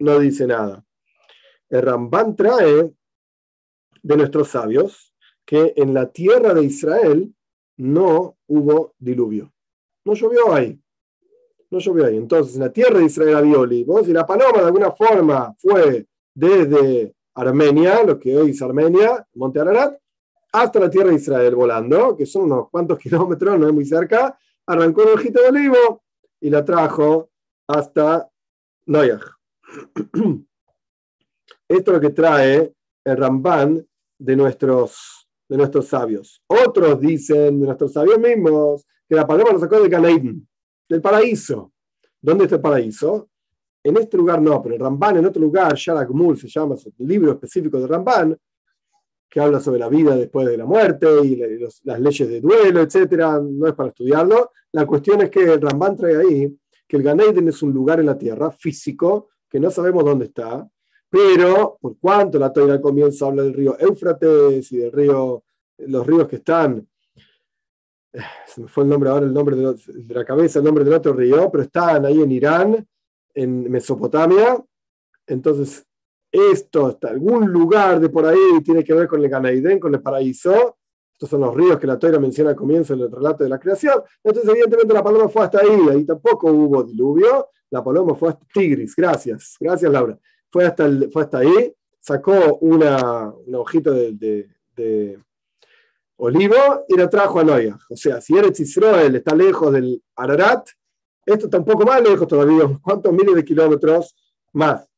no 0.00 0.18
dice 0.18 0.46
nada. 0.46 0.84
El 1.70 1.82
Ramban 1.82 2.36
trae 2.36 2.92
de 4.02 4.16
nuestros 4.16 4.48
sabios 4.48 5.14
que 5.46 5.72
en 5.76 5.94
la 5.94 6.10
tierra 6.10 6.52
de 6.52 6.64
Israel 6.64 7.34
no 7.76 8.36
hubo 8.46 8.94
diluvio. 8.98 9.52
No 10.04 10.14
llovió 10.14 10.52
ahí. 10.52 10.81
No 11.72 11.78
llovió 11.78 12.04
ahí. 12.04 12.18
Entonces, 12.18 12.56
en 12.56 12.60
la 12.60 12.70
tierra 12.70 12.98
de 12.98 13.06
Israel 13.06 13.34
había 13.34 13.58
olivos 13.58 14.06
y 14.06 14.12
la 14.12 14.26
paloma 14.26 14.58
de 14.58 14.66
alguna 14.66 14.92
forma 14.92 15.54
fue 15.56 16.06
desde 16.34 17.14
Armenia, 17.34 18.02
lo 18.04 18.18
que 18.18 18.36
hoy 18.36 18.50
es 18.50 18.60
Armenia, 18.60 19.26
Monte 19.32 19.58
Ararat, 19.58 19.98
hasta 20.52 20.80
la 20.80 20.90
tierra 20.90 21.08
de 21.08 21.14
Israel 21.14 21.54
volando, 21.54 22.14
que 22.14 22.26
son 22.26 22.42
unos 22.42 22.68
cuantos 22.68 22.98
kilómetros, 23.02 23.58
no 23.58 23.68
es 23.68 23.72
muy 23.72 23.86
cerca, 23.86 24.38
arrancó 24.66 25.02
una 25.02 25.12
hojita 25.12 25.40
de 25.40 25.48
olivo 25.48 26.02
y 26.42 26.50
la 26.50 26.62
trajo 26.62 27.30
hasta 27.66 28.30
Noyaj. 28.84 29.22
Esto 31.68 31.90
es 31.90 31.94
lo 31.94 32.00
que 32.02 32.10
trae 32.10 32.70
el 33.02 33.16
Ramban 33.16 33.88
de 34.18 34.36
nuestros, 34.36 35.26
de 35.48 35.56
nuestros 35.56 35.88
sabios. 35.88 36.42
Otros 36.48 37.00
dicen, 37.00 37.60
de 37.60 37.66
nuestros 37.66 37.94
sabios 37.94 38.18
mismos, 38.18 38.84
que 39.08 39.14
la 39.14 39.26
paloma 39.26 39.52
lo 39.52 39.58
sacó 39.58 39.80
de 39.80 39.88
Ganaiden, 39.88 40.46
del 40.92 41.00
paraíso. 41.00 41.72
¿Dónde 42.20 42.44
está 42.44 42.56
el 42.56 42.62
paraíso? 42.62 43.30
En 43.82 43.96
este 43.96 44.16
lugar 44.16 44.40
no, 44.40 44.62
pero 44.62 44.74
el 44.74 44.80
Ramban 44.80 45.16
en 45.16 45.26
otro 45.26 45.40
lugar, 45.40 45.74
Sharak 45.74 46.10
Mul 46.10 46.38
se 46.38 46.48
llama, 46.48 46.76
el 46.98 47.08
libro 47.08 47.32
específico 47.32 47.80
de 47.80 47.86
Ramban, 47.86 48.36
que 49.28 49.40
habla 49.40 49.58
sobre 49.58 49.80
la 49.80 49.88
vida 49.88 50.14
después 50.14 50.46
de 50.46 50.58
la 50.58 50.66
muerte 50.66 51.06
y 51.24 51.36
las 51.84 51.98
leyes 51.98 52.28
de 52.28 52.40
duelo, 52.42 52.82
etcétera, 52.82 53.40
no 53.42 53.66
es 53.66 53.72
para 53.72 53.88
estudiarlo. 53.88 54.50
La 54.72 54.86
cuestión 54.86 55.22
es 55.22 55.30
que 55.30 55.42
el 55.54 55.60
Ramban 55.60 55.96
trae 55.96 56.16
ahí 56.16 56.58
que 56.86 56.98
el 56.98 57.02
Ganeiden 57.02 57.48
es 57.48 57.62
un 57.62 57.72
lugar 57.72 57.98
en 58.00 58.06
la 58.06 58.18
tierra 58.18 58.50
físico 58.50 59.30
que 59.48 59.58
no 59.58 59.70
sabemos 59.70 60.04
dónde 60.04 60.26
está, 60.26 60.68
pero 61.08 61.78
por 61.80 61.96
cuanto 61.98 62.38
la 62.38 62.52
Toira 62.52 62.74
al 62.74 62.82
comienzo 62.82 63.26
habla 63.26 63.44
del 63.44 63.54
río 63.54 63.78
Éufrates 63.78 64.70
y 64.72 64.76
del 64.76 64.92
río, 64.92 65.42
los 65.78 66.06
ríos 66.06 66.28
que 66.28 66.36
están, 66.36 66.86
se 68.46 68.60
me 68.60 68.68
fue 68.68 68.84
el 68.84 68.90
nombre 68.90 69.10
ahora, 69.10 69.26
el 69.26 69.32
nombre 69.32 69.56
de, 69.56 70.14
la 70.14 70.24
cabeza, 70.24 70.58
el 70.58 70.64
nombre 70.64 70.84
del 70.84 70.94
otro 70.94 71.12
río, 71.12 71.50
pero 71.50 71.64
están 71.64 72.04
ahí 72.04 72.20
en 72.20 72.32
Irán, 72.32 72.86
en 73.34 73.70
Mesopotamia, 73.70 74.62
entonces 75.26 75.86
esto, 76.30 76.86
hasta 76.86 77.08
algún 77.08 77.50
lugar 77.50 78.00
de 78.00 78.08
por 78.08 78.26
ahí 78.26 78.62
tiene 78.64 78.82
que 78.82 78.94
ver 78.94 79.06
con 79.06 79.22
el 79.22 79.28
Ganaiden, 79.28 79.78
con 79.78 79.94
el 79.94 80.00
paraíso. 80.00 80.78
Estos 81.12 81.28
son 81.28 81.42
los 81.42 81.54
ríos 81.54 81.78
que 81.78 81.86
la 81.86 81.98
Toira 81.98 82.18
menciona 82.18 82.50
al 82.50 82.56
comienzo 82.56 82.96
del 82.96 83.12
relato 83.12 83.44
de 83.44 83.50
la 83.50 83.58
creación. 83.58 84.02
Entonces, 84.24 84.50
evidentemente, 84.50 84.94
la 84.94 85.04
paloma 85.04 85.28
fue 85.28 85.42
hasta 85.42 85.60
ahí, 85.60 85.88
ahí 85.90 86.04
tampoco 86.04 86.50
hubo 86.50 86.82
diluvio. 86.82 87.48
La 87.70 87.84
paloma 87.84 88.14
fue 88.14 88.30
hasta 88.30 88.46
Tigris, 88.52 88.96
gracias, 88.96 89.56
gracias 89.60 89.92
Laura. 89.92 90.18
Fue 90.50 90.64
hasta, 90.64 90.88
fue 91.10 91.22
hasta 91.22 91.38
ahí, 91.38 91.74
sacó 92.00 92.56
una, 92.60 93.32
una 93.46 93.58
hojita 93.58 93.90
de, 93.90 94.48
olivo 96.24 96.84
y 96.86 96.96
la 96.96 97.10
trajo 97.10 97.40
a 97.40 97.44
Noia. 97.44 97.76
O 97.90 97.96
sea, 97.96 98.20
si 98.20 98.36
Eretz 98.36 98.60
Israel 98.60 99.16
está 99.16 99.34
lejos 99.34 99.72
del 99.72 100.00
Ararat, 100.14 100.68
esto 101.26 101.46
está 101.46 101.58
un 101.58 101.84
más 101.84 102.00
lejos 102.00 102.28
todavía, 102.28 102.78
¿cuántos 102.80 103.12
miles 103.12 103.34
de 103.34 103.44
kilómetros 103.44 104.14
más? 104.52 104.88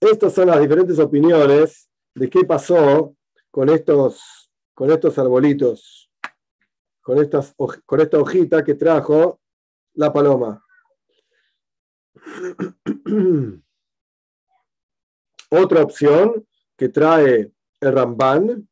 Estas 0.00 0.34
son 0.34 0.48
las 0.48 0.60
diferentes 0.60 0.98
opiniones 0.98 1.88
de 2.14 2.28
qué 2.28 2.44
pasó 2.44 3.14
con 3.52 3.68
estos, 3.68 4.50
con 4.74 4.90
estos 4.90 5.16
arbolitos, 5.18 6.10
con, 7.00 7.18
estas, 7.18 7.54
con 7.86 8.00
esta 8.00 8.18
hojita 8.18 8.64
que 8.64 8.74
trajo 8.74 9.40
la 9.94 10.12
paloma. 10.12 10.64
Otra 15.50 15.82
opción 15.82 16.46
que 16.76 16.88
trae 16.88 17.52
el 17.80 17.92
Ramban, 17.92 18.68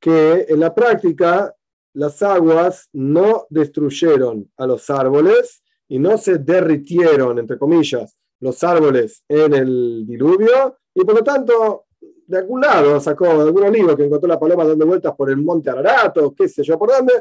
que 0.00 0.46
en 0.48 0.60
la 0.60 0.74
práctica 0.74 1.54
las 1.94 2.22
aguas 2.22 2.88
no 2.92 3.46
destruyeron 3.50 4.50
a 4.56 4.66
los 4.66 4.90
árboles, 4.90 5.62
y 5.88 5.98
no 5.98 6.16
se 6.18 6.38
derritieron, 6.38 7.38
entre 7.38 7.58
comillas, 7.58 8.16
los 8.40 8.64
árboles 8.64 9.22
en 9.28 9.54
el 9.54 10.04
diluvio, 10.06 10.78
y 10.94 11.04
por 11.04 11.14
lo 11.14 11.22
tanto, 11.22 11.86
de 12.26 12.38
algún 12.38 12.62
lado 12.62 12.98
sacó, 13.00 13.26
de 13.26 13.42
algún 13.42 13.64
olivo 13.64 13.96
que 13.96 14.04
encontró 14.04 14.28
la 14.28 14.40
paloma 14.40 14.64
dando 14.64 14.86
vueltas 14.86 15.14
por 15.14 15.30
el 15.30 15.36
monte 15.36 15.70
Ararato, 15.70 16.34
qué 16.34 16.48
sé 16.48 16.62
yo 16.62 16.78
por 16.78 16.90
dónde, 16.90 17.12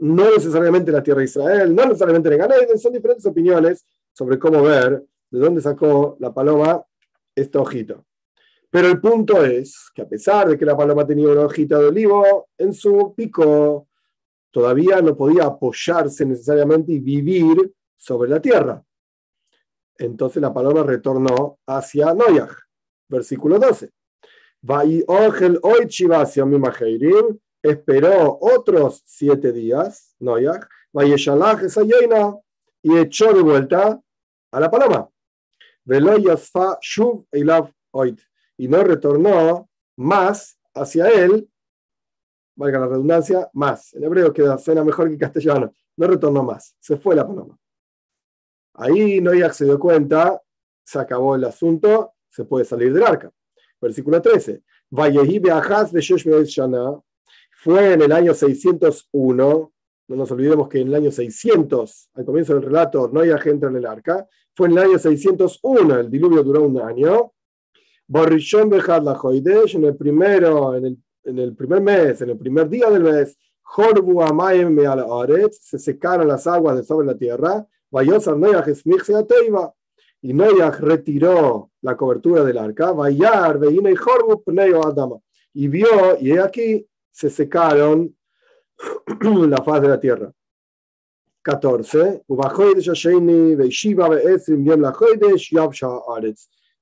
no 0.00 0.30
necesariamente 0.30 0.92
la 0.92 1.02
tierra 1.02 1.20
de 1.20 1.24
Israel, 1.24 1.74
no 1.74 1.86
necesariamente 1.86 2.28
en 2.28 2.38
Ganaiden, 2.38 2.78
son 2.78 2.92
diferentes 2.92 3.24
opiniones 3.26 3.86
sobre 4.12 4.38
cómo 4.38 4.62
ver 4.62 5.02
de 5.34 5.40
dónde 5.40 5.60
sacó 5.60 6.16
la 6.20 6.32
paloma 6.32 6.84
esta 7.34 7.60
hojita. 7.60 8.00
Pero 8.70 8.86
el 8.86 9.00
punto 9.00 9.44
es 9.44 9.90
que 9.92 10.02
a 10.02 10.08
pesar 10.08 10.48
de 10.48 10.56
que 10.56 10.64
la 10.64 10.76
paloma 10.76 11.04
tenía 11.04 11.28
una 11.28 11.46
hojita 11.46 11.76
de 11.80 11.86
olivo 11.86 12.48
en 12.56 12.72
su 12.72 13.12
pico, 13.16 13.88
todavía 14.52 15.00
no 15.02 15.16
podía 15.16 15.46
apoyarse 15.46 16.24
necesariamente 16.24 16.92
y 16.92 17.00
vivir 17.00 17.74
sobre 17.96 18.30
la 18.30 18.40
tierra. 18.40 18.80
Entonces 19.98 20.40
la 20.40 20.54
paloma 20.54 20.84
retornó 20.84 21.58
hacia 21.66 22.14
Noyaj, 22.14 22.52
versículo 23.08 23.58
12. 23.58 23.90
Esperó 27.60 28.38
otros 28.40 29.02
siete 29.04 29.52
días, 29.52 30.14
Noyaj, 30.20 30.68
y 32.82 32.98
echó 32.98 33.32
de 33.32 33.42
vuelta 33.42 34.00
a 34.52 34.60
la 34.60 34.70
paloma. 34.70 35.10
Y 38.56 38.68
no 38.68 38.84
retornó 38.84 39.68
más 39.96 40.58
hacia 40.74 41.08
él, 41.08 41.48
valga 42.56 42.80
la 42.80 42.86
redundancia, 42.86 43.50
más. 43.52 43.92
En 43.94 44.04
hebreo 44.04 44.32
queda, 44.32 44.58
suena 44.58 44.84
mejor 44.84 45.10
que 45.10 45.18
castellano. 45.18 45.72
No 45.96 46.06
retornó 46.06 46.42
más, 46.42 46.76
se 46.80 46.96
fue 46.96 47.14
la 47.14 47.26
paloma. 47.26 47.58
Ahí 48.74 49.20
Noyag 49.20 49.54
se 49.54 49.64
dio 49.64 49.78
cuenta, 49.78 50.40
se 50.84 50.98
acabó 50.98 51.36
el 51.36 51.44
asunto, 51.44 52.14
se 52.28 52.44
puede 52.44 52.64
salir 52.64 52.92
del 52.92 53.04
arca. 53.04 53.30
Versículo 53.80 54.20
13. 54.20 54.62
Fue 57.56 57.92
en 57.92 58.02
el 58.02 58.12
año 58.12 58.34
601, 58.34 59.73
no 60.08 60.16
nos 60.16 60.30
olvidemos 60.30 60.68
que 60.68 60.80
en 60.80 60.88
el 60.88 60.94
año 60.94 61.10
600, 61.10 62.10
al 62.14 62.24
comienzo 62.24 62.54
del 62.54 62.62
relato, 62.62 63.08
Noyag 63.08 63.48
entra 63.48 63.70
en 63.70 63.76
el 63.76 63.86
arca. 63.86 64.26
Fue 64.54 64.68
en 64.68 64.72
el 64.72 64.78
año 64.78 64.98
601, 64.98 65.98
el 65.98 66.10
diluvio 66.10 66.42
duró 66.42 66.62
un 66.62 66.80
año. 66.80 67.32
Borrishon 68.06 68.70
la 68.70 69.18
en 69.72 69.84
el 69.84 69.96
primero, 69.96 70.74
en 70.76 70.84
el, 70.86 70.98
en 71.24 71.38
el 71.38 71.56
primer 71.56 71.80
mes, 71.80 72.20
en 72.20 72.30
el 72.30 72.38
primer 72.38 72.68
día 72.68 72.90
del 72.90 73.02
mes, 73.02 73.38
se 75.50 75.78
secaron 75.78 76.28
las 76.28 76.46
aguas 76.46 76.76
de 76.76 76.84
sobre 76.84 77.06
la 77.06 77.16
tierra, 77.16 77.66
y 80.20 80.32
Noyach 80.32 80.78
retiró 80.80 81.70
la 81.80 81.96
cobertura 81.96 82.44
del 82.44 82.58
arca, 82.58 82.94
y 85.54 85.68
vio, 85.68 86.18
y 86.20 86.38
aquí 86.38 86.86
se 87.10 87.30
secaron 87.30 88.14
la 89.48 89.62
faz 89.62 89.82
de 89.82 89.88
la 89.88 90.00
tierra. 90.00 90.32
14. 91.42 92.24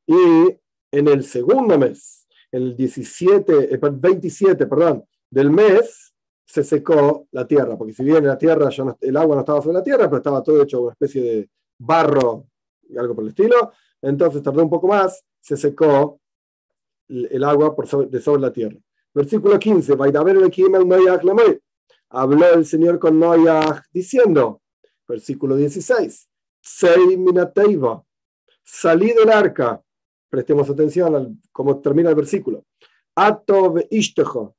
Y 0.07 0.59
en 0.93 1.09
el 1.09 1.25
segundo 1.25 1.79
mes, 1.79 2.27
el 2.51 2.77
17, 2.77 3.77
27, 3.77 4.67
perdón, 4.67 5.05
del 5.31 5.51
mes, 5.51 6.15
se 6.45 6.63
secó 6.63 7.27
la 7.33 7.47
tierra, 7.47 7.79
porque 7.79 7.95
si 7.95 8.05
bien 8.05 8.27
la 8.27 8.37
tierra 8.37 8.69
ya 8.69 8.97
el 9.01 9.17
agua 9.17 9.37
no 9.37 9.41
estaba 9.41 9.63
sobre 9.63 9.79
la 9.79 9.83
tierra, 9.83 10.05
pero 10.05 10.19
estaba 10.19 10.43
todo 10.43 10.63
hecho 10.63 10.83
una 10.83 10.93
especie 10.93 11.23
de 11.23 11.51
barro 11.79 12.47
y 12.89 12.99
algo 12.99 13.15
por 13.15 13.25
el 13.25 13.31
estilo, 13.31 13.73
entonces 14.03 14.43
tardó 14.43 14.63
un 14.63 14.71
poco 14.71 14.87
más, 14.87 15.25
se 15.41 15.57
secó 15.57 16.21
el 17.09 17.43
agua 17.43 17.75
por 17.75 17.87
sobre, 17.87 18.09
de 18.09 18.21
sobre 18.21 18.43
la 18.43 18.53
tierra. 18.53 18.77
Versículo 19.15 19.59
15, 19.59 19.97
habló 22.13 22.55
el 22.55 22.67
Señor 22.67 22.99
con 22.99 23.19
Noah 23.19 23.83
diciendo, 23.93 24.61
versículo 25.09 25.57
16, 25.57 26.29
Sei 26.61 27.17
minateiva, 27.17 28.05
salí 28.63 29.13
del 29.13 29.31
arca. 29.31 29.83
Prestemos 30.29 30.71
atención 30.71 31.17
a 31.17 31.27
cómo 31.51 31.81
termina 31.81 32.11
el 32.11 32.15
versículo. 32.15 32.65
Ato 33.15 33.75
ishtejo, 33.91 34.55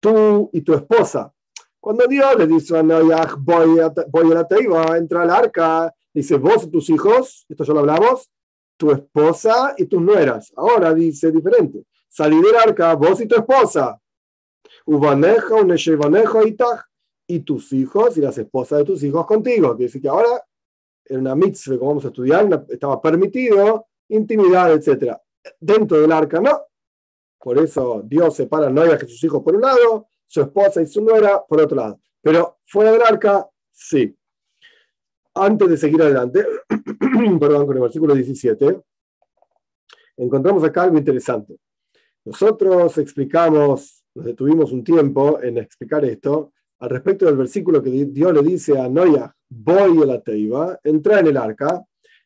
tú 0.00 0.50
y 0.52 0.62
tu 0.62 0.74
esposa. 0.74 1.32
Cuando 1.80 2.06
Dios 2.06 2.36
le 2.36 2.46
dice 2.46 2.76
a 2.76 2.82
Noah, 2.82 3.36
voy 3.38 3.78
a, 3.78 3.92
voy 4.08 4.32
a 4.32 4.34
la 4.34 4.48
teiva, 4.48 4.98
entra 4.98 5.22
al 5.22 5.30
arca, 5.30 5.94
dice 6.12 6.36
vos 6.36 6.64
y 6.64 6.70
tus 6.70 6.90
hijos, 6.90 7.46
esto 7.48 7.64
ya 7.64 7.72
lo 7.72 7.80
hablamos, 7.80 8.28
tu 8.76 8.90
esposa 8.90 9.74
y 9.78 9.86
tus 9.86 10.02
nueras. 10.02 10.52
Ahora 10.56 10.92
dice 10.92 11.30
diferente. 11.30 11.84
Salí 12.08 12.40
del 12.42 12.56
arca, 12.56 12.94
vos 12.94 13.20
y 13.20 13.26
tu 13.26 13.36
esposa. 13.36 13.98
Ubaneja, 14.86 15.54
uneshevaneja 15.54 16.46
y 16.46 16.56
y 17.30 17.40
tus 17.40 17.72
hijos 17.72 18.16
y 18.16 18.20
las 18.22 18.38
esposas 18.38 18.78
de 18.78 18.84
tus 18.86 19.02
hijos 19.02 19.26
contigo. 19.26 19.76
Quiere 19.76 19.88
decir 19.88 20.00
que 20.00 20.08
ahora 20.08 20.42
en 21.08 21.20
una 21.20 21.34
mitzvah, 21.34 21.78
como 21.78 21.90
vamos 21.90 22.04
a 22.04 22.08
estudiar, 22.08 22.66
estaba 22.68 23.00
permitido 23.00 23.86
intimidad, 24.08 24.72
etc. 24.72 25.16
Dentro 25.60 26.00
del 26.00 26.12
arca 26.12 26.40
no. 26.40 26.62
Por 27.38 27.58
eso 27.58 28.02
Dios 28.04 28.34
separa 28.34 28.66
a 28.66 28.70
Noé 28.70 28.98
que 28.98 29.06
sus 29.06 29.22
hijos 29.24 29.42
por 29.42 29.54
un 29.54 29.62
lado, 29.62 30.08
su 30.26 30.40
esposa 30.42 30.82
y 30.82 30.86
su 30.86 31.02
nuera 31.02 31.42
por 31.46 31.60
otro 31.60 31.76
lado. 31.76 32.00
Pero 32.20 32.58
fuera 32.66 32.92
del 32.92 33.02
arca, 33.02 33.48
sí. 33.72 34.14
Antes 35.34 35.68
de 35.68 35.76
seguir 35.76 36.02
adelante, 36.02 36.44
perdón, 37.40 37.66
con 37.66 37.76
el 37.76 37.82
versículo 37.82 38.14
17, 38.14 38.80
encontramos 40.16 40.64
acá 40.64 40.82
algo 40.82 40.98
interesante. 40.98 41.58
Nosotros 42.24 42.98
explicamos, 42.98 43.97
nos 44.14 44.24
detuvimos 44.24 44.72
un 44.72 44.82
tiempo 44.82 45.40
en 45.40 45.58
explicar 45.58 46.04
esto, 46.04 46.52
al 46.80 46.90
respecto 46.90 47.26
del 47.26 47.36
versículo 47.36 47.82
que 47.82 47.90
Dios 47.90 48.32
le 48.32 48.42
dice 48.42 48.78
a 48.78 48.88
Noia, 48.88 49.34
voy 49.48 50.02
a 50.02 50.06
la 50.06 50.20
Teiva, 50.20 50.78
entra 50.84 51.20
en 51.20 51.28
el 51.28 51.36
arca, 51.36 51.84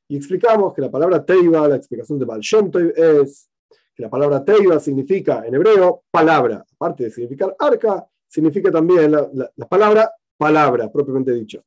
y 0.09 0.17
explicamos 0.17 0.75
que 0.75 0.83
la 0.83 0.91
palabra 0.91 1.25
Teiva, 1.25 1.67
la 1.69 1.77
explicación 1.77 2.19
de 2.19 2.27
Baal 2.27 2.41
es 2.41 3.49
que 3.95 4.03
la 4.03 4.11
palabra 4.11 4.45
Teiva 4.45 4.79
significa 4.79 5.43
en 5.47 5.55
hebreo 5.55 6.03
palabra, 6.11 6.65
aparte 6.75 7.05
de 7.05 7.11
significar 7.11 7.55
arca, 7.59 8.07
significa 8.29 8.71
también 8.71 9.13
la, 9.13 9.67
palabra 9.69 10.11
palabra, 10.37 10.91
propiamente 10.91 11.33
dicho. 11.33 11.63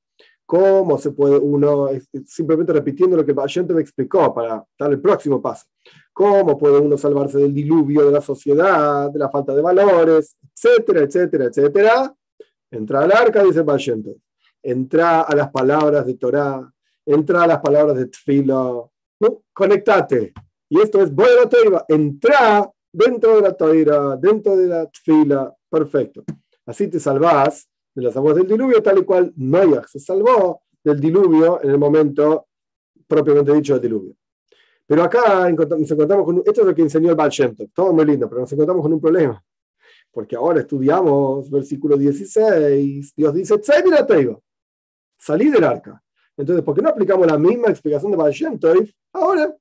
¿Cómo 0.46 1.00
se 1.00 1.12
puede 1.12 1.40
uno, 1.40 1.90
simplemente 2.26 2.72
repitiendo 2.72 3.18
lo 3.18 3.26
que 3.26 3.34
me 3.34 3.82
explicó 3.82 4.34
para 4.34 4.64
dar 4.78 4.92
el 4.92 5.02
próximo 5.02 5.42
paso, 5.42 5.66
cómo 6.16 6.58
puede 6.58 6.80
uno 6.80 6.98
salvarse 6.98 7.38
del 7.40 7.54
diluvio 7.54 8.06
de 8.06 8.12
la 8.14 8.22
sociedad, 8.22 9.12
de 9.12 9.20
la 9.20 9.30
falta 9.30 9.54
de 9.54 9.62
valores, 9.62 10.38
etcétera, 10.42 11.02
etcétera, 11.02 11.46
etcétera? 11.46 12.16
Entra 12.72 13.02
al 13.04 13.12
arca, 13.12 13.44
dice 13.44 13.64
Bayento. 13.64 14.16
Entra 14.64 15.22
a 15.22 15.36
las 15.36 15.52
palabras 15.52 16.06
de 16.06 16.14
Torah, 16.16 16.72
entra 17.06 17.44
a 17.44 17.48
las 17.48 17.60
palabras 17.60 17.98
de 17.98 18.06
Tfilo. 18.06 18.94
No, 19.20 19.44
conectate. 19.54 20.34
Y 20.70 20.80
esto 20.80 21.02
es 21.02 21.14
voy 21.14 21.28
a 21.28 21.44
la 21.44 21.50
Torah. 21.50 21.86
Entra 21.90 22.72
dentro 22.94 23.36
de 23.36 23.42
la 23.42 23.54
Torah, 23.54 24.16
dentro 24.16 24.56
de 24.56 24.68
la 24.68 24.90
Tfila. 24.90 25.54
Perfecto. 25.70 26.24
Así 26.66 26.88
te 26.88 26.98
salvás 26.98 27.68
de 27.94 28.04
las 28.04 28.16
aguas 28.16 28.38
del 28.38 28.48
diluvio, 28.48 28.82
tal 28.82 29.00
y 29.00 29.04
cual 29.04 29.34
Noyach 29.36 29.88
se 29.88 30.00
salvó 30.00 30.62
del 30.82 30.98
diluvio 30.98 31.62
en 31.62 31.72
el 31.72 31.78
momento 31.78 32.48
propiamente 33.06 33.52
dicho 33.52 33.74
del 33.74 33.82
diluvio. 33.82 34.16
Pero 34.88 35.04
acá 35.04 35.50
nos 35.50 35.92
encontramos 35.92 36.26
con, 36.26 36.38
esto 36.46 36.62
es 36.62 36.68
lo 36.68 36.76
que 36.76 36.84
enseñó 36.84 37.10
el 37.10 37.16
Baal 37.16 37.32
todo 37.74 37.94
muy 37.94 38.06
lindo, 38.06 38.30
pero 38.30 38.42
nos 38.42 38.54
encontramos 38.54 38.84
con 38.84 38.94
un 38.94 39.02
problema 39.02 39.44
porque 40.16 40.38
ahora 40.38 40.62
estudiamos 40.62 41.52
versículo 41.52 41.98
16, 41.98 43.16
Dios 43.18 43.34
dice, 43.34 43.62
salí 45.18 45.50
del 45.50 45.64
arca. 45.66 46.02
Entonces, 46.38 46.64
¿por 46.64 46.74
qué 46.74 46.82
no 46.82 46.90
aplicamos 46.90 47.28
la 47.28 47.38
misma 47.38 47.68
explicación 47.68 48.12
de 48.12 48.18
Baal 48.18 48.34
ahora? 49.12 49.54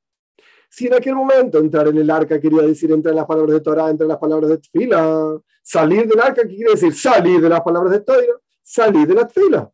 Si 0.71 0.87
en 0.87 0.95
aquel 0.95 1.17
momento 1.17 1.59
entrar 1.59 1.89
en 1.89 1.99
el 1.99 2.09
arca 2.09 2.41
quería 2.41 2.63
decir 2.63 2.93
entrar 2.93 3.13
en 3.13 3.17
las 3.17 3.27
palabras 3.27 3.53
de 3.53 3.61
Torah, 3.61 3.91
entrar 3.91 4.05
en 4.05 4.11
las 4.11 4.19
palabras 4.19 4.49
de 4.51 4.59
Tfila, 4.59 5.41
salir 5.61 6.07
del 6.07 6.21
arca, 6.21 6.43
¿qué 6.43 6.55
quiere 6.55 6.71
decir? 6.71 6.95
Salir 6.95 7.41
de 7.41 7.49
las 7.49 7.61
palabras 7.61 7.93
de 7.93 8.01
Torah, 8.01 8.41
salir 8.63 9.09
de 9.09 9.15
la 9.15 9.27
Tfila. 9.27 9.69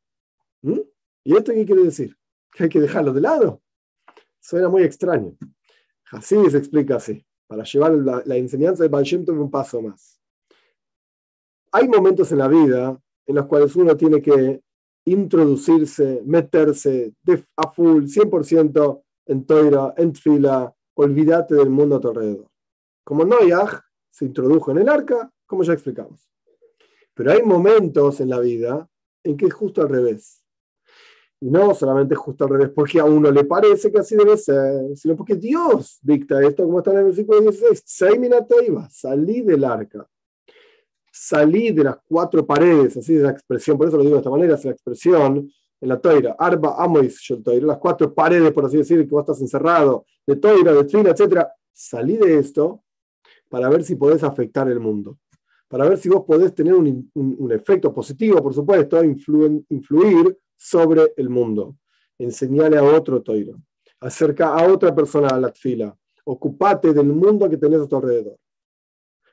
¿Mm? 0.62 0.80
¿Y 1.24 1.36
esto 1.36 1.52
qué 1.52 1.66
quiere 1.66 1.84
decir? 1.84 2.16
Que 2.52 2.64
hay 2.64 2.68
que 2.70 2.80
dejarlo 2.80 3.12
de 3.12 3.20
lado. 3.20 3.60
Suena 4.40 4.68
muy 4.68 4.82
extraño. 4.82 5.36
Así 6.12 6.36
se 6.50 6.58
explica 6.58 6.96
así, 6.96 7.24
para 7.46 7.62
llevar 7.62 7.92
la, 7.92 8.36
enseñanza 8.36 8.82
de 8.82 8.88
Baal 8.88 9.06
un 9.28 9.50
paso 9.50 9.80
más 9.80 10.20
hay 11.72 11.88
momentos 11.88 12.32
en 12.32 12.38
la 12.38 12.48
vida 12.48 13.00
en 13.26 13.34
los 13.34 13.46
cuales 13.46 13.76
uno 13.76 13.96
tiene 13.96 14.20
que 14.20 14.60
introducirse, 15.04 16.22
meterse 16.24 17.14
de, 17.22 17.44
a 17.56 17.70
full, 17.70 18.04
100% 18.04 19.02
en 19.26 19.46
toira, 19.46 19.94
en 19.96 20.14
fila, 20.14 20.74
olvídate 20.94 21.54
del 21.54 21.70
mundo 21.70 21.96
a 21.96 22.00
tu 22.00 22.08
alrededor. 22.08 22.48
Como 23.04 23.24
Noyaj 23.24 23.80
se 24.10 24.24
introdujo 24.24 24.72
en 24.72 24.78
el 24.78 24.88
arca, 24.88 25.32
como 25.46 25.62
ya 25.62 25.72
explicamos. 25.72 26.28
Pero 27.14 27.32
hay 27.32 27.42
momentos 27.42 28.20
en 28.20 28.30
la 28.30 28.40
vida 28.40 28.88
en 29.22 29.36
que 29.36 29.46
es 29.46 29.54
justo 29.54 29.82
al 29.82 29.88
revés. 29.88 30.39
Y 31.40 31.50
no 31.50 31.74
solamente 31.74 32.14
justo 32.14 32.44
al 32.44 32.50
revés 32.50 32.70
porque 32.74 33.00
a 33.00 33.04
uno 33.04 33.30
le 33.30 33.44
parece 33.44 33.90
que 33.90 33.98
así 33.98 34.14
debe 34.14 34.36
ser, 34.36 34.96
sino 34.96 35.16
porque 35.16 35.36
Dios 35.36 35.98
dicta 36.02 36.42
esto, 36.42 36.64
como 36.64 36.78
está 36.78 36.92
en 36.92 36.98
el 36.98 37.04
versículo 37.04 37.40
16, 37.40 37.82
Seimina 37.84 38.46
salí 38.90 39.40
del 39.40 39.64
arca 39.64 40.06
salí 41.20 41.72
de 41.72 41.84
las 41.84 41.96
cuatro 42.08 42.46
paredes, 42.46 42.96
así 42.96 43.16
es 43.16 43.22
la 43.22 43.30
expresión, 43.30 43.76
por 43.76 43.88
eso 43.88 43.96
lo 43.96 44.02
digo 44.02 44.14
de 44.14 44.20
esta 44.20 44.30
manera, 44.30 44.54
es 44.54 44.64
la 44.64 44.70
expresión 44.70 45.50
en 45.80 45.88
la 45.88 46.00
toira, 46.00 46.36
arba 46.38 46.82
amois 46.82 47.20
toira, 47.42 47.66
las 47.66 47.78
cuatro 47.78 48.14
paredes, 48.14 48.52
por 48.52 48.64
así 48.64 48.78
decir, 48.78 48.98
que 49.00 49.10
vos 49.10 49.22
estás 49.22 49.40
encerrado, 49.40 50.04
de 50.26 50.36
toira, 50.36 50.72
de 50.72 50.84
trina, 50.84 51.10
etc. 51.10 51.46
Salí 51.72 52.16
de 52.16 52.38
esto 52.38 52.82
para 53.48 53.68
ver 53.68 53.82
si 53.82 53.96
podés 53.96 54.22
afectar 54.22 54.68
el 54.68 54.78
mundo, 54.78 55.18
para 55.68 55.88
ver 55.88 55.98
si 55.98 56.08
vos 56.08 56.24
podés 56.24 56.54
tener 56.54 56.74
un, 56.74 57.10
un, 57.14 57.52
efecto 57.52 57.92
positivo, 57.92 58.42
por 58.42 58.54
supuesto, 58.54 59.02
influir, 59.02 59.62
influir 59.70 60.38
sobre 60.60 61.14
el 61.16 61.30
mundo, 61.30 61.76
enseñarle 62.18 62.76
a 62.76 62.84
otro 62.84 63.22
toiro, 63.22 63.56
acerca 63.98 64.54
a 64.54 64.70
otra 64.70 64.94
persona 64.94 65.28
a 65.28 65.40
la 65.40 65.50
fila, 65.52 65.96
ocupate 66.24 66.92
del 66.92 67.06
mundo 67.06 67.48
que 67.48 67.56
tenés 67.56 67.80
a 67.80 67.88
tu 67.88 67.96
alrededor. 67.96 68.36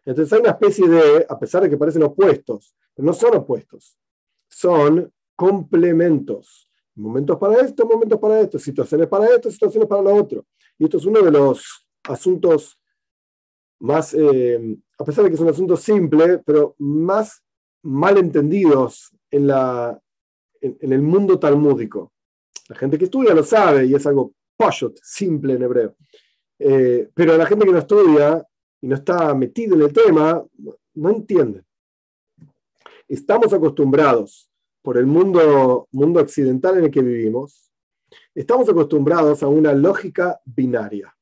Entonces 0.05 0.31
hay 0.31 0.39
una 0.39 0.51
especie 0.51 0.87
de, 0.87 1.25
a 1.27 1.37
pesar 1.37 1.63
de 1.63 1.69
que 1.69 1.75
parecen 1.75 2.03
opuestos, 2.03 2.73
pero 2.95 3.05
no 3.05 3.13
son 3.13 3.35
opuestos, 3.35 3.97
son 4.47 5.11
complementos. 5.35 6.69
Momentos 6.95 7.37
para 7.37 7.59
esto, 7.59 7.85
momentos 7.85 8.17
para 8.19 8.39
esto, 8.39 8.57
situaciones 8.57 9.07
para 9.07 9.25
esto, 9.27 9.51
situaciones 9.51 9.89
para 9.89 10.01
lo 10.01 10.15
otro. 10.15 10.45
Y 10.79 10.85
esto 10.85 10.95
es 10.95 11.05
uno 11.05 11.21
de 11.21 11.31
los 11.31 11.85
asuntos 12.03 12.79
más, 13.79 14.13
eh, 14.13 14.77
a 14.97 15.03
pesar 15.03 15.25
de 15.25 15.29
que 15.29 15.35
es 15.35 15.41
un 15.41 15.49
asunto 15.49 15.75
simple, 15.75 16.39
pero 16.39 16.73
más 16.79 17.43
mal 17.83 18.17
entendidos 18.17 19.13
en, 19.29 19.47
la, 19.47 20.01
en, 20.61 20.93
el 20.93 21.01
mundo 21.01 21.39
talmúdico. 21.39 22.13
La 22.69 22.75
gente 22.75 22.97
que 22.97 23.05
estudia 23.05 23.33
lo 23.33 23.43
sabe 23.43 23.85
y 23.85 23.95
es 23.95 24.05
algo 24.05 24.33
pashot, 24.55 24.99
simple 25.01 25.53
en 25.53 25.63
hebreo. 25.63 25.95
Eh, 26.59 27.09
pero 27.13 27.37
la 27.37 27.45
gente 27.45 27.65
que 27.65 27.71
no 27.71 27.77
estudia 27.77 28.45
y 28.81 28.87
no 28.87 28.95
está 28.95 29.33
metido 29.33 29.75
en 29.75 29.81
el 29.83 29.93
tema, 29.93 30.43
no 30.95 31.09
entiende. 31.09 31.63
Estamos 33.07 33.53
acostumbrados 33.53 34.49
por 34.81 34.97
el 34.97 35.05
mundo, 35.05 35.87
mundo 35.91 36.19
occidental 36.19 36.77
en 36.77 36.85
el 36.85 36.91
que 36.91 37.01
vivimos, 37.01 37.71
estamos 38.33 38.69
acostumbrados 38.69 39.43
a 39.43 39.47
una 39.47 39.73
lógica 39.73 40.39
binaria. 40.45 41.13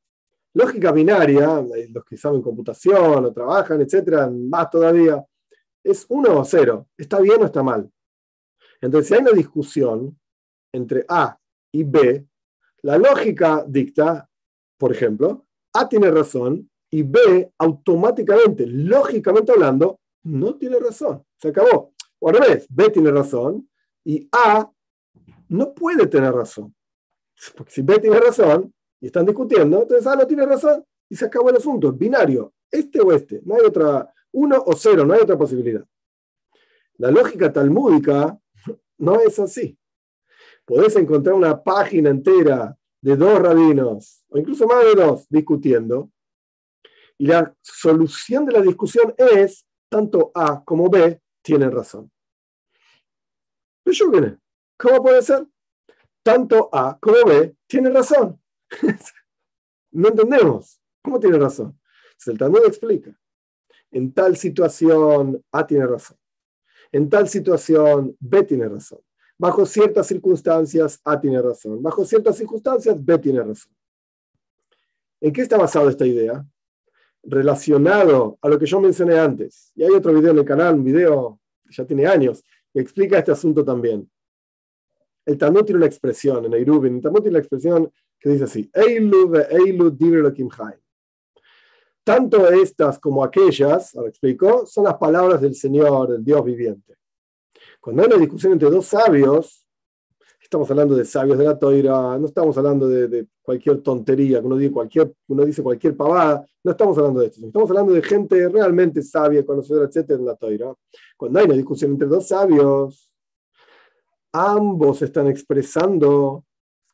Lógica 0.54 0.92
binaria, 0.92 1.66
eh, 1.76 1.90
los 1.92 2.06
que 2.06 2.18
saben 2.18 2.42
computación 2.42 3.26
o 3.26 3.34
trabajan, 3.34 3.82
etcétera, 3.82 4.30
más 4.30 4.70
todavía, 4.70 5.24
es 5.84 6.06
uno 6.10 6.40
o 6.40 6.46
cero. 6.46 6.88
¿Está 6.98 7.20
bien 7.20 7.42
o 7.42 7.46
está 7.46 7.62
mal? 7.62 7.90
Entonces, 8.82 9.08
si 9.08 9.14
hay 9.16 9.22
una 9.22 9.32
discusión 9.32 10.20
entre 10.72 11.06
A 11.08 11.38
y 11.72 11.84
B, 11.84 12.26
la 12.82 12.98
lógica 12.98 13.66
dicta, 13.68 14.30
por 14.78 14.92
ejemplo, 14.92 15.46
A 15.74 15.90
tiene 15.90 16.12
razón 16.12 16.70
y 16.90 17.04
B 17.04 17.52
automáticamente, 17.58 18.66
lógicamente 18.68 19.52
hablando, 19.52 20.00
no 20.24 20.56
tiene 20.56 20.80
razón. 20.80 21.24
Se 21.38 21.50
acabó. 21.50 21.94
O 22.20 22.30
al 22.30 22.36
revés, 22.36 22.68
B 22.70 22.90
tiene 22.90 23.12
razón 23.12 23.70
y 24.04 24.28
A 24.32 24.70
no 25.50 25.74
puede 25.74 26.08
tener 26.08 26.34
razón. 26.34 26.74
Porque 27.56 27.72
si 27.72 27.82
B 27.82 28.00
tiene 28.00 28.20
razón 28.20 28.74
y 29.00 29.08
están 29.08 29.26
discutiendo, 29.26 29.82
entonces 29.82 30.08
A 30.08 30.16
no 30.16 30.26
tiene 30.26 30.46
razón 30.46 30.84
y 31.10 31.16
se 31.16 31.26
acabó 31.26 31.50
el 31.50 31.58
asunto. 31.58 31.92
binario, 31.92 32.54
este 32.72 33.02
o 33.02 33.12
este. 33.12 33.42
No 33.46 33.56
hay 33.56 33.62
otra, 33.66 34.12
uno 34.32 34.64
o 34.66 34.74
cero, 34.74 35.06
no 35.06 35.14
hay 35.14 35.22
otra 35.22 35.38
posibilidad. 35.38 35.84
La 36.98 37.12
lógica 37.12 37.52
talmúdica 37.52 38.40
no 38.98 39.20
es 39.20 39.40
así. 39.40 39.78
Podés 40.66 40.96
encontrar 40.96 41.36
una 41.36 41.62
página 41.62 42.10
entera 42.10 42.78
de 43.02 43.16
dos 43.16 43.40
rabinos, 43.40 44.24
o 44.30 44.38
incluso 44.38 44.66
más 44.66 44.84
de 44.84 44.96
dos, 44.96 45.28
discutiendo, 45.30 46.12
y 47.18 47.28
la 47.28 47.56
solución 47.62 48.46
de 48.46 48.54
la 48.54 48.62
discusión 48.62 49.14
es, 49.18 49.66
tanto 49.90 50.32
A 50.34 50.64
como 50.64 50.90
B 50.90 51.22
tienen 51.42 51.72
razón. 51.72 52.12
Pero 53.84 54.40
¿cómo 54.78 55.04
puede 55.04 55.22
ser? 55.22 55.46
Tanto 56.24 56.70
A 56.74 56.98
como 57.00 57.24
B 57.26 57.56
tiene 57.68 57.92
razón. 57.92 58.42
no 59.92 60.10
entendemos. 60.10 60.82
¿Cómo 61.04 61.20
tiene 61.20 61.38
razón? 61.38 61.80
el 62.26 62.38
Talmud 62.38 62.66
explica. 62.66 63.16
En 63.92 64.12
tal 64.12 64.36
situación 64.36 65.46
A 65.52 65.68
tiene 65.68 65.86
razón. 65.86 66.18
En 66.96 67.10
tal 67.10 67.28
situación 67.28 68.16
B 68.22 68.44
tiene 68.44 68.70
razón. 68.70 69.00
Bajo 69.38 69.66
ciertas 69.66 70.08
circunstancias 70.08 71.02
A 71.04 71.20
tiene 71.20 71.42
razón. 71.42 71.84
Bajo 71.84 72.06
ciertas 72.06 72.38
circunstancias 72.38 73.04
B 73.04 73.18
tiene 73.18 73.44
razón. 73.44 73.74
¿En 75.20 75.34
qué 75.34 75.42
está 75.42 75.58
basada 75.58 75.90
esta 75.90 76.06
idea? 76.06 76.46
Relacionado 77.22 78.38
a 78.42 78.48
lo 78.48 78.58
que 78.58 78.66
yo 78.66 78.80
mencioné 78.80 79.20
antes. 79.20 79.74
Y 79.76 79.84
hay 79.84 79.90
otro 79.90 80.14
video 80.14 80.32
en 80.32 80.38
el 80.38 80.46
canal, 80.46 80.76
un 80.76 80.86
video 80.86 81.38
que 81.68 81.74
ya 81.76 81.86
tiene 81.86 82.08
años, 82.08 82.42
que 82.72 82.80
explica 82.80 83.20
este 83.20 83.34
asunto 83.34 83.66
también. 83.66 84.10
El 85.26 85.38
Talmud 85.38 85.66
tiene 85.66 85.80
una 85.80 85.88
expresión 85.88 86.46
en 86.46 86.54
Eirubin. 86.54 86.96
El 86.96 87.02
Talmud 87.02 87.20
tiene 87.20 87.32
una 87.32 87.40
expresión 87.40 87.92
que 88.18 88.30
dice 88.30 88.46
así: 88.46 88.72
Eilu 88.74 89.28
ve 89.32 89.46
Eilu 89.50 89.92
tanto 92.06 92.48
estas 92.48 93.00
como 93.00 93.24
aquellas, 93.24 93.96
ahora 93.96 94.10
explico, 94.10 94.66
son 94.68 94.84
las 94.84 94.96
palabras 94.96 95.42
del 95.42 95.56
Señor, 95.56 96.12
del 96.12 96.24
Dios 96.24 96.46
viviente. 96.46 96.96
Cuando 97.82 98.04
hay 98.04 98.08
una 98.10 98.18
discusión 98.18 98.54
entre 98.54 98.70
dos 98.70 98.86
sabios, 98.86 99.66
estamos 100.40 100.70
hablando 100.70 100.96
de 100.96 101.04
sabios 101.04 101.40
de 101.40 101.46
la 101.46 101.58
toira, 101.58 102.18
no 102.20 102.28
estamos 102.28 102.56
hablando 102.60 102.88
de, 102.88 103.28
cualquier 103.42 103.82
tontería, 103.82 104.40
uno 104.40 104.56
dice 104.56 104.72
cualquier, 104.72 105.14
uno 105.28 105.46
dice 105.46 105.64
cualquier 105.64 105.98
pavada, 105.98 106.46
no 106.64 106.72
estamos 106.72 106.96
hablando 106.98 107.22
de 107.22 107.28
esto, 107.28 107.46
estamos 107.46 107.70
hablando 107.72 107.94
de 107.94 108.04
gente 108.04 108.50
realmente 108.50 109.02
sabia, 109.02 109.44
conocedora, 109.44 109.88
etcétera, 109.88 110.20
en 110.20 110.26
la 110.26 110.36
toira. 110.36 110.74
Cuando 111.18 111.40
hay 111.40 111.46
una 111.46 111.56
discusión 111.56 111.92
entre 111.92 112.08
dos 112.08 112.28
sabios, 112.28 113.12
ambos 114.32 115.02
están 115.02 115.28
expresando, 115.28 116.46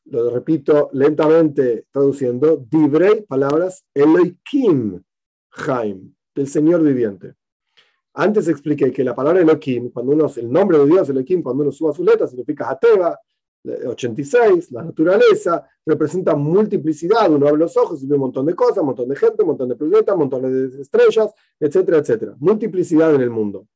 lo 0.06 0.30
repito 0.30 0.90
lentamente 0.94 1.86
traduciendo, 1.92 2.58
dibrei, 2.70 3.22
palabras, 3.22 3.86
Elohim, 3.94 5.02
Jaim, 5.50 6.14
del 6.36 6.48
Señor 6.48 6.82
viviente. 6.84 7.36
Antes 8.14 8.48
expliqué 8.48 8.92
que 8.92 9.04
la 9.04 9.16
palabra 9.16 9.42
Elohim, 9.42 9.90
cuando 9.92 10.12
uno, 10.12 10.30
el 10.36 10.52
nombre 10.52 10.78
de 10.80 10.86
Dios 10.86 11.10
Elohim, 11.10 11.42
cuando 11.42 11.64
uno 11.64 11.72
suba 11.72 11.94
su 11.94 12.04
letra, 12.04 12.28
significa 12.28 12.70
Hateva, 12.70 13.18
86, 13.64 14.72
la 14.72 14.84
naturaleza, 14.84 15.68
representa 15.86 16.36
multiplicidad, 16.36 17.32
uno 17.32 17.48
abre 17.48 17.60
los 17.60 17.78
ojos 17.78 18.02
y 18.02 18.08
ve 18.08 18.16
un 18.16 18.22
montón 18.22 18.46
de 18.48 18.56
cosas, 18.56 18.80
un 18.80 18.88
montón 18.88 19.08
de 19.08 19.16
gente, 19.16 19.44
un 19.44 19.50
montón 19.50 19.70
de 19.70 19.76
planetas, 19.76 20.14
un 20.14 20.20
montón 20.20 20.42
de 20.42 20.82
estrellas, 20.82 21.32
etcétera, 21.60 22.00
etcétera. 22.00 22.36
Multiplicidad 22.40 23.14
en 23.14 23.22
el 23.22 23.30
mundo. 23.30 23.68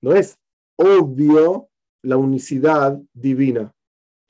No 0.00 0.12
es 0.12 0.38
obvio 0.76 1.68
la 2.02 2.16
unicidad 2.16 2.98
divina. 3.12 3.72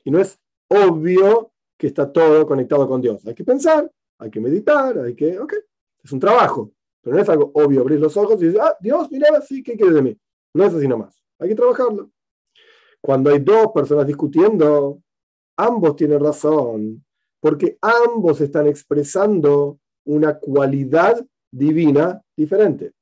Y 0.04 0.10
no 0.10 0.18
es 0.18 0.38
obvio 0.68 1.52
que 1.76 1.88
está 1.88 2.10
todo 2.10 2.46
conectado 2.46 2.88
con 2.88 3.00
Dios. 3.00 3.26
Hay 3.26 3.34
que 3.34 3.44
pensar, 3.44 3.90
hay 4.18 4.30
que 4.30 4.40
meditar, 4.40 4.98
hay 4.98 5.14
que, 5.14 5.38
ok, 5.38 5.54
es 6.02 6.12
un 6.12 6.20
trabajo, 6.20 6.72
pero 7.02 7.16
no 7.16 7.22
es 7.22 7.28
algo 7.28 7.50
obvio 7.54 7.82
abrir 7.82 8.00
los 8.00 8.16
ojos 8.16 8.40
y 8.42 8.46
decir, 8.46 8.60
ah, 8.60 8.76
Dios, 8.80 9.10
mira, 9.10 9.40
sí, 9.42 9.62
¿qué 9.62 9.76
quiere 9.76 9.92
de 9.92 10.02
mí? 10.02 10.18
No 10.54 10.64
es 10.64 10.74
así 10.74 10.88
nomás. 10.88 11.22
Hay 11.38 11.50
que 11.50 11.54
trabajarlo. 11.54 12.10
Cuando 13.00 13.30
hay 13.30 13.38
dos 13.40 13.68
personas 13.74 14.06
discutiendo, 14.06 15.00
ambos 15.56 15.96
tienen 15.96 16.20
razón, 16.20 17.04
porque 17.40 17.78
ambos 17.80 18.40
están 18.40 18.66
expresando 18.66 19.78
una 20.04 20.38
cualidad 20.38 21.24
divina 21.50 22.22
diferente. 22.36 22.92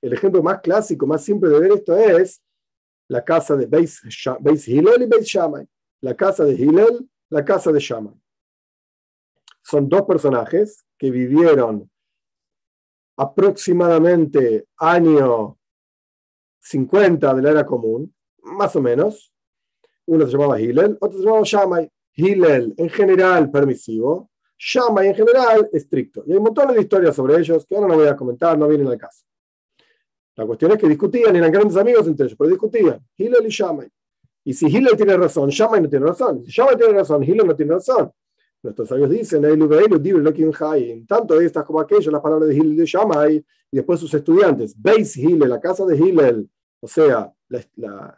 El 0.00 0.12
ejemplo 0.12 0.42
más 0.42 0.60
clásico, 0.60 1.06
más 1.06 1.24
simple 1.24 1.50
de 1.50 1.60
ver 1.60 1.72
esto 1.72 1.96
es 1.96 2.40
la 3.08 3.22
casa 3.22 3.56
de 3.56 3.66
Beis, 3.66 4.00
Hillel 4.66 5.02
y 5.02 5.06
Beis 5.06 5.26
Shammai. 5.26 5.66
La 6.02 6.16
casa 6.16 6.44
de 6.44 6.54
Hillel, 6.54 7.08
la 7.30 7.44
casa 7.44 7.70
de 7.70 7.78
Shammai. 7.78 8.14
Son 9.62 9.88
dos 9.88 10.02
personajes 10.02 10.84
que 10.98 11.10
vivieron 11.12 11.88
aproximadamente 13.16 14.66
año 14.76 15.56
50 16.58 17.34
de 17.34 17.42
la 17.42 17.50
era 17.50 17.66
común, 17.66 18.12
más 18.42 18.74
o 18.74 18.82
menos. 18.82 19.32
Uno 20.06 20.26
se 20.26 20.32
llamaba 20.32 20.60
Hillel, 20.60 20.98
otro 21.00 21.18
se 21.18 21.24
llamaba 21.24 21.44
Shammai. 21.44 21.90
Hillel 22.14 22.74
en 22.76 22.90
general 22.90 23.50
permisivo, 23.50 24.30
Shammai 24.58 25.06
en 25.08 25.14
general 25.14 25.68
estricto. 25.72 26.24
Y 26.26 26.32
hay 26.32 26.38
un 26.38 26.44
montón 26.44 26.74
de 26.74 26.80
historias 26.80 27.14
sobre 27.14 27.38
ellos 27.38 27.64
que 27.64 27.76
ahora 27.76 27.88
no 27.88 27.94
voy 27.94 28.08
a 28.08 28.16
comentar, 28.16 28.58
no 28.58 28.66
vienen 28.66 28.88
al 28.88 28.98
caso. 28.98 29.24
La 30.34 30.46
cuestión 30.46 30.72
es 30.72 30.78
que 30.78 30.88
discutían, 30.88 31.36
eran 31.36 31.52
grandes 31.52 31.76
amigos 31.76 32.06
entre 32.08 32.26
ellos, 32.26 32.36
pero 32.36 32.50
discutían, 32.50 33.06
Hillel 33.16 33.46
y 33.46 33.50
Shammai. 33.50 33.88
Y 34.44 34.52
si 34.52 34.66
Hillel 34.66 34.96
tiene 34.96 35.16
razón, 35.16 35.50
Shammai 35.50 35.82
no 35.82 35.88
tiene 35.88 36.06
razón. 36.06 36.44
Si 36.44 36.50
Shammai 36.50 36.76
tiene 36.76 36.94
razón, 36.94 37.22
Hillel 37.22 37.46
no 37.46 37.54
tiene 37.54 37.72
razón. 37.72 38.10
Nuestros 38.62 38.88
sabios 38.88 39.10
dicen, 39.10 39.42
tanto 41.08 41.40
estas 41.40 41.64
como 41.64 41.80
aquellas, 41.80 42.12
las 42.12 42.20
palabras 42.20 42.48
de 42.48 42.54
Hillel 42.54 42.76
de 42.76 42.86
Shammai, 42.86 43.44
y 43.72 43.76
después 43.76 43.98
sus 43.98 44.14
estudiantes, 44.14 44.74
Beis 44.80 45.16
Hillel, 45.16 45.48
la 45.48 45.60
casa 45.60 45.84
de 45.84 45.96
Hillel, 45.96 46.48
o 46.80 46.86
sea, 46.86 47.32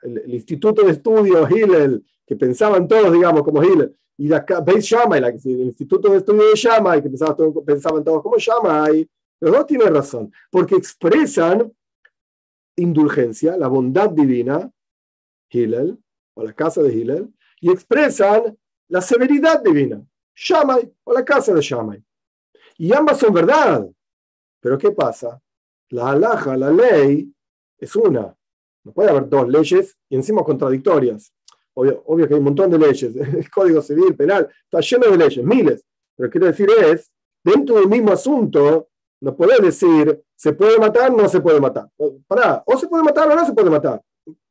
el, 0.03 0.35
instituto 0.35 0.83
de 0.83 0.93
estudio 0.93 1.49
Hillel, 1.49 2.05
que 2.27 2.37
pensaban 2.37 2.87
todos, 2.87 3.13
digamos, 3.13 3.43
como 3.43 3.63
Hillel, 3.63 3.97
y 4.19 4.29
la 4.29 4.45
Beis 4.65 4.85
Shammai, 4.85 5.23
el 5.23 5.61
instituto 5.61 6.11
de 6.11 6.19
estudio 6.19 6.49
de 6.49 6.55
Shammai, 6.55 7.03
que 7.03 7.09
pensaban, 7.09 7.37
todos, 7.37 7.65
pensaban 7.65 8.05
todos 8.05 8.23
como 8.23 8.37
Shammai, 8.37 9.09
los 9.41 9.53
dos 9.53 9.67
tienen 9.67 9.95
razón, 9.95 10.31
porque 10.51 10.75
expresan 10.75 11.73
indulgencia, 12.77 13.57
la 13.57 13.69
bondad 13.69 14.11
divina, 14.11 14.71
Hillel, 15.49 15.99
o 16.35 16.45
la 16.45 16.53
casa 16.53 16.83
de 16.83 16.93
Hillel, 16.93 17.33
y 17.61 17.71
expresan 17.71 18.57
la 18.89 19.01
severidad 19.01 19.63
divina, 19.63 20.05
Shammai 20.35 20.93
o 21.05 21.13
la 21.13 21.25
casa 21.25 21.55
de 21.55 21.61
Shammai. 21.61 22.03
Y 22.77 22.93
ambas 22.93 23.19
son 23.19 23.33
verdad. 23.33 23.87
Pero 24.61 24.79
¿qué 24.79 24.91
pasa? 24.91 25.41
La 25.91 26.11
alhaja, 26.11 26.57
la 26.57 26.71
ley, 26.71 27.33
es 27.79 27.97
una. 27.97 28.35
No 28.83 28.93
puede 28.93 29.11
haber 29.11 29.29
dos 29.29 29.49
leyes 29.49 29.97
y 30.09 30.17
encima 30.17 30.43
contradictorias. 30.43 31.33
Obvio, 31.75 32.03
obvio 32.07 32.29
que 32.29 32.35
hay 32.35 32.39
un 32.39 32.45
montón 32.45 32.71
de 32.71 32.79
leyes. 32.79 33.15
El 33.17 33.51
Código 33.51 33.81
Civil, 33.81 34.15
Penal, 34.15 34.49
está 34.65 34.81
lleno 34.81 35.11
de 35.11 35.19
leyes, 35.19 35.45
miles. 35.45 35.85
Pero 36.17 36.31
quiero 36.31 36.47
decir 36.47 36.69
es, 36.71 37.11
dentro 37.43 37.77
del 37.77 37.89
mismo 37.89 38.13
asunto, 38.13 38.89
no 39.21 39.35
puede 39.35 39.61
decir, 39.61 40.23
se 40.37 40.53
puede 40.53 40.79
matar, 40.79 41.13
no 41.13 41.29
se 41.29 41.41
puede 41.41 41.61
matar. 41.61 41.89
Pará, 42.27 42.63
o 42.67 42.77
se 42.77 42.87
puede 42.89 43.03
matar 43.03 43.31
o 43.31 43.35
no 43.35 43.47
se 43.47 43.53
puede 43.53 43.71
matar. 43.71 44.03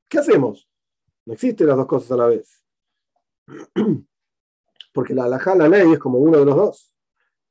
¿Qué 0.09 0.19
hacemos? 0.19 0.67
No 1.25 1.33
existen 1.33 1.67
las 1.67 1.77
dos 1.77 1.87
cosas 1.87 2.11
a 2.11 2.17
la 2.17 2.27
vez. 2.27 2.63
porque 4.93 5.13
la 5.13 5.25
halajá, 5.25 5.55
la 5.55 5.67
ley, 5.67 5.93
es 5.93 5.99
como 5.99 6.19
uno 6.19 6.39
de 6.39 6.45
los 6.45 6.55
dos. 6.55 6.93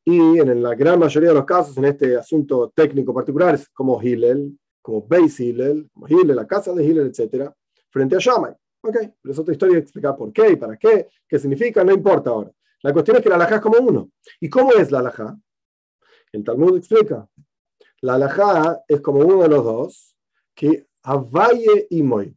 Y 0.04 0.38
en 0.38 0.62
la 0.62 0.74
gran 0.74 0.98
mayoría 0.98 1.30
de 1.30 1.34
los 1.34 1.44
casos, 1.44 1.76
en 1.76 1.84
este 1.84 2.16
asunto 2.16 2.72
técnico 2.74 3.14
particular, 3.14 3.54
es 3.54 3.68
como 3.68 4.02
Hillel, 4.02 4.58
como 4.80 5.06
Beis 5.06 5.38
Hillel, 5.38 5.88
como 5.92 6.08
Hillel, 6.08 6.36
la 6.36 6.46
casa 6.46 6.72
de 6.72 6.84
Hillel, 6.84 7.06
etc., 7.06 7.50
frente 7.90 8.16
a 8.16 8.18
Shammai. 8.18 8.52
Ok, 8.84 8.96
pero 9.20 9.32
es 9.32 9.38
otra 9.38 9.52
historia 9.52 9.78
explicar 9.78 10.16
por 10.16 10.32
qué 10.32 10.52
y 10.52 10.56
para 10.56 10.76
qué, 10.76 11.08
qué 11.28 11.38
significa, 11.38 11.84
no 11.84 11.92
importa 11.92 12.30
ahora. 12.30 12.50
La 12.82 12.92
cuestión 12.92 13.16
es 13.16 13.22
que 13.22 13.28
la 13.28 13.36
halajá 13.36 13.56
es 13.56 13.60
como 13.60 13.78
uno. 13.78 14.10
¿Y 14.40 14.48
cómo 14.48 14.72
es 14.72 14.90
la 14.90 14.98
halajá? 14.98 15.38
El 16.32 16.42
Talmud 16.42 16.76
explica. 16.76 17.28
La 18.00 18.14
halajá 18.14 18.82
es 18.88 19.00
como 19.00 19.20
uno 19.20 19.42
de 19.42 19.48
los 19.48 19.64
dos, 19.64 20.16
que 20.54 20.88
Avaye 21.04 21.86
y 21.90 22.02
Moy. 22.02 22.36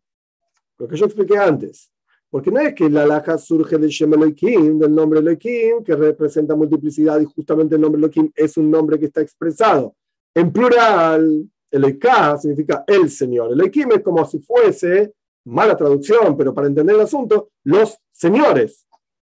Lo 0.78 0.88
que 0.88 0.98
yo 0.98 1.06
expliqué 1.06 1.38
antes. 1.38 1.92
Porque 2.30 2.52
no 2.52 2.60
es 2.60 2.74
que 2.74 2.90
la 2.90 3.04
alhaja 3.04 3.38
surge 3.38 3.78
del 3.78 3.90
del 3.90 4.96
nombre 4.96 5.20
Elohim, 5.20 5.84
que 5.84 5.96
representa 5.96 6.56
multiplicidad, 6.56 7.20
y 7.22 7.26
justamente 7.26 7.76
el 7.76 7.82
nombre 7.82 8.00
Elohim 8.00 8.32
es 8.36 8.58
un 8.58 8.70
nombre 8.70 9.00
que 9.00 9.06
está 9.06 9.22
expresado 9.22 9.96
en 10.34 10.52
plural. 10.52 11.50
Elohim 11.72 12.38
significa 12.40 12.84
el 12.88 13.10
Señor. 13.10 13.52
Elohim 13.54 13.92
es 13.94 14.02
como 14.02 14.26
si 14.26 14.40
fuese, 14.40 15.14
mala 15.46 15.78
traducción, 15.78 16.36
pero 16.36 16.54
para 16.54 16.68
entender 16.68 16.96
el 16.96 17.02
asunto, 17.02 17.50
los 17.64 17.98
señores. 18.12 18.86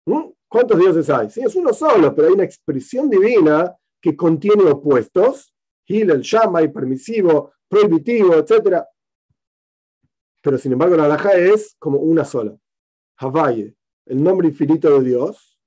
¿Mm? 0.07 0.30
¿Cuántos 0.49 0.78
dioses 0.78 1.11
hay? 1.11 1.30
Sí, 1.30 1.42
es 1.44 1.55
uno 1.55 1.72
solo, 1.72 2.14
pero 2.14 2.28
hay 2.28 2.34
una 2.34 2.44
expresión 2.44 3.11
divina 3.11 3.74
que 4.01 4.16
contiene 4.16 4.64
opuestos. 4.64 5.53
Hillel, 5.86 6.20
Shammai, 6.22 6.72
permisivo, 6.72 7.53
prohibitivo, 7.68 8.34
etc. 8.34 8.82
Pero 10.47 10.59
sin 10.59 10.70
embargo, 10.74 10.97
la 10.97 11.07
alhaja 11.07 11.32
es 11.32 11.74
como 11.76 11.99
una 11.99 12.24
sola. 12.24 12.57
Havaye, 13.16 13.74
el 14.05 14.22
nombre 14.22 14.47
infinito 14.47 14.97
de 14.97 15.09
Dios. 15.09 15.59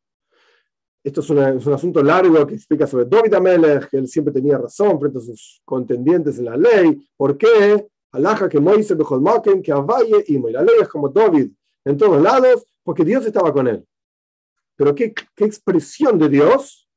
Esto 1.04 1.20
es, 1.20 1.30
un 1.30 1.74
asunto 1.74 2.02
largo 2.02 2.48
que 2.48 2.56
explica 2.56 2.88
sobre 2.88 3.04
David 3.04 3.34
Amelech, 3.34 3.90
que 3.90 3.98
él 3.98 4.08
siempre 4.08 4.34
tenía 4.34 4.58
razón 4.58 4.98
frente 4.98 5.18
a 5.18 5.22
sus 5.22 5.62
contendientes 5.66 6.40
en 6.40 6.46
la 6.46 6.56
ley. 6.56 6.98
¿Por 7.18 7.38
qué? 7.38 7.90
Alaja 8.14 8.48
que 8.48 8.62
Moisés 8.62 8.98
Bejolmaken, 8.98 9.62
que 9.62 9.74
Havaye 9.74 10.24
y 10.28 10.40
La 10.50 10.62
ley 10.62 10.76
es 10.80 10.88
como 10.88 11.10
David 11.10 11.52
en 11.84 11.98
todos 11.98 12.22
lados, 12.22 12.66
porque 12.82 13.04
Dios 13.04 13.26
estaba 13.26 13.52
con 13.52 13.68
él. 13.68 13.86
Pero 14.78 14.96
¿qué, 14.96 15.14
qué 15.36 15.44
expresión 15.44 16.18
de 16.18 16.30
Dios? 16.30 16.88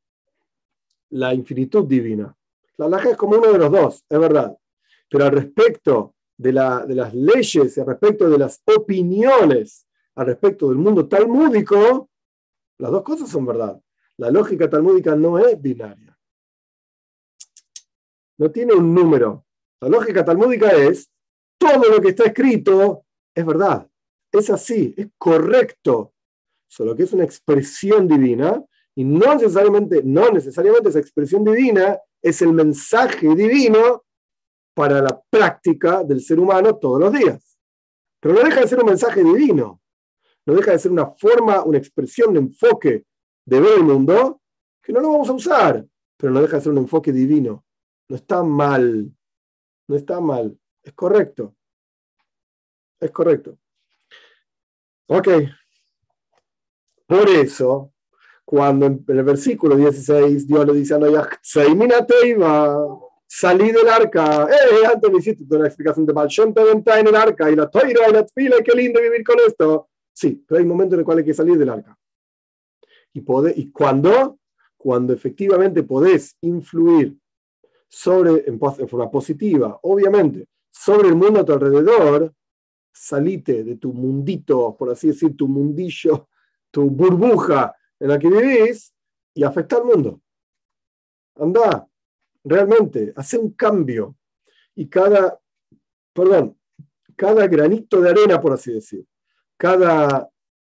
La 1.11 1.35
infinitud 1.35 1.85
divina. 1.85 2.33
La 2.77 2.87
alaja 2.87 3.11
es 3.11 3.17
como 3.17 3.39
uno 3.39 3.51
de 3.51 3.59
los 3.59 3.73
dos, 3.73 4.05
es 4.09 4.21
verdad. 4.21 4.57
Pero 5.11 5.25
al 5.25 5.33
respecto 5.33 6.15
de, 6.37 6.53
la, 6.53 6.85
de 6.87 6.95
las 6.95 7.15
leyes 7.15 7.77
y 7.77 7.81
al 7.81 7.87
respecto 7.87 8.29
de 8.29 8.39
las 8.39 8.63
opiniones 8.65 9.87
al 10.15 10.27
respecto 10.27 10.69
del 10.69 10.79
mundo 10.79 11.09
talmúdico, 11.09 12.11
las 12.79 12.91
dos 12.91 13.03
cosas 13.03 13.31
son 13.31 13.47
verdad. 13.47 13.81
La 14.19 14.31
lógica 14.31 14.69
talmúdica 14.69 15.17
no 15.17 15.39
es 15.39 15.61
binaria. 15.61 16.19
No 18.39 18.51
tiene 18.51 18.75
un 18.75 18.95
número. 18.95 19.47
La 19.81 19.89
lógica 19.89 20.25
talmúdica 20.25 20.71
es 20.73 21.11
todo 21.59 21.89
lo 21.89 22.01
que 22.01 22.09
está 22.09 22.25
escrito 22.25 23.05
es 23.35 23.47
verdad. 23.47 23.89
Es 24.31 24.51
así, 24.51 24.95
es 24.97 25.09
correcto. 25.17 26.15
Solo 26.69 26.95
que 26.95 27.05
es 27.05 27.13
una 27.13 27.25
expresión 27.25 28.09
divina 28.09 28.63
y 28.95 29.05
no 29.05 29.35
necesariamente, 29.35 30.03
no 30.03 30.31
necesariamente 30.31 30.91
esa 30.91 30.99
expresión 30.99 31.45
divina 31.45 31.99
es 32.21 32.43
el 32.43 32.53
mensaje 32.53 33.35
divino 33.35 34.05
para 34.75 35.01
la 35.03 35.21
práctica 35.31 36.03
del 36.03 36.21
ser 36.21 36.39
humano 36.41 36.77
todos 36.77 37.01
los 37.01 37.13
días. 37.13 37.59
Pero 38.21 38.35
no 38.35 38.43
deja 38.43 38.61
de 38.61 38.69
ser 38.69 38.79
un 38.81 38.87
mensaje 38.87 39.23
divino, 39.23 39.81
no 40.47 40.55
deja 40.55 40.73
de 40.73 40.79
ser 40.79 40.93
una 40.93 41.11
forma, 41.11 41.63
una 41.65 41.79
expresión, 41.79 42.31
un 42.31 42.37
enfoque 42.39 43.05
de 43.45 43.61
ver 43.61 43.79
el 43.79 43.85
mundo 43.85 44.41
que 44.83 44.93
no 44.93 45.01
lo 45.01 45.13
vamos 45.13 45.29
a 45.29 45.33
usar, 45.33 45.85
pero 46.17 46.33
no 46.33 46.41
deja 46.41 46.57
de 46.57 46.63
ser 46.63 46.73
un 46.73 46.79
enfoque 46.79 47.13
divino. 47.13 47.65
No 48.09 48.17
está 48.17 48.43
mal, 48.43 49.11
no 49.89 49.97
está 49.97 50.21
mal, 50.21 50.59
es 50.83 50.93
correcto. 50.93 51.55
Es 53.01 53.11
correcto. 53.11 53.59
Ok. 55.09 55.29
Por 57.07 57.29
eso, 57.29 57.93
cuando 58.45 58.87
en 58.87 59.05
el 59.09 59.25
versículo 59.25 59.77
16 59.77 60.47
Dios 60.47 60.67
le 60.67 60.73
dice 60.75 60.95
a 60.95 60.99
Noah, 60.99 61.29
salí 63.35 63.73
del 63.73 63.89
arca. 63.89 64.47
Eh, 64.51 64.87
antes 64.87 65.11
me 65.11 65.19
hiciste 65.19 65.45
una 65.57 65.67
explicación 65.67 66.05
de 66.05 66.13
Balshon 66.13 66.53
venta 66.53 67.01
en 67.01 67.07
el 67.07 67.17
arca 67.17 67.51
y 67.51 67.57
la 67.57 67.71
toira 67.71 68.09
y 68.09 68.13
la 68.13 68.27
tfila, 68.27 68.57
qué 68.63 68.73
lindo 68.73 69.01
vivir 69.01 69.25
con 69.25 69.37
esto. 69.47 69.89
Sí, 70.13 70.45
pero 70.47 70.59
hay 70.59 70.67
momentos 70.67 70.95
en 70.95 70.99
los 70.99 71.07
cuales 71.07 71.23
hay 71.23 71.31
que 71.31 71.35
salir 71.35 71.57
del 71.57 71.71
arca. 71.71 71.99
Y, 73.15 73.23
poder, 73.23 73.59
y 73.59 73.71
cuando, 73.71 74.39
cuando 74.77 75.15
efectivamente 75.15 75.83
podés 75.83 76.37
influir 76.43 77.17
sobre, 77.89 78.45
en, 78.47 78.61
en 78.61 78.89
forma 78.89 79.11
positiva, 79.11 79.79
obviamente, 79.83 80.47
sobre 80.71 81.09
el 81.09 81.17
mundo 81.17 81.41
a 81.41 81.45
tu 81.45 81.53
alrededor, 81.55 82.35
salite 82.93 83.65
de 83.65 83.77
tu 83.77 83.95
mundito, 83.95 84.77
por 84.77 84.91
así 84.91 85.09
decir, 85.09 85.35
tu 85.35 85.49
mundillo, 85.49 86.29
tu 86.71 86.83
burbuja 86.91 87.75
en 87.99 88.09
la 88.09 88.19
que 88.19 88.29
vivís 88.29 88.93
y 89.33 89.43
afecta 89.43 89.77
al 89.77 89.85
mundo. 89.85 90.21
Anda, 91.37 91.89
realmente, 92.45 93.13
hace 93.17 93.39
un 93.39 93.53
cambio. 93.53 94.17
Y 94.75 94.89
cada, 94.89 95.39
perdón, 96.13 96.57
cada 97.17 97.47
granito 97.47 98.01
de 98.01 98.11
arena, 98.11 98.41
por 98.41 98.53
así 98.53 98.73
decir, 98.73 99.05
cada 99.57 100.29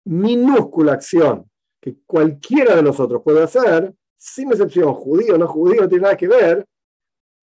minúscula 0.05 0.93
acción 0.93 1.49
que 1.81 1.97
cualquiera 2.05 2.75
de 2.75 2.83
nosotros 2.83 3.21
puede 3.23 3.43
hacer, 3.43 3.93
sin 4.15 4.49
excepción, 4.51 4.93
judío 4.93 5.35
o 5.35 5.37
no 5.37 5.47
judío, 5.47 5.81
no 5.81 5.89
tiene 5.89 6.03
nada 6.03 6.17
que 6.17 6.27
ver, 6.27 6.65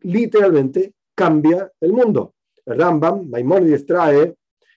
literalmente 0.01 0.95
cambia 1.15 1.71
el 1.81 1.93
mundo. 1.93 2.35
El 2.67 2.79
Rambam, 2.79 3.29
Maimonides 3.29 3.87
trae, 3.87 4.35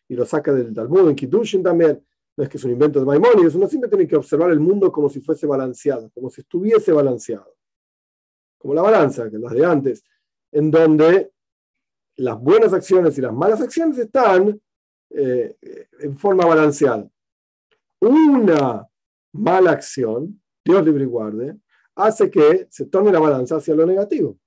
y 0.08 0.16
lo 0.16 0.26
saca 0.26 0.54
del 0.54 0.74
Talmud, 0.74 1.10
en 1.10 1.16
Kiddushin 1.16 1.64
también, 1.64 2.04
no 2.36 2.43
es 2.43 2.50
que 2.50 2.58
es 2.58 2.64
un 2.64 2.72
invento 2.72 3.00
de 3.00 3.06
Maimonides, 3.06 3.56
uno 3.56 3.68
siempre 3.68 3.89
tiene 3.89 4.08
que 4.08 4.16
observar 4.16 4.52
el 4.52 4.60
mundo 4.60 4.91
como 4.91 5.10
si 5.10 5.20
fuese 5.20 5.48
balanceado, 5.48 6.10
como 6.12 6.30
si 6.30 6.41
estuviese 6.41 6.91
balanceado. 6.91 7.57
Como 8.58 8.74
la 8.74 8.82
balanza, 8.82 9.30
que 9.30 9.38
las 9.38 9.53
de 9.53 9.66
antes, 9.66 10.03
en 10.51 10.72
donde 10.72 11.32
las 12.18 12.39
buenas 12.39 12.74
acciones 12.74 13.18
y 13.18 13.22
las 13.22 13.34
malas 13.34 13.62
acciones 13.62 13.97
están 13.97 14.60
eh, 15.10 15.55
en 15.99 16.18
forma 16.18 16.45
balanceada. 16.45 17.10
Una 17.99 18.88
mala 19.34 19.72
acción, 19.72 20.41
Dios 20.66 20.84
libre 20.84 21.03
y 21.03 21.08
guarde, 21.08 21.58
hace 21.95 22.30
que 22.30 22.68
se 22.70 22.86
torne 22.86 23.12
la 23.12 23.20
balanza 23.20 23.58
hacia 23.58 23.76
lo 23.76 23.86
negativo. 23.86 24.38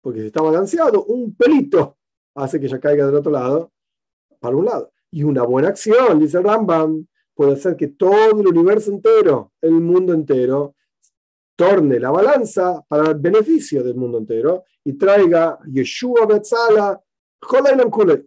Porque 0.00 0.20
si 0.20 0.26
está 0.26 0.42
balanceado, 0.42 1.04
un 1.04 1.34
pelito 1.34 1.98
hace 2.34 2.60
que 2.60 2.68
ya 2.68 2.80
caiga 2.80 3.06
del 3.06 3.16
otro 3.16 3.32
lado 3.32 3.72
para 4.38 4.56
un 4.56 4.64
lado. 4.64 4.92
Y 5.10 5.22
una 5.24 5.42
buena 5.42 5.68
acción, 5.68 6.18
dice 6.18 6.40
Rambam, 6.40 7.06
puede 7.34 7.54
hacer 7.54 7.76
que 7.76 7.88
todo 7.88 8.40
el 8.40 8.46
universo 8.46 8.90
entero, 8.90 9.52
el 9.60 9.72
mundo 9.72 10.12
entero, 10.12 10.74
torne 11.60 12.00
la 12.00 12.10
balanza 12.10 12.82
para 12.88 13.10
el 13.10 13.18
beneficio 13.18 13.84
del 13.84 13.94
mundo 13.94 14.16
entero 14.16 14.64
y 14.82 14.94
traiga 14.94 15.58
Yeshua 15.70 16.24
Betzala, 16.24 16.98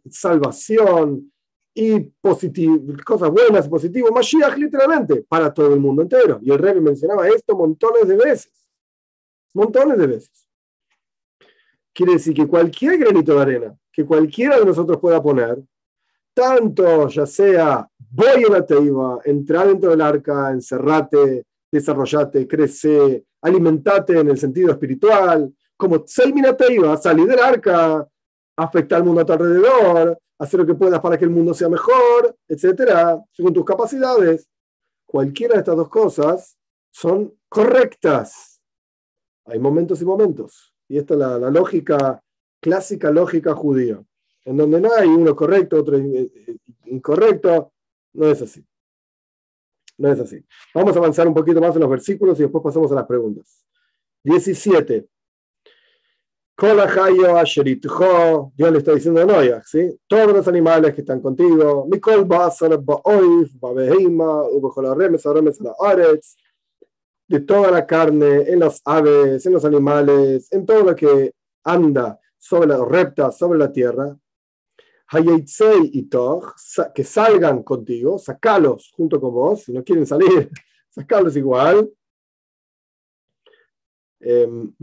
salvación 0.08 1.34
y 1.74 2.12
cosas 3.04 3.32
buenas 3.32 3.66
y 3.66 3.70
positivas, 3.70 4.12
Mashiach 4.12 4.56
literalmente, 4.56 5.24
para 5.24 5.52
todo 5.52 5.74
el 5.74 5.80
mundo 5.80 6.04
entero. 6.04 6.38
Y 6.44 6.52
el 6.52 6.60
rey 6.60 6.80
mencionaba 6.80 7.28
esto 7.28 7.58
montones 7.58 8.08
de 8.08 8.18
veces. 8.18 8.52
Montones 9.56 9.98
de 9.98 10.06
veces. 10.06 10.48
Quiere 11.92 12.14
decir 12.14 12.36
que 12.36 12.46
cualquier 12.46 13.00
granito 13.00 13.34
de 13.34 13.42
arena 13.42 13.76
que 13.92 14.06
cualquiera 14.06 14.60
de 14.60 14.66
nosotros 14.66 15.00
pueda 15.00 15.24
poner, 15.24 15.60
tanto 16.36 17.08
ya 17.08 17.26
sea 17.26 17.90
voy 18.12 18.44
a 18.44 18.52
la 18.52 18.64
teiva, 18.64 19.20
entrar 19.26 19.68
dentro 19.68 19.90
del 19.90 20.02
arca, 20.02 20.52
encerrate, 20.52 21.48
desarrollate, 21.74 22.48
crece, 22.48 23.26
alimentate 23.42 24.20
en 24.20 24.30
el 24.30 24.38
sentido 24.38 24.72
espiritual, 24.72 25.54
como 25.76 26.04
teiva, 26.04 26.98
salir 26.98 27.28
del 27.28 27.40
arca, 27.40 28.08
afectar 28.56 29.00
al 29.00 29.06
mundo 29.06 29.22
a 29.22 29.26
tu 29.26 29.34
alrededor, 29.34 30.18
hacer 30.40 30.60
lo 30.60 30.66
que 30.66 30.76
puedas 30.76 31.00
para 31.00 31.18
que 31.18 31.26
el 31.26 31.32
mundo 31.32 31.54
sea 31.54 31.70
mejor, 31.70 32.36
etcétera, 32.48 33.20
según 33.32 33.54
tus 33.54 33.66
capacidades. 33.66 34.48
Cualquiera 35.06 35.54
de 35.56 35.60
estas 35.60 35.76
dos 35.76 35.90
cosas 35.90 36.58
son 36.92 37.34
correctas. 37.50 38.62
Hay 39.46 39.60
momentos 39.60 40.02
y 40.02 40.06
momentos. 40.06 40.74
Y 40.88 40.98
esta 40.98 41.16
es 41.16 41.20
la, 41.20 41.38
la 41.38 41.50
lógica, 41.50 42.22
clásica 42.62 43.12
lógica 43.12 43.54
judía 43.54 44.02
en 44.46 44.58
donde 44.58 44.82
no 44.82 44.94
hay 44.94 45.08
uno 45.08 45.36
correcto, 45.36 45.78
otro 45.78 45.98
incorrecto. 46.86 47.72
No 48.14 48.28
es 48.28 48.42
así. 48.42 48.64
No 49.98 50.12
es 50.12 50.20
así. 50.20 50.44
Vamos 50.74 50.96
a 50.96 51.00
avanzar 51.00 51.28
un 51.28 51.34
poquito 51.34 51.62
más 51.62 51.76
en 51.76 51.82
los 51.82 51.90
versículos 51.90 52.40
y 52.40 52.44
después 52.44 52.64
pasamos 52.64 52.92
a 52.92 52.96
las 52.96 53.06
preguntas. 53.06 53.64
17. 54.24 55.08
Dios 58.56 58.72
le 58.72 58.78
está 58.78 58.94
diciendo 58.94 59.22
a 59.22 59.26
Noia, 59.26 59.64
¿sí? 59.66 60.00
Todos 60.08 60.34
los 60.34 60.48
animales 60.48 60.94
que 60.94 61.02
están 61.02 61.20
contigo, 61.20 61.88
de 67.28 67.40
toda 67.40 67.72
la 67.72 67.86
carne, 67.86 68.44
en 68.48 68.60
las 68.60 68.82
aves, 68.86 69.46
en 69.46 69.54
los 69.54 69.66
animales, 69.66 70.52
en 70.52 70.66
todo 70.66 70.84
lo 70.84 70.96
que 70.96 71.34
anda 71.64 72.20
sobre 72.38 72.68
las 72.68 72.82
reptas, 72.82 73.38
sobre 73.38 73.58
la 73.58 73.72
tierra, 73.72 74.16
y 75.92 76.10
que 76.94 77.04
salgan 77.04 77.64
contigo, 77.64 78.18
sacalos 78.18 78.92
junto 78.96 79.20
con 79.20 79.34
vos, 79.34 79.64
si 79.64 79.72
no 79.72 79.84
quieren 79.84 80.06
salir, 80.06 80.50
sacalos 80.90 81.36
igual. 81.36 81.90
Em, 84.20 84.74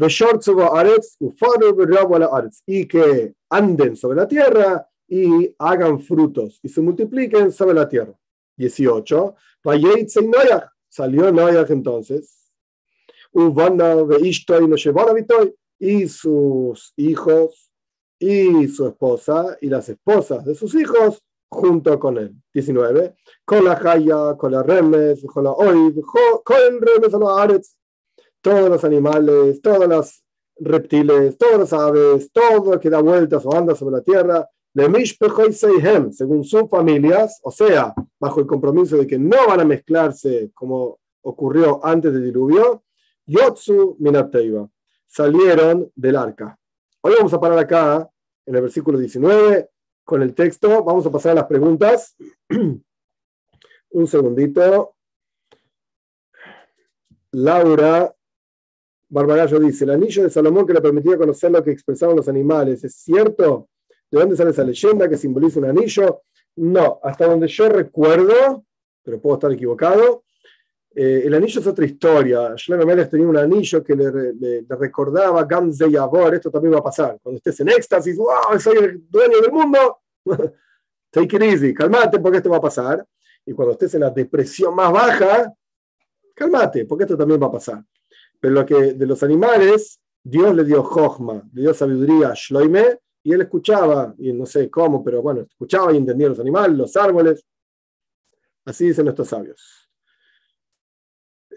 y 2.66 2.86
que 2.86 3.34
anden 3.48 3.96
sobre 3.96 4.16
la 4.16 4.28
tierra 4.28 4.86
y 5.08 5.54
hagan 5.58 5.98
frutos 5.98 6.60
y 6.62 6.68
se 6.68 6.80
multipliquen 6.80 7.50
sobre 7.50 7.74
la 7.74 7.88
tierra. 7.88 8.14
18. 8.56 9.34
Salió 10.88 11.32
Noyach 11.32 11.70
entonces. 11.70 12.50
Y 15.78 16.08
sus 16.08 16.92
hijos 16.96 17.69
y 18.20 18.68
su 18.68 18.86
esposa 18.86 19.56
y 19.60 19.68
las 19.68 19.88
esposas 19.88 20.44
de 20.44 20.54
sus 20.54 20.74
hijos 20.76 21.20
junto 21.48 21.98
con 21.98 22.18
él. 22.18 22.36
19. 22.54 23.16
Con 23.44 23.64
la 23.64 23.74
Jaya, 23.74 24.36
con 24.36 24.52
la 24.52 24.62
Remes, 24.62 25.24
con 25.26 25.44
la 25.44 25.50
Oid, 25.50 25.98
con 26.44 26.56
el 26.56 26.80
Remes, 26.80 27.14
Aretz, 27.14 27.76
todos 28.40 28.68
los 28.68 28.84
animales, 28.84 29.60
todos 29.60 29.88
los 29.88 30.22
reptiles, 30.56 31.36
todos 31.38 31.58
los 31.58 31.72
aves, 31.72 32.30
todo 32.30 32.72
lo 32.72 32.80
que 32.80 32.90
da 32.90 33.00
vueltas 33.00 33.44
o 33.44 33.56
anda 33.56 33.74
sobre 33.74 33.96
la 33.96 34.02
tierra, 34.02 34.48
de 34.72 34.84
y 34.86 35.52
Seihem, 35.52 36.12
según 36.12 36.44
sus 36.44 36.68
familias, 36.70 37.40
o 37.42 37.50
sea, 37.50 37.92
bajo 38.20 38.40
el 38.40 38.46
compromiso 38.46 38.96
de 38.96 39.06
que 39.06 39.18
no 39.18 39.48
van 39.48 39.60
a 39.60 39.64
mezclarse 39.64 40.52
como 40.54 41.00
ocurrió 41.22 41.84
antes 41.84 42.12
del 42.12 42.24
diluvio, 42.24 42.84
Yotsu 43.26 43.96
Minateiva, 43.98 44.68
salieron 45.08 45.90
del 45.96 46.16
arca. 46.16 46.56
Hoy 47.00 47.14
vamos 47.16 47.32
a 47.32 47.40
parar 47.40 47.58
acá, 47.58 48.09
en 48.46 48.54
el 48.54 48.62
versículo 48.62 48.98
19, 48.98 49.70
con 50.04 50.22
el 50.22 50.34
texto. 50.34 50.82
Vamos 50.84 51.06
a 51.06 51.10
pasar 51.10 51.32
a 51.32 51.36
las 51.36 51.44
preguntas. 51.44 52.16
Un 53.90 54.06
segundito. 54.06 54.94
Laura 57.32 58.14
Barbagallo 59.10 59.58
dice, 59.58 59.84
el 59.84 59.90
anillo 59.90 60.22
de 60.22 60.30
Salomón 60.30 60.66
que 60.66 60.72
le 60.72 60.80
permitía 60.80 61.16
conocer 61.16 61.50
lo 61.50 61.62
que 61.62 61.72
expresaban 61.72 62.16
los 62.16 62.28
animales, 62.28 62.84
¿es 62.84 62.94
cierto? 62.94 63.68
¿De 64.10 64.20
dónde 64.20 64.36
sale 64.36 64.50
esa 64.50 64.64
leyenda 64.64 65.08
que 65.08 65.16
simboliza 65.16 65.58
un 65.58 65.66
anillo? 65.66 66.22
No, 66.56 67.00
hasta 67.02 67.26
donde 67.26 67.48
yo 67.48 67.68
recuerdo, 67.68 68.64
pero 69.02 69.20
puedo 69.20 69.34
estar 69.34 69.52
equivocado, 69.52 70.24
eh, 70.94 71.22
el 71.24 71.34
anillo 71.34 71.60
es 71.60 71.66
otra 71.66 71.84
historia. 71.84 72.54
Shlomo 72.56 73.08
tenía 73.08 73.26
un 73.26 73.36
anillo 73.36 73.82
que 73.82 73.94
le, 73.94 74.10
le, 74.10 74.62
le 74.62 74.76
recordaba 74.76 75.44
Gamze 75.44 75.90
Yavor, 75.90 76.34
esto 76.34 76.50
también 76.50 76.74
va 76.74 76.78
a 76.78 76.84
pasar. 76.84 77.18
Cuando 77.22 77.36
estés 77.36 77.60
en 77.60 77.68
éxtasis, 77.68 78.16
wow, 78.16 78.58
soy 78.58 78.78
el 78.78 79.08
dueño 79.08 79.40
del 79.40 79.52
mundo, 79.52 80.00
take 81.10 81.36
it 81.36 81.42
easy, 81.42 81.74
calmate 81.74 82.18
porque 82.18 82.38
esto 82.38 82.50
va 82.50 82.56
a 82.56 82.60
pasar. 82.60 83.06
Y 83.46 83.52
cuando 83.52 83.72
estés 83.72 83.94
en 83.94 84.00
la 84.00 84.10
depresión 84.10 84.74
más 84.74 84.92
baja, 84.92 85.52
calmate 86.34 86.84
porque 86.84 87.04
esto 87.04 87.16
también 87.16 87.40
va 87.40 87.46
a 87.46 87.52
pasar. 87.52 87.84
Pero 88.40 88.54
lo 88.54 88.66
que 88.66 88.94
de 88.94 89.06
los 89.06 89.22
animales, 89.22 90.00
Dios 90.22 90.54
le 90.54 90.64
dio 90.64 90.82
Jochma, 90.82 91.42
le 91.52 91.62
dio 91.62 91.74
sabiduría 91.74 92.30
a 92.30 92.34
Shloime, 92.34 92.98
y 93.22 93.32
él 93.32 93.42
escuchaba, 93.42 94.14
y 94.18 94.32
no 94.32 94.46
sé 94.46 94.70
cómo, 94.70 95.04
pero 95.04 95.20
bueno, 95.20 95.42
escuchaba 95.42 95.92
y 95.92 95.98
entendía 95.98 96.28
los 96.28 96.40
animales, 96.40 96.76
los 96.76 96.96
árboles. 96.96 97.44
Así 98.64 98.88
dicen 98.88 99.04
nuestros 99.04 99.28
sabios. 99.28 99.79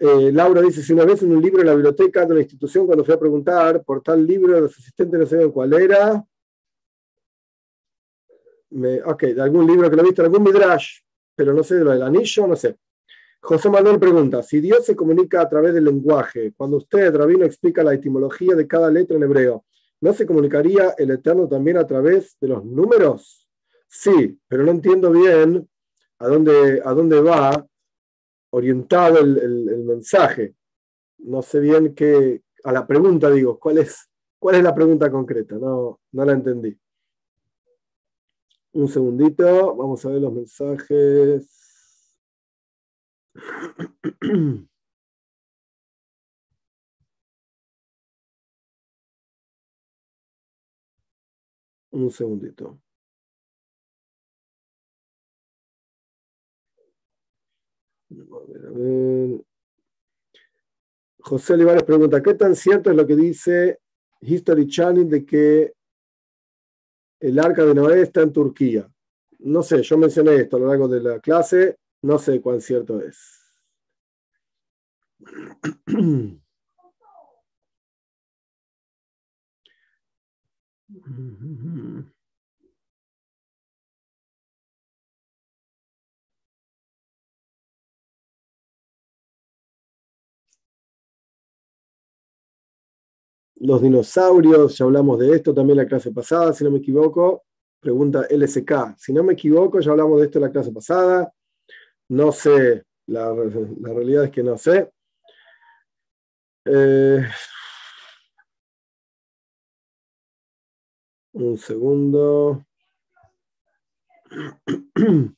Eh, 0.06 0.30
Laura 0.32 0.60
dice, 0.60 0.82
si 0.82 0.92
una 0.92 1.06
vez 1.06 1.22
en 1.22 1.34
un 1.34 1.40
libro 1.40 1.62
en 1.62 1.66
la 1.66 1.74
biblioteca 1.74 2.26
de 2.26 2.32
una 2.32 2.42
institución, 2.42 2.84
cuando 2.84 3.06
fui 3.06 3.14
a 3.14 3.18
preguntar 3.18 3.82
por 3.82 4.02
tal 4.02 4.26
libro, 4.26 4.60
los 4.60 4.76
asistentes 4.76 5.18
no 5.18 5.24
sabían 5.24 5.50
cuál 5.50 5.72
era. 5.72 6.22
Me, 8.68 9.02
ok, 9.02 9.22
de 9.22 9.40
algún 9.40 9.66
libro 9.66 9.88
que 9.88 9.96
lo 9.96 10.02
he 10.02 10.04
visto, 10.04 10.22
algún 10.22 10.42
midrash, 10.42 10.98
pero 11.34 11.54
no 11.54 11.62
sé 11.62 11.76
de 11.76 11.84
lo 11.84 11.92
del 11.92 12.02
anillo, 12.02 12.46
no 12.46 12.54
sé. 12.54 12.76
José 13.40 13.70
Manuel 13.70 13.98
pregunta, 13.98 14.42
si 14.42 14.60
Dios 14.60 14.84
se 14.84 14.94
comunica 14.94 15.40
a 15.40 15.48
través 15.48 15.72
del 15.72 15.84
lenguaje, 15.84 16.52
cuando 16.54 16.76
usted, 16.76 17.14
Rabino, 17.16 17.46
explica 17.46 17.82
la 17.82 17.94
etimología 17.94 18.54
de 18.54 18.66
cada 18.66 18.90
letra 18.90 19.16
en 19.16 19.22
hebreo, 19.22 19.64
¿no 20.02 20.12
se 20.12 20.26
comunicaría 20.26 20.94
el 20.98 21.12
Eterno 21.12 21.48
también 21.48 21.78
a 21.78 21.86
través 21.86 22.36
de 22.42 22.48
los 22.48 22.62
números? 22.62 23.48
Sí, 23.88 24.38
pero 24.48 24.64
no 24.64 24.72
entiendo 24.72 25.10
bien 25.10 25.66
a 26.18 26.28
dónde, 26.28 26.82
a 26.84 26.92
dónde 26.92 27.22
va 27.22 27.66
orientado 28.54 29.18
el, 29.18 29.38
el, 29.38 29.84
mensaje. 29.84 30.54
No 31.18 31.42
sé 31.42 31.60
bien 31.60 31.94
qué, 31.94 32.42
a 32.64 32.72
la 32.72 32.86
pregunta 32.86 33.30
digo, 33.30 33.58
¿cuál 33.58 33.78
es, 33.78 34.08
cuál 34.38 34.56
es 34.56 34.62
la 34.62 34.74
pregunta 34.74 35.10
concreta? 35.10 35.56
No, 35.56 36.00
no 36.12 36.24
la 36.24 36.32
entendí. 36.32 36.76
Un 38.72 38.88
segundito, 38.88 39.74
vamos 39.76 40.04
a 40.04 40.10
ver 40.10 40.20
los 40.20 40.32
mensajes. 40.32 42.16
Un 51.92 52.10
segundito. 52.10 52.78
José 61.18 61.54
Olivares 61.54 61.84
pregunta, 61.84 62.22
¿qué 62.22 62.34
tan 62.34 62.54
cierto 62.54 62.90
es 62.90 62.96
lo 62.96 63.06
que 63.06 63.16
dice 63.16 63.80
History 64.20 64.66
Channel 64.66 65.08
de 65.08 65.24
que 65.24 65.72
el 67.20 67.38
arca 67.38 67.64
de 67.64 67.74
Noé 67.74 68.02
está 68.02 68.22
en 68.22 68.32
Turquía? 68.32 68.86
No 69.38 69.62
sé, 69.62 69.82
yo 69.82 69.96
mencioné 69.96 70.36
esto 70.36 70.56
a 70.56 70.60
lo 70.60 70.66
largo 70.68 70.88
de 70.88 71.00
la 71.00 71.20
clase, 71.20 71.78
no 72.02 72.18
sé 72.18 72.40
cuán 72.40 72.60
cierto 72.60 73.00
es. 73.00 73.40
Los 93.64 93.80
dinosaurios, 93.80 94.76
ya 94.76 94.84
hablamos 94.84 95.18
de 95.18 95.36
esto 95.36 95.54
también 95.54 95.78
la 95.78 95.86
clase 95.86 96.12
pasada, 96.12 96.52
si 96.52 96.62
no 96.64 96.70
me 96.70 96.80
equivoco. 96.80 97.44
Pregunta 97.80 98.26
LSK. 98.28 98.94
Si 98.98 99.10
no 99.10 99.24
me 99.24 99.32
equivoco, 99.32 99.80
ya 99.80 99.90
hablamos 99.90 100.20
de 100.20 100.26
esto 100.26 100.38
la 100.38 100.52
clase 100.52 100.70
pasada. 100.70 101.32
No 102.10 102.30
sé, 102.30 102.84
la, 103.06 103.32
la 103.32 103.94
realidad 103.94 104.24
es 104.24 104.30
que 104.32 104.42
no 104.42 104.58
sé. 104.58 104.92
Eh, 106.66 107.26
un 111.32 111.56
segundo. 111.56 112.66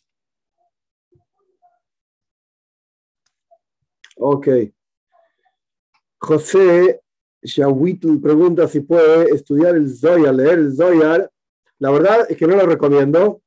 Ok. 4.18 4.48
José 6.18 7.02
Yawitl 7.42 8.20
pregunta 8.20 8.66
si 8.68 8.80
puede 8.80 9.34
estudiar 9.34 9.76
el 9.76 9.94
Zoyar, 9.94 10.34
leer 10.34 10.58
el 10.58 10.74
Zoyar. 10.74 11.30
La 11.78 11.90
verdad 11.90 12.26
es 12.28 12.36
que 12.36 12.46
no 12.46 12.56
lo 12.56 12.66
recomiendo 12.66 13.42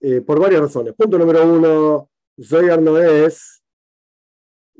eh, 0.00 0.20
por 0.20 0.40
varias 0.40 0.60
razones. 0.60 0.94
Punto 0.94 1.18
número 1.18 1.44
uno, 1.50 2.10
Zoyar 2.42 2.80
no 2.80 2.98
es, 2.98 3.62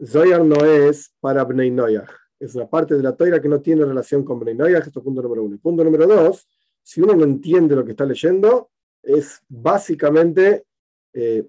Zoyar 0.05 0.45
no 0.45 0.65
es 0.65 1.13
para 1.21 1.45
Bnei 1.45 1.71
Noyach. 1.71 2.11
Es 2.39 2.55
una 2.55 2.69
parte 2.69 2.95
de 2.95 3.03
la 3.03 3.15
toira 3.15 3.41
que 3.41 3.49
no 3.49 3.61
tiene 3.61 3.85
relación 3.85 4.25
con 4.25 4.41
Bnei 4.41 4.55
Noyach. 4.55 4.87
Esto 4.87 5.01
es 5.01 5.05
punto 5.05 5.23
número 5.23 5.45
uno. 5.45 5.59
punto 5.59 5.85
número 5.85 6.07
dos, 6.07 6.49
si 6.83 7.01
uno 7.01 7.15
no 7.15 7.25
entiende 7.25 7.77
lo 7.77 7.85
que 7.85 7.91
está 7.93 8.05
leyendo, 8.05 8.71
es 9.03 9.43
básicamente, 9.49 10.65
eh, 11.13 11.47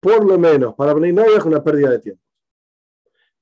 por 0.00 0.24
lo 0.24 0.38
menos 0.38 0.74
para 0.74 0.94
Bnei 0.94 1.12
Noyach, 1.12 1.44
una 1.46 1.62
pérdida 1.62 1.90
de 1.90 1.98
tiempo. 1.98 2.22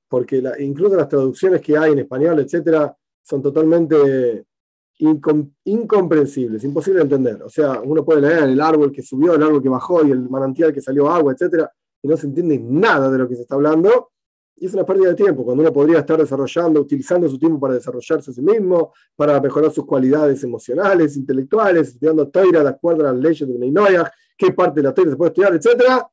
Porque 0.07 0.41
la, 0.41 0.59
incluso 0.61 0.95
las 0.95 1.07
traducciones 1.07 1.61
que 1.61 1.77
hay 1.77 1.93
en 1.93 1.99
español, 1.99 2.39
etcétera, 2.39 2.95
son 3.21 3.41
totalmente 3.41 4.45
incom 4.99 5.51
incomprensibles, 5.63 6.63
imposible 6.63 6.99
de 6.99 7.03
entender. 7.03 7.43
O 7.43 7.49
sea, 7.49 7.81
uno 7.81 8.05
puede 8.05 8.21
leer 8.21 8.43
el 8.43 8.61
árbol 8.61 8.91
que 8.91 9.01
subió, 9.01 9.33
el 9.33 9.43
árbol 9.43 9.61
que 9.61 9.69
bajó 9.69 10.05
y 10.05 10.11
el 10.11 10.29
manantial 10.29 10.73
que 10.73 10.81
salió 10.81 11.09
agua, 11.09 11.33
etcétera, 11.33 11.71
y 12.01 12.07
no 12.07 12.17
se 12.17 12.27
entiende 12.27 12.59
nada 12.59 13.09
de 13.09 13.17
lo 13.17 13.27
que 13.27 13.35
se 13.35 13.41
está 13.41 13.55
hablando. 13.55 14.11
Y 14.57 14.67
es 14.67 14.73
una 14.75 14.85
pérdida 14.85 15.09
de 15.09 15.15
tiempo, 15.15 15.43
cuando 15.43 15.63
uno 15.63 15.73
podría 15.73 15.99
estar 15.99 16.19
desarrollando, 16.19 16.81
utilizando 16.81 17.27
su 17.27 17.39
tiempo 17.39 17.59
para 17.59 17.73
desarrollarse 17.73 18.29
a 18.29 18.33
sí 18.33 18.41
mismo, 18.43 18.93
para 19.15 19.41
mejorar 19.41 19.71
sus 19.71 19.87
cualidades 19.87 20.43
emocionales, 20.43 21.17
intelectuales, 21.17 21.87
estudiando 21.89 22.27
toira 22.29 22.61
de 22.61 22.69
acuerdo 22.69 23.07
a 23.07 23.11
las 23.11 23.21
leyes 23.21 23.47
de 23.47 23.57
Neinoyach, 23.57 24.11
qué 24.37 24.53
parte 24.53 24.81
de 24.81 24.83
la 24.83 24.93
toira 24.93 25.09
se 25.09 25.17
puede 25.17 25.29
estudiar, 25.29 25.55
etcétera. 25.55 26.07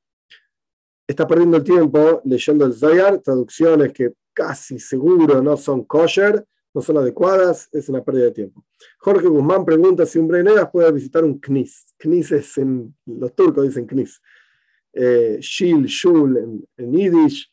Está 1.06 1.26
perdiendo 1.26 1.58
el 1.58 1.64
tiempo 1.64 2.22
leyendo 2.24 2.64
el 2.64 2.74
Zayar, 2.74 3.18
traducciones 3.18 3.92
que 3.92 4.14
casi 4.32 4.78
seguro 4.78 5.42
no 5.42 5.56
son 5.56 5.84
kosher, 5.84 6.46
no 6.78 6.82
son 6.82 6.98
adecuadas, 6.98 7.68
es 7.72 7.88
una 7.88 8.04
pérdida 8.04 8.26
de 8.26 8.30
tiempo. 8.30 8.64
Jorge 8.98 9.26
Guzmán 9.26 9.64
pregunta 9.64 10.06
si 10.06 10.16
un 10.20 10.28
Breinegas 10.28 10.70
puede 10.70 10.92
visitar 10.92 11.24
un 11.24 11.40
Knis. 11.40 11.92
Knis 11.98 12.30
es 12.30 12.56
en, 12.56 12.96
los 13.04 13.34
turcos 13.34 13.64
dicen 13.64 13.84
Knis. 13.84 14.22
Eh, 14.92 15.38
Shil, 15.40 15.86
Shul 15.86 16.36
en, 16.36 16.68
en 16.76 16.92
Yiddish. 16.92 17.50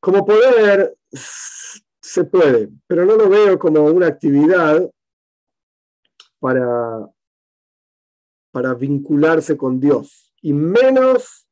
Como 0.00 0.26
poder, 0.26 0.96
se 1.12 2.24
puede, 2.24 2.68
pero 2.88 3.06
no 3.06 3.14
lo 3.14 3.28
veo 3.28 3.56
como 3.60 3.84
una 3.84 4.08
actividad 4.08 4.90
para, 6.40 7.08
para 8.50 8.74
vincularse 8.74 9.56
con 9.56 9.78
Dios. 9.78 10.34
Y 10.42 10.52
menos 10.52 11.46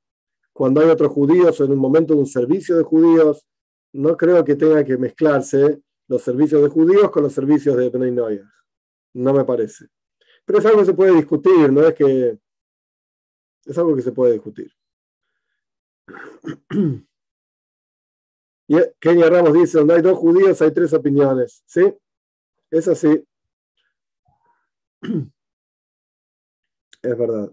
cuando 0.53 0.80
hay 0.80 0.88
otros 0.88 1.12
judíos 1.12 1.61
o 1.61 1.64
en 1.64 1.70
un 1.70 1.78
momento 1.78 2.14
de 2.14 2.20
un 2.20 2.26
servicio 2.26 2.76
de 2.76 2.82
judíos, 2.82 3.47
no 3.93 4.16
creo 4.16 4.45
que 4.45 4.57
tenga 4.57 4.82
que 4.82 4.99
mezclarse 4.99 5.80
los 6.11 6.22
servicios 6.22 6.61
de 6.61 6.68
judíos 6.68 7.08
con 7.12 7.22
los 7.22 7.32
servicios 7.32 7.76
de 7.76 7.88
Bnei 7.88 8.11
Noyah. 8.11 8.52
No 9.14 9.32
me 9.32 9.44
parece. 9.44 9.86
Pero 10.44 10.58
es 10.58 10.66
algo 10.66 10.80
que 10.80 10.86
se 10.86 10.94
puede 10.94 11.14
discutir, 11.14 11.72
no 11.72 11.86
es 11.86 11.94
que. 11.94 12.36
Es 13.64 13.78
algo 13.78 13.94
que 13.94 14.02
se 14.02 14.11
puede 14.11 14.32
discutir. 14.32 14.72
Y 18.66 18.76
Kenia 19.00 19.28
Ramos 19.28 19.52
dice: 19.52 19.78
donde 19.78 19.94
hay 19.94 20.02
dos 20.02 20.18
judíos 20.18 20.61
hay 20.62 20.72
tres 20.72 20.92
opiniones. 20.92 21.62
¿Sí? 21.66 21.92
Es 22.70 22.88
así. 22.88 23.24
Es 27.02 27.18
verdad. 27.18 27.52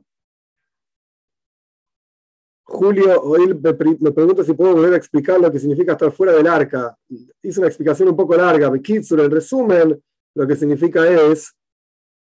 Julio 2.69 3.21
hoy 3.21 3.47
me 3.47 4.11
pregunta 4.11 4.43
si 4.43 4.51
puedo 4.51 4.75
volver 4.75 4.93
a 4.93 4.97
explicar 4.97 5.39
lo 5.39 5.49
que 5.49 5.57
significa 5.57 5.93
estar 5.93 6.11
fuera 6.11 6.33
del 6.33 6.47
arca. 6.47 6.97
Hice 7.41 7.61
una 7.61 7.67
explicación 7.67 8.09
un 8.09 8.15
poco 8.17 8.35
larga. 8.35 8.69
Kitsur, 8.79 9.21
en 9.21 9.31
resumen, 9.31 10.03
lo 10.35 10.45
que 10.45 10.55
significa 10.57 11.07
es 11.07 11.55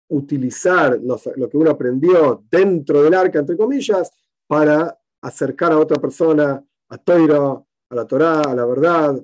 utilizar 0.08 0.98
lo 1.02 1.50
que 1.50 1.58
uno 1.58 1.72
aprendió 1.72 2.46
dentro 2.50 3.04
del 3.04 3.14
arca, 3.14 3.40
entre 3.40 3.58
comillas, 3.58 4.10
para 4.48 4.98
acercar 5.22 5.74
a 5.74 5.80
otra 5.80 6.00
persona 6.00 6.64
a 6.88 6.98
Toiro, 6.98 7.68
a 7.90 7.96
la 7.96 8.08
Torá, 8.08 8.40
a 8.40 8.56
la 8.56 8.66
verdad. 8.66 9.22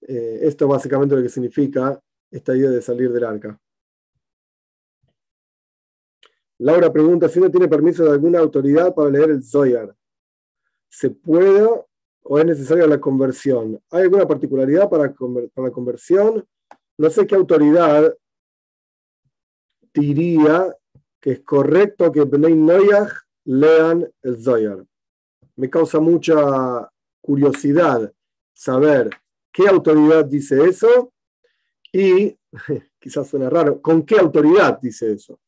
Eh, 0.00 0.40
esto 0.44 0.64
es 0.64 0.70
básicamente 0.70 1.14
lo 1.14 1.22
que 1.22 1.28
significa 1.28 2.00
esta 2.30 2.56
idea 2.56 2.70
de 2.70 2.80
salir 2.80 3.12
del 3.12 3.24
arca. 3.24 3.60
Laura 6.60 6.90
pregunta 6.90 7.28
si 7.28 7.38
uno 7.38 7.50
tiene 7.50 7.68
permiso 7.68 8.02
de 8.04 8.12
alguna 8.12 8.38
autoridad 8.38 8.94
para 8.94 9.10
leer 9.10 9.30
el 9.30 9.42
Zoyar. 9.42 9.94
¿Se 10.88 11.10
puede 11.10 11.68
o 12.22 12.38
es 12.38 12.44
necesaria 12.44 12.86
la 12.86 13.00
conversión? 13.00 13.80
¿Hay 13.90 14.02
alguna 14.02 14.26
particularidad 14.26 14.88
para, 14.88 15.14
la 15.56 15.70
conversión? 15.70 16.46
No 16.96 17.10
sé 17.10 17.26
qué 17.26 17.34
autoridad 17.34 18.14
diría 19.94 20.74
que 21.20 21.32
es 21.32 21.40
correcto 21.40 22.12
que 22.12 22.22
Bnei 22.22 22.54
Noyach 22.54 23.12
lean 23.44 24.08
el 24.22 24.42
Zoyar. 24.42 24.84
Me 25.56 25.68
causa 25.68 26.00
mucha 26.00 26.90
curiosidad 27.20 28.12
saber 28.52 29.10
qué 29.52 29.68
autoridad 29.68 30.24
dice 30.24 30.64
eso 30.64 31.12
y, 31.92 32.36
quizás 33.00 33.28
suena 33.28 33.50
raro, 33.50 33.80
con 33.80 34.02
qué 34.04 34.18
autoridad 34.18 34.78
dice 34.80 35.12
eso 35.12 35.38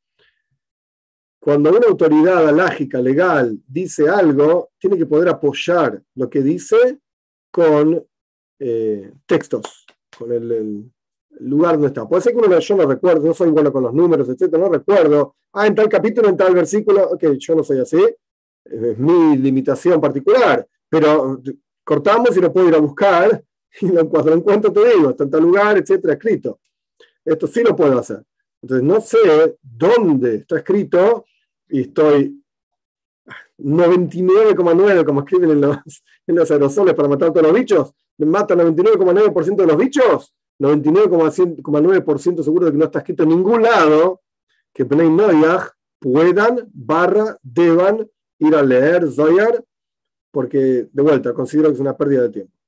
cuando 1.41 1.71
una 1.71 1.89
autoridad 1.89 2.47
alágica, 2.47 3.01
legal, 3.01 3.59
dice 3.67 4.09
algo, 4.09 4.71
tiene 4.79 4.99
que 4.99 5.07
poder 5.07 5.31
apoyar 5.31 6.03
lo 6.15 6.29
que 6.29 6.43
dice 6.43 6.99
con 7.51 8.07
eh, 8.59 9.11
textos, 9.27 9.87
con 10.17 10.31
el, 10.33 10.91
lugar 11.41 11.73
donde 11.73 11.89
está. 11.89 12.07
Puede 12.07 12.23
ser 12.23 12.35
que 12.35 12.39
uno, 12.39 12.59
yo 12.59 12.77
no 12.77 12.87
recuerdo, 12.87 13.27
no 13.27 13.35
soy 13.35 13.51
bueno 13.51 13.73
con 13.73 13.83
los 13.83 13.95
números, 13.95 14.29
etcétera, 14.29 14.63
no 14.63 14.69
recuerdo. 14.69 15.37
Ah, 15.53 15.67
en 15.67 15.75
tal 15.75 15.89
capítulo, 15.89 16.29
en 16.29 16.37
tal 16.37 16.55
versículo, 16.55 17.11
ok, 17.11 17.25
yo 17.39 17.55
no 17.55 17.65
soy 17.65 17.79
así, 17.79 18.03
es 18.65 18.99
mi 18.99 19.37
limitación 19.39 20.01
particular, 20.01 20.67
pero 20.89 21.41
cortamos 21.83 22.37
y 22.37 22.41
lo 22.41 22.53
puedo 22.53 22.69
ir 22.69 22.75
a 22.75 22.79
buscar 22.79 23.43
y 23.81 23.89
cuando 23.89 24.31
lo 24.31 24.37
encuentro 24.37 24.73
te 24.73 24.95
digo, 24.95 25.11
está 25.11 25.25
en 25.25 25.31
tal 25.31 25.43
lugar, 25.43 25.79
etcétera, 25.79 26.15
escrito. 26.15 26.61
Esto 27.25 27.47
sí 27.47 27.63
lo 27.63 27.75
puedo 27.75 27.99
hacer. 27.99 28.23
Entonces 28.63 28.87
no 28.87 29.01
sé 29.01 29.59
dónde 29.63 30.37
está 30.37 30.59
escrito 30.59 31.25
y 31.69 31.83
estoy 31.83 32.43
99,9, 33.59 35.05
como 35.05 35.21
escriben 35.21 35.51
en 35.51 35.61
los, 35.61 35.79
en 36.27 36.35
los 36.35 36.51
aerosoles 36.51 36.95
para 36.95 37.09
matar 37.09 37.29
a 37.29 37.33
todos 37.33 37.47
los 37.47 37.55
bichos, 37.55 37.93
me 38.19 38.27
matan 38.27 38.59
99,9% 38.59 39.57
de 39.57 39.67
los 39.67 39.77
bichos, 39.77 40.35
99,9% 40.59 42.43
seguro 42.43 42.67
de 42.67 42.73
que 42.73 42.79
no 42.79 42.85
está 42.85 42.99
escrito 43.01 43.23
en 43.23 43.31
ningún 43.31 43.63
lado 43.63 44.21
que 44.73 44.85
Bnei 44.85 45.11
Noyach 45.11 45.71
puedan, 45.99 46.69
barra, 46.73 47.39
deban 47.43 48.09
ir 48.39 48.55
a 48.55 48.63
leer 48.63 49.11
Zoyar, 49.11 49.65
porque 50.31 50.89
de 50.93 51.03
vuelta 51.03 51.35
considero 51.35 51.69
que 51.69 51.75
es 51.75 51.81
una 51.81 51.97
pérdida 51.97 52.23
de 52.23 52.31
tiempo. 52.31 52.60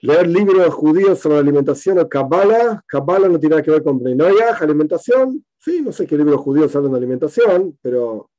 Leer 0.00 0.28
libros 0.28 0.72
judíos 0.74 1.18
sobre 1.18 1.38
alimentación 1.38 1.98
o 1.98 2.08
Kabbalah. 2.08 2.82
Kabbalah 2.86 3.28
no 3.28 3.38
tiene 3.38 3.56
nada 3.56 3.62
que 3.62 3.70
ver 3.72 3.82
con 3.82 4.00
Noyach, 4.02 4.62
alimentación. 4.62 5.44
Sí, 5.58 5.82
no 5.82 5.90
sé 5.90 6.06
qué 6.06 6.16
libros 6.16 6.40
judíos 6.40 6.74
hablan 6.76 6.92
de 6.92 6.98
alimentación, 6.98 7.76
pero 7.82 8.30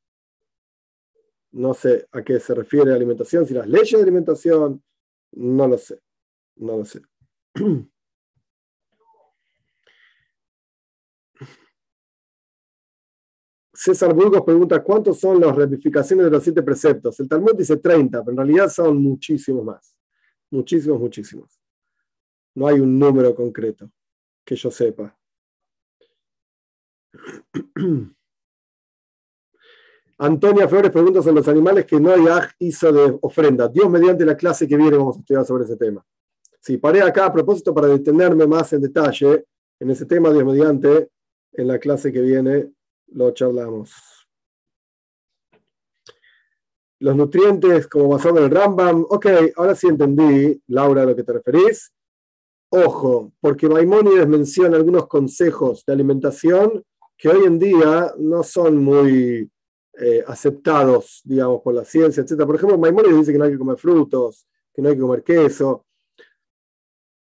no 1.52 1.74
sé 1.74 2.08
a 2.12 2.22
qué 2.24 2.40
se 2.40 2.54
refiere 2.54 2.94
alimentación, 2.94 3.46
si 3.46 3.54
las 3.54 3.68
leyes 3.68 3.92
de 3.92 4.02
alimentación, 4.02 4.82
no 5.34 5.68
lo 5.68 5.78
sé. 5.78 6.00
No 6.56 6.78
lo 6.78 6.86
sé. 6.86 7.02
César 13.74 14.14
Burgos 14.14 14.42
pregunta 14.42 14.84
cuántos 14.84 15.20
son 15.20 15.40
las 15.40 15.56
ramificaciones 15.56 16.26
de 16.26 16.32
los 16.32 16.44
siete 16.44 16.62
preceptos. 16.62 17.18
El 17.20 17.30
Talmud 17.30 17.56
dice 17.56 17.78
30, 17.78 18.24
pero 18.24 18.32
en 18.32 18.38
realidad 18.38 18.70
son 18.70 19.02
muchísimos 19.02 19.64
más. 19.64 19.99
Muchísimos, 20.52 21.00
muchísimos. 21.00 21.60
No 22.56 22.68
hay 22.68 22.80
un 22.80 22.98
número 22.98 23.36
concreto 23.36 23.92
que 24.44 24.56
yo 24.56 24.72
sepa. 24.72 25.18
Antonia 30.18 30.68
Flores 30.68 30.92
pregunta 30.92 31.22
sobre 31.22 31.36
los 31.36 31.48
animales 31.48 31.86
que 31.86 32.00
no 32.00 32.12
hay 32.12 32.26
hizo 32.60 32.92
de 32.92 33.18
ofrenda. 33.22 33.70
Dios, 33.70 33.90
mediante 33.90 34.26
la 34.26 34.36
clase 34.36 34.68
que 34.68 34.76
viene, 34.76 34.98
vamos 34.98 35.16
a 35.16 35.20
estudiar 35.20 35.46
sobre 35.46 35.64
ese 35.64 35.78
tema. 35.78 36.06
Sí, 36.60 36.78
paré 36.78 37.02
acá 37.02 37.26
a 37.28 37.34
propósito 37.34 37.74
para 37.74 37.88
detenerme 37.88 38.46
más 38.46 38.74
en 38.74 38.82
detalle 38.82 39.46
en 39.80 39.90
ese 39.92 40.06
tema, 40.06 40.30
Dios 40.34 40.44
mediante, 40.44 41.10
en 41.54 41.68
la 41.68 41.80
clase 41.80 42.12
que 42.12 42.20
viene 42.20 42.74
lo 43.08 43.32
charlamos 43.32 44.19
los 47.00 47.16
nutrientes 47.16 47.88
como 47.88 48.10
basado 48.10 48.38
en 48.40 48.46
el 48.46 48.52
Rambam. 48.52 49.06
Ok, 49.10 49.28
ahora 49.56 49.76
sí 49.76 49.88
entendí, 49.88 50.62
Laura, 50.68 51.04
a 51.04 51.06
lo 51.06 51.16
que 51.16 51.24
te 51.24 51.34
referís. 51.34 51.92
Ojo, 52.70 53.34
porque 53.40 53.68
Maimónides 53.68 54.28
menciona 54.28 54.78
algunos 54.78 55.08
consejos 55.08 55.84
de 55.86 55.94
alimentación 55.94 56.84
que 57.18 57.30
hoy 57.30 57.46
en 57.46 57.58
día 57.58 58.14
no 58.18 58.44
son 58.44 58.78
muy 58.78 59.50
eh, 59.98 60.24
aceptados, 60.28 61.22
digamos, 61.24 61.62
por 61.62 61.74
la 61.74 61.84
ciencia, 61.84 62.22
etc. 62.22 62.46
Por 62.46 62.56
ejemplo, 62.56 62.78
Maimónides 62.78 63.18
dice 63.18 63.32
que 63.32 63.38
no 63.38 63.46
hay 63.46 63.52
que 63.52 63.58
comer 63.58 63.78
frutos, 63.78 64.48
que 64.74 64.82
no 64.82 64.90
hay 64.90 64.96
que 64.96 65.02
comer 65.02 65.24
queso. 65.24 65.86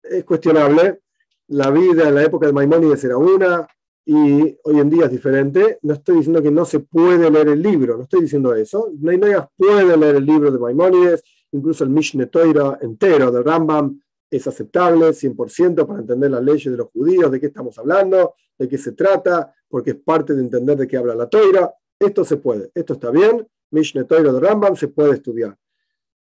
Es 0.01 0.23
cuestionable. 0.23 1.01
La 1.47 1.69
vida 1.71 2.07
en 2.07 2.15
la 2.15 2.23
época 2.23 2.47
de 2.47 2.53
Maimónides 2.53 3.03
era 3.03 3.17
una, 3.17 3.67
y 4.05 4.57
hoy 4.63 4.79
en 4.79 4.89
día 4.89 5.05
es 5.05 5.11
diferente. 5.11 5.79
No 5.81 5.93
estoy 5.93 6.17
diciendo 6.17 6.41
que 6.41 6.51
no 6.51 6.65
se 6.65 6.79
puede 6.79 7.29
leer 7.29 7.49
el 7.49 7.61
libro, 7.61 7.97
no 7.97 8.03
estoy 8.03 8.21
diciendo 8.21 8.53
eso. 8.53 8.91
Nadie 8.99 9.37
puede 9.55 9.97
leer 9.97 10.15
el 10.17 10.25
libro 10.25 10.51
de 10.51 10.59
Maimónides, 10.59 11.23
incluso 11.51 11.83
el 11.83 11.89
Mishneh 11.89 12.27
Torah 12.27 12.77
entero 12.81 13.31
de 13.31 13.41
Rambam 13.41 13.99
es 14.29 14.47
aceptable 14.47 15.09
100% 15.09 15.85
para 15.85 15.99
entender 15.99 16.31
las 16.31 16.43
leyes 16.43 16.71
de 16.71 16.77
los 16.77 16.89
judíos, 16.89 17.31
de 17.31 17.39
qué 17.39 17.47
estamos 17.47 17.77
hablando, 17.77 18.33
de 18.57 18.67
qué 18.67 18.79
se 18.79 18.93
trata, 18.93 19.53
porque 19.67 19.91
es 19.91 19.97
parte 19.97 20.33
de 20.33 20.41
entender 20.41 20.75
de 20.75 20.87
qué 20.87 20.97
habla 20.97 21.13
la 21.13 21.29
Torah. 21.29 21.71
Esto 21.99 22.25
se 22.25 22.37
puede, 22.37 22.71
esto 22.73 22.93
está 22.93 23.11
bien. 23.11 23.47
Mishneh 23.69 24.05
Torah 24.05 24.31
de 24.33 24.39
Rambam 24.39 24.75
se 24.75 24.87
puede 24.87 25.13
estudiar. 25.13 25.55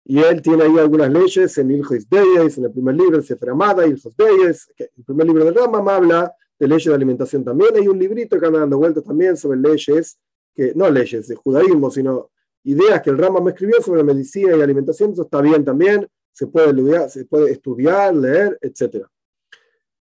Y 0.04 0.18
él 0.18 0.42
tiene 0.42 0.64
ahí 0.64 0.78
algunas 0.78 1.10
leyes 1.10 1.56
en 1.58 1.70
Ilhos 1.70 2.08
Deyes, 2.08 2.58
en 2.58 2.64
el 2.64 2.72
primer 2.72 2.96
libro, 2.96 3.16
el 3.16 3.24
Sefer 3.24 3.50
Amada, 3.50 3.86
Ilhos 3.86 4.14
Deyes, 4.16 4.70
el 4.76 5.04
primer 5.04 5.26
libro 5.26 5.44
de 5.44 5.52
Rambam 5.52 5.88
habla 5.88 6.34
de 6.62 6.68
leyes 6.68 6.84
de 6.84 6.94
alimentación 6.94 7.42
también. 7.42 7.74
Hay 7.74 7.88
un 7.88 7.98
librito 7.98 8.38
que 8.38 8.46
anda 8.46 8.60
dando 8.60 8.78
vueltas 8.78 9.02
también 9.02 9.36
sobre 9.36 9.58
leyes, 9.58 10.16
que 10.54 10.72
no 10.76 10.88
leyes 10.88 11.26
de 11.26 11.34
judaísmo, 11.34 11.90
sino 11.90 12.30
ideas 12.62 13.02
que 13.02 13.10
el 13.10 13.18
Rama 13.18 13.40
me 13.40 13.50
escribió 13.50 13.82
sobre 13.82 14.04
medicina 14.04 14.56
y 14.56 14.60
alimentación. 14.60 15.10
Eso 15.10 15.22
está 15.22 15.40
bien 15.40 15.64
también, 15.64 16.06
se 16.30 16.46
puede, 16.46 16.68
estudiar, 16.68 17.10
se 17.10 17.24
puede 17.24 17.50
estudiar, 17.50 18.14
leer, 18.14 18.58
etc. 18.60 19.04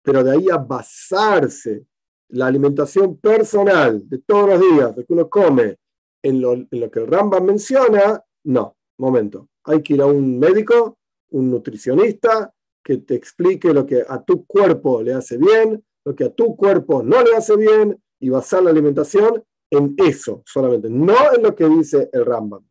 Pero 0.03 0.23
de 0.23 0.29
ahí 0.29 0.45
a 0.51 0.57
basarse 0.57 1.87
la 2.29 2.45
alimentación 2.45 3.17
personal 3.17 4.07
de 4.07 4.19
todos 4.19 4.49
los 4.49 4.61
días, 4.61 4.95
de 4.95 5.05
que 5.05 5.13
uno 5.13 5.27
come, 5.27 5.79
en 6.21 6.39
lo, 6.39 6.53
en 6.53 6.67
lo 6.69 6.91
que 6.91 6.99
el 6.99 7.07
Ramba 7.07 7.39
menciona, 7.39 8.23
no, 8.43 8.77
momento. 8.99 9.49
Hay 9.63 9.81
que 9.81 9.95
ir 9.95 10.01
a 10.03 10.05
un 10.05 10.37
médico, 10.37 10.99
un 11.31 11.49
nutricionista, 11.49 12.53
que 12.83 12.97
te 12.97 13.15
explique 13.15 13.73
lo 13.73 13.87
que 13.87 14.03
a 14.07 14.23
tu 14.23 14.45
cuerpo 14.45 15.01
le 15.01 15.13
hace 15.13 15.37
bien, 15.37 15.83
lo 16.05 16.15
que 16.15 16.25
a 16.25 16.33
tu 16.33 16.55
cuerpo 16.55 17.03
no 17.03 17.21
le 17.21 17.35
hace 17.35 17.55
bien 17.55 18.01
y 18.19 18.29
basar 18.29 18.63
la 18.63 18.69
alimentación 18.69 19.43
en 19.69 19.95
eso 19.97 20.43
solamente, 20.45 20.89
no 20.89 21.33
en 21.35 21.43
lo 21.43 21.55
que 21.55 21.67
dice 21.67 22.09
el 22.13 22.25
Rambam, 22.25 22.63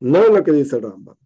no 0.00 0.26
en 0.26 0.34
lo 0.34 0.42
que 0.42 0.52
dice 0.52 0.76
el 0.76 0.82
Rambam. 0.82 1.16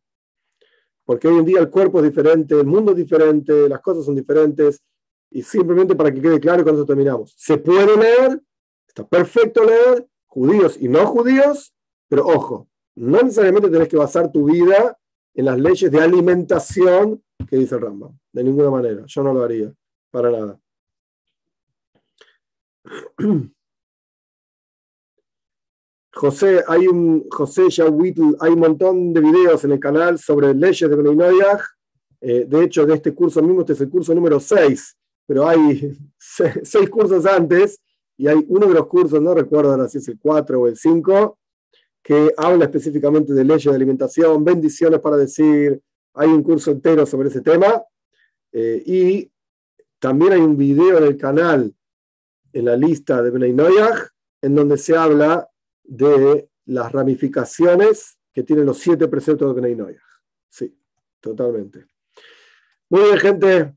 Porque 1.04 1.28
hoy 1.28 1.38
en 1.38 1.44
día 1.44 1.60
el 1.60 1.70
cuerpo 1.70 1.98
es 1.98 2.04
diferente, 2.04 2.58
el 2.58 2.66
mundo 2.66 2.92
es 2.92 2.96
diferente, 2.96 3.68
las 3.68 3.80
cosas 3.80 4.04
son 4.04 4.14
diferentes, 4.14 4.82
y 5.30 5.42
simplemente 5.42 5.94
para 5.94 6.12
que 6.12 6.20
quede 6.20 6.40
claro, 6.40 6.62
eso 6.62 6.84
terminamos. 6.84 7.34
Se 7.36 7.58
puede 7.58 7.96
leer, 7.96 8.40
está 8.86 9.06
perfecto 9.06 9.64
leer, 9.64 10.06
judíos 10.26 10.76
y 10.80 10.88
no 10.88 11.06
judíos, 11.06 11.72
pero 12.08 12.26
ojo, 12.26 12.68
no 12.96 13.22
necesariamente 13.22 13.70
tenés 13.70 13.88
que 13.88 13.96
basar 13.96 14.30
tu 14.32 14.44
vida 14.44 14.98
en 15.34 15.44
las 15.44 15.58
leyes 15.58 15.90
de 15.90 16.00
alimentación 16.00 17.22
que 17.48 17.56
dice 17.56 17.76
el 17.76 17.80
Rambam, 17.82 18.18
de 18.32 18.44
ninguna 18.44 18.70
manera, 18.70 19.04
yo 19.06 19.22
no 19.22 19.32
lo 19.32 19.42
haría, 19.42 19.72
para 20.10 20.30
nada. 20.30 20.60
José, 26.12 26.64
hay 26.66 26.86
un 26.86 27.28
José 27.30 27.68
hay 28.40 28.50
un 28.50 28.58
montón 28.58 29.12
de 29.12 29.20
videos 29.20 29.64
en 29.64 29.72
el 29.72 29.80
canal 29.80 30.18
sobre 30.18 30.54
leyes 30.54 30.88
de 30.88 30.96
Beninoyah. 30.96 31.60
Eh, 32.20 32.44
de 32.46 32.64
hecho, 32.64 32.84
de 32.84 32.94
este 32.94 33.14
curso 33.14 33.40
mismo, 33.42 33.60
este 33.60 33.74
es 33.74 33.80
el 33.80 33.88
curso 33.88 34.14
número 34.14 34.38
6, 34.40 34.96
pero 35.26 35.48
hay 35.48 35.96
seis 36.18 36.90
cursos 36.90 37.24
antes 37.26 37.80
y 38.16 38.28
hay 38.28 38.44
uno 38.48 38.66
de 38.66 38.74
los 38.74 38.86
cursos, 38.86 39.22
no 39.22 39.34
recuerdo 39.34 39.88
si 39.88 39.96
es 39.98 40.08
el 40.08 40.18
4 40.18 40.60
o 40.60 40.66
el 40.66 40.76
5, 40.76 41.38
que 42.02 42.34
habla 42.36 42.66
específicamente 42.66 43.32
de 43.32 43.44
leyes 43.44 43.64
de 43.64 43.74
alimentación, 43.74 44.44
bendiciones 44.44 45.00
para 45.00 45.16
decir, 45.16 45.80
hay 46.14 46.28
un 46.28 46.42
curso 46.42 46.70
entero 46.70 47.06
sobre 47.06 47.28
ese 47.28 47.40
tema. 47.40 47.82
Eh, 48.52 48.82
y 48.84 49.30
también 49.98 50.32
hay 50.32 50.40
un 50.40 50.56
video 50.56 50.98
en 50.98 51.04
el 51.04 51.16
canal 51.16 51.74
en 52.52 52.64
la 52.64 52.76
lista 52.76 53.22
de 53.22 53.30
Bnei 53.30 53.54
en 54.42 54.54
donde 54.54 54.78
se 54.78 54.96
habla 54.96 55.48
de 55.82 56.48
las 56.66 56.92
ramificaciones 56.92 58.18
que 58.32 58.42
tienen 58.42 58.66
los 58.66 58.78
siete 58.78 59.08
preceptos 59.08 59.54
de 59.54 59.60
Bnei 59.60 59.96
Sí, 60.48 60.76
totalmente. 61.20 61.86
Muy 62.88 63.02
bien, 63.02 63.18
gente. 63.18 63.74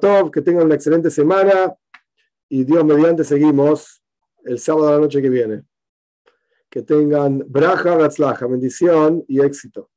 Tov, 0.00 0.30
que 0.30 0.42
tengan 0.42 0.66
una 0.66 0.74
excelente 0.74 1.10
semana 1.10 1.74
y 2.48 2.64
Dios 2.64 2.84
mediante 2.84 3.24
seguimos 3.24 4.02
el 4.44 4.58
sábado 4.58 4.86
de 4.86 4.92
la 4.92 5.00
noche 5.00 5.22
que 5.22 5.30
viene. 5.30 5.64
Que 6.68 6.82
tengan 6.82 7.42
braja, 7.48 7.96
bendición 8.46 9.24
y 9.26 9.40
éxito. 9.40 9.90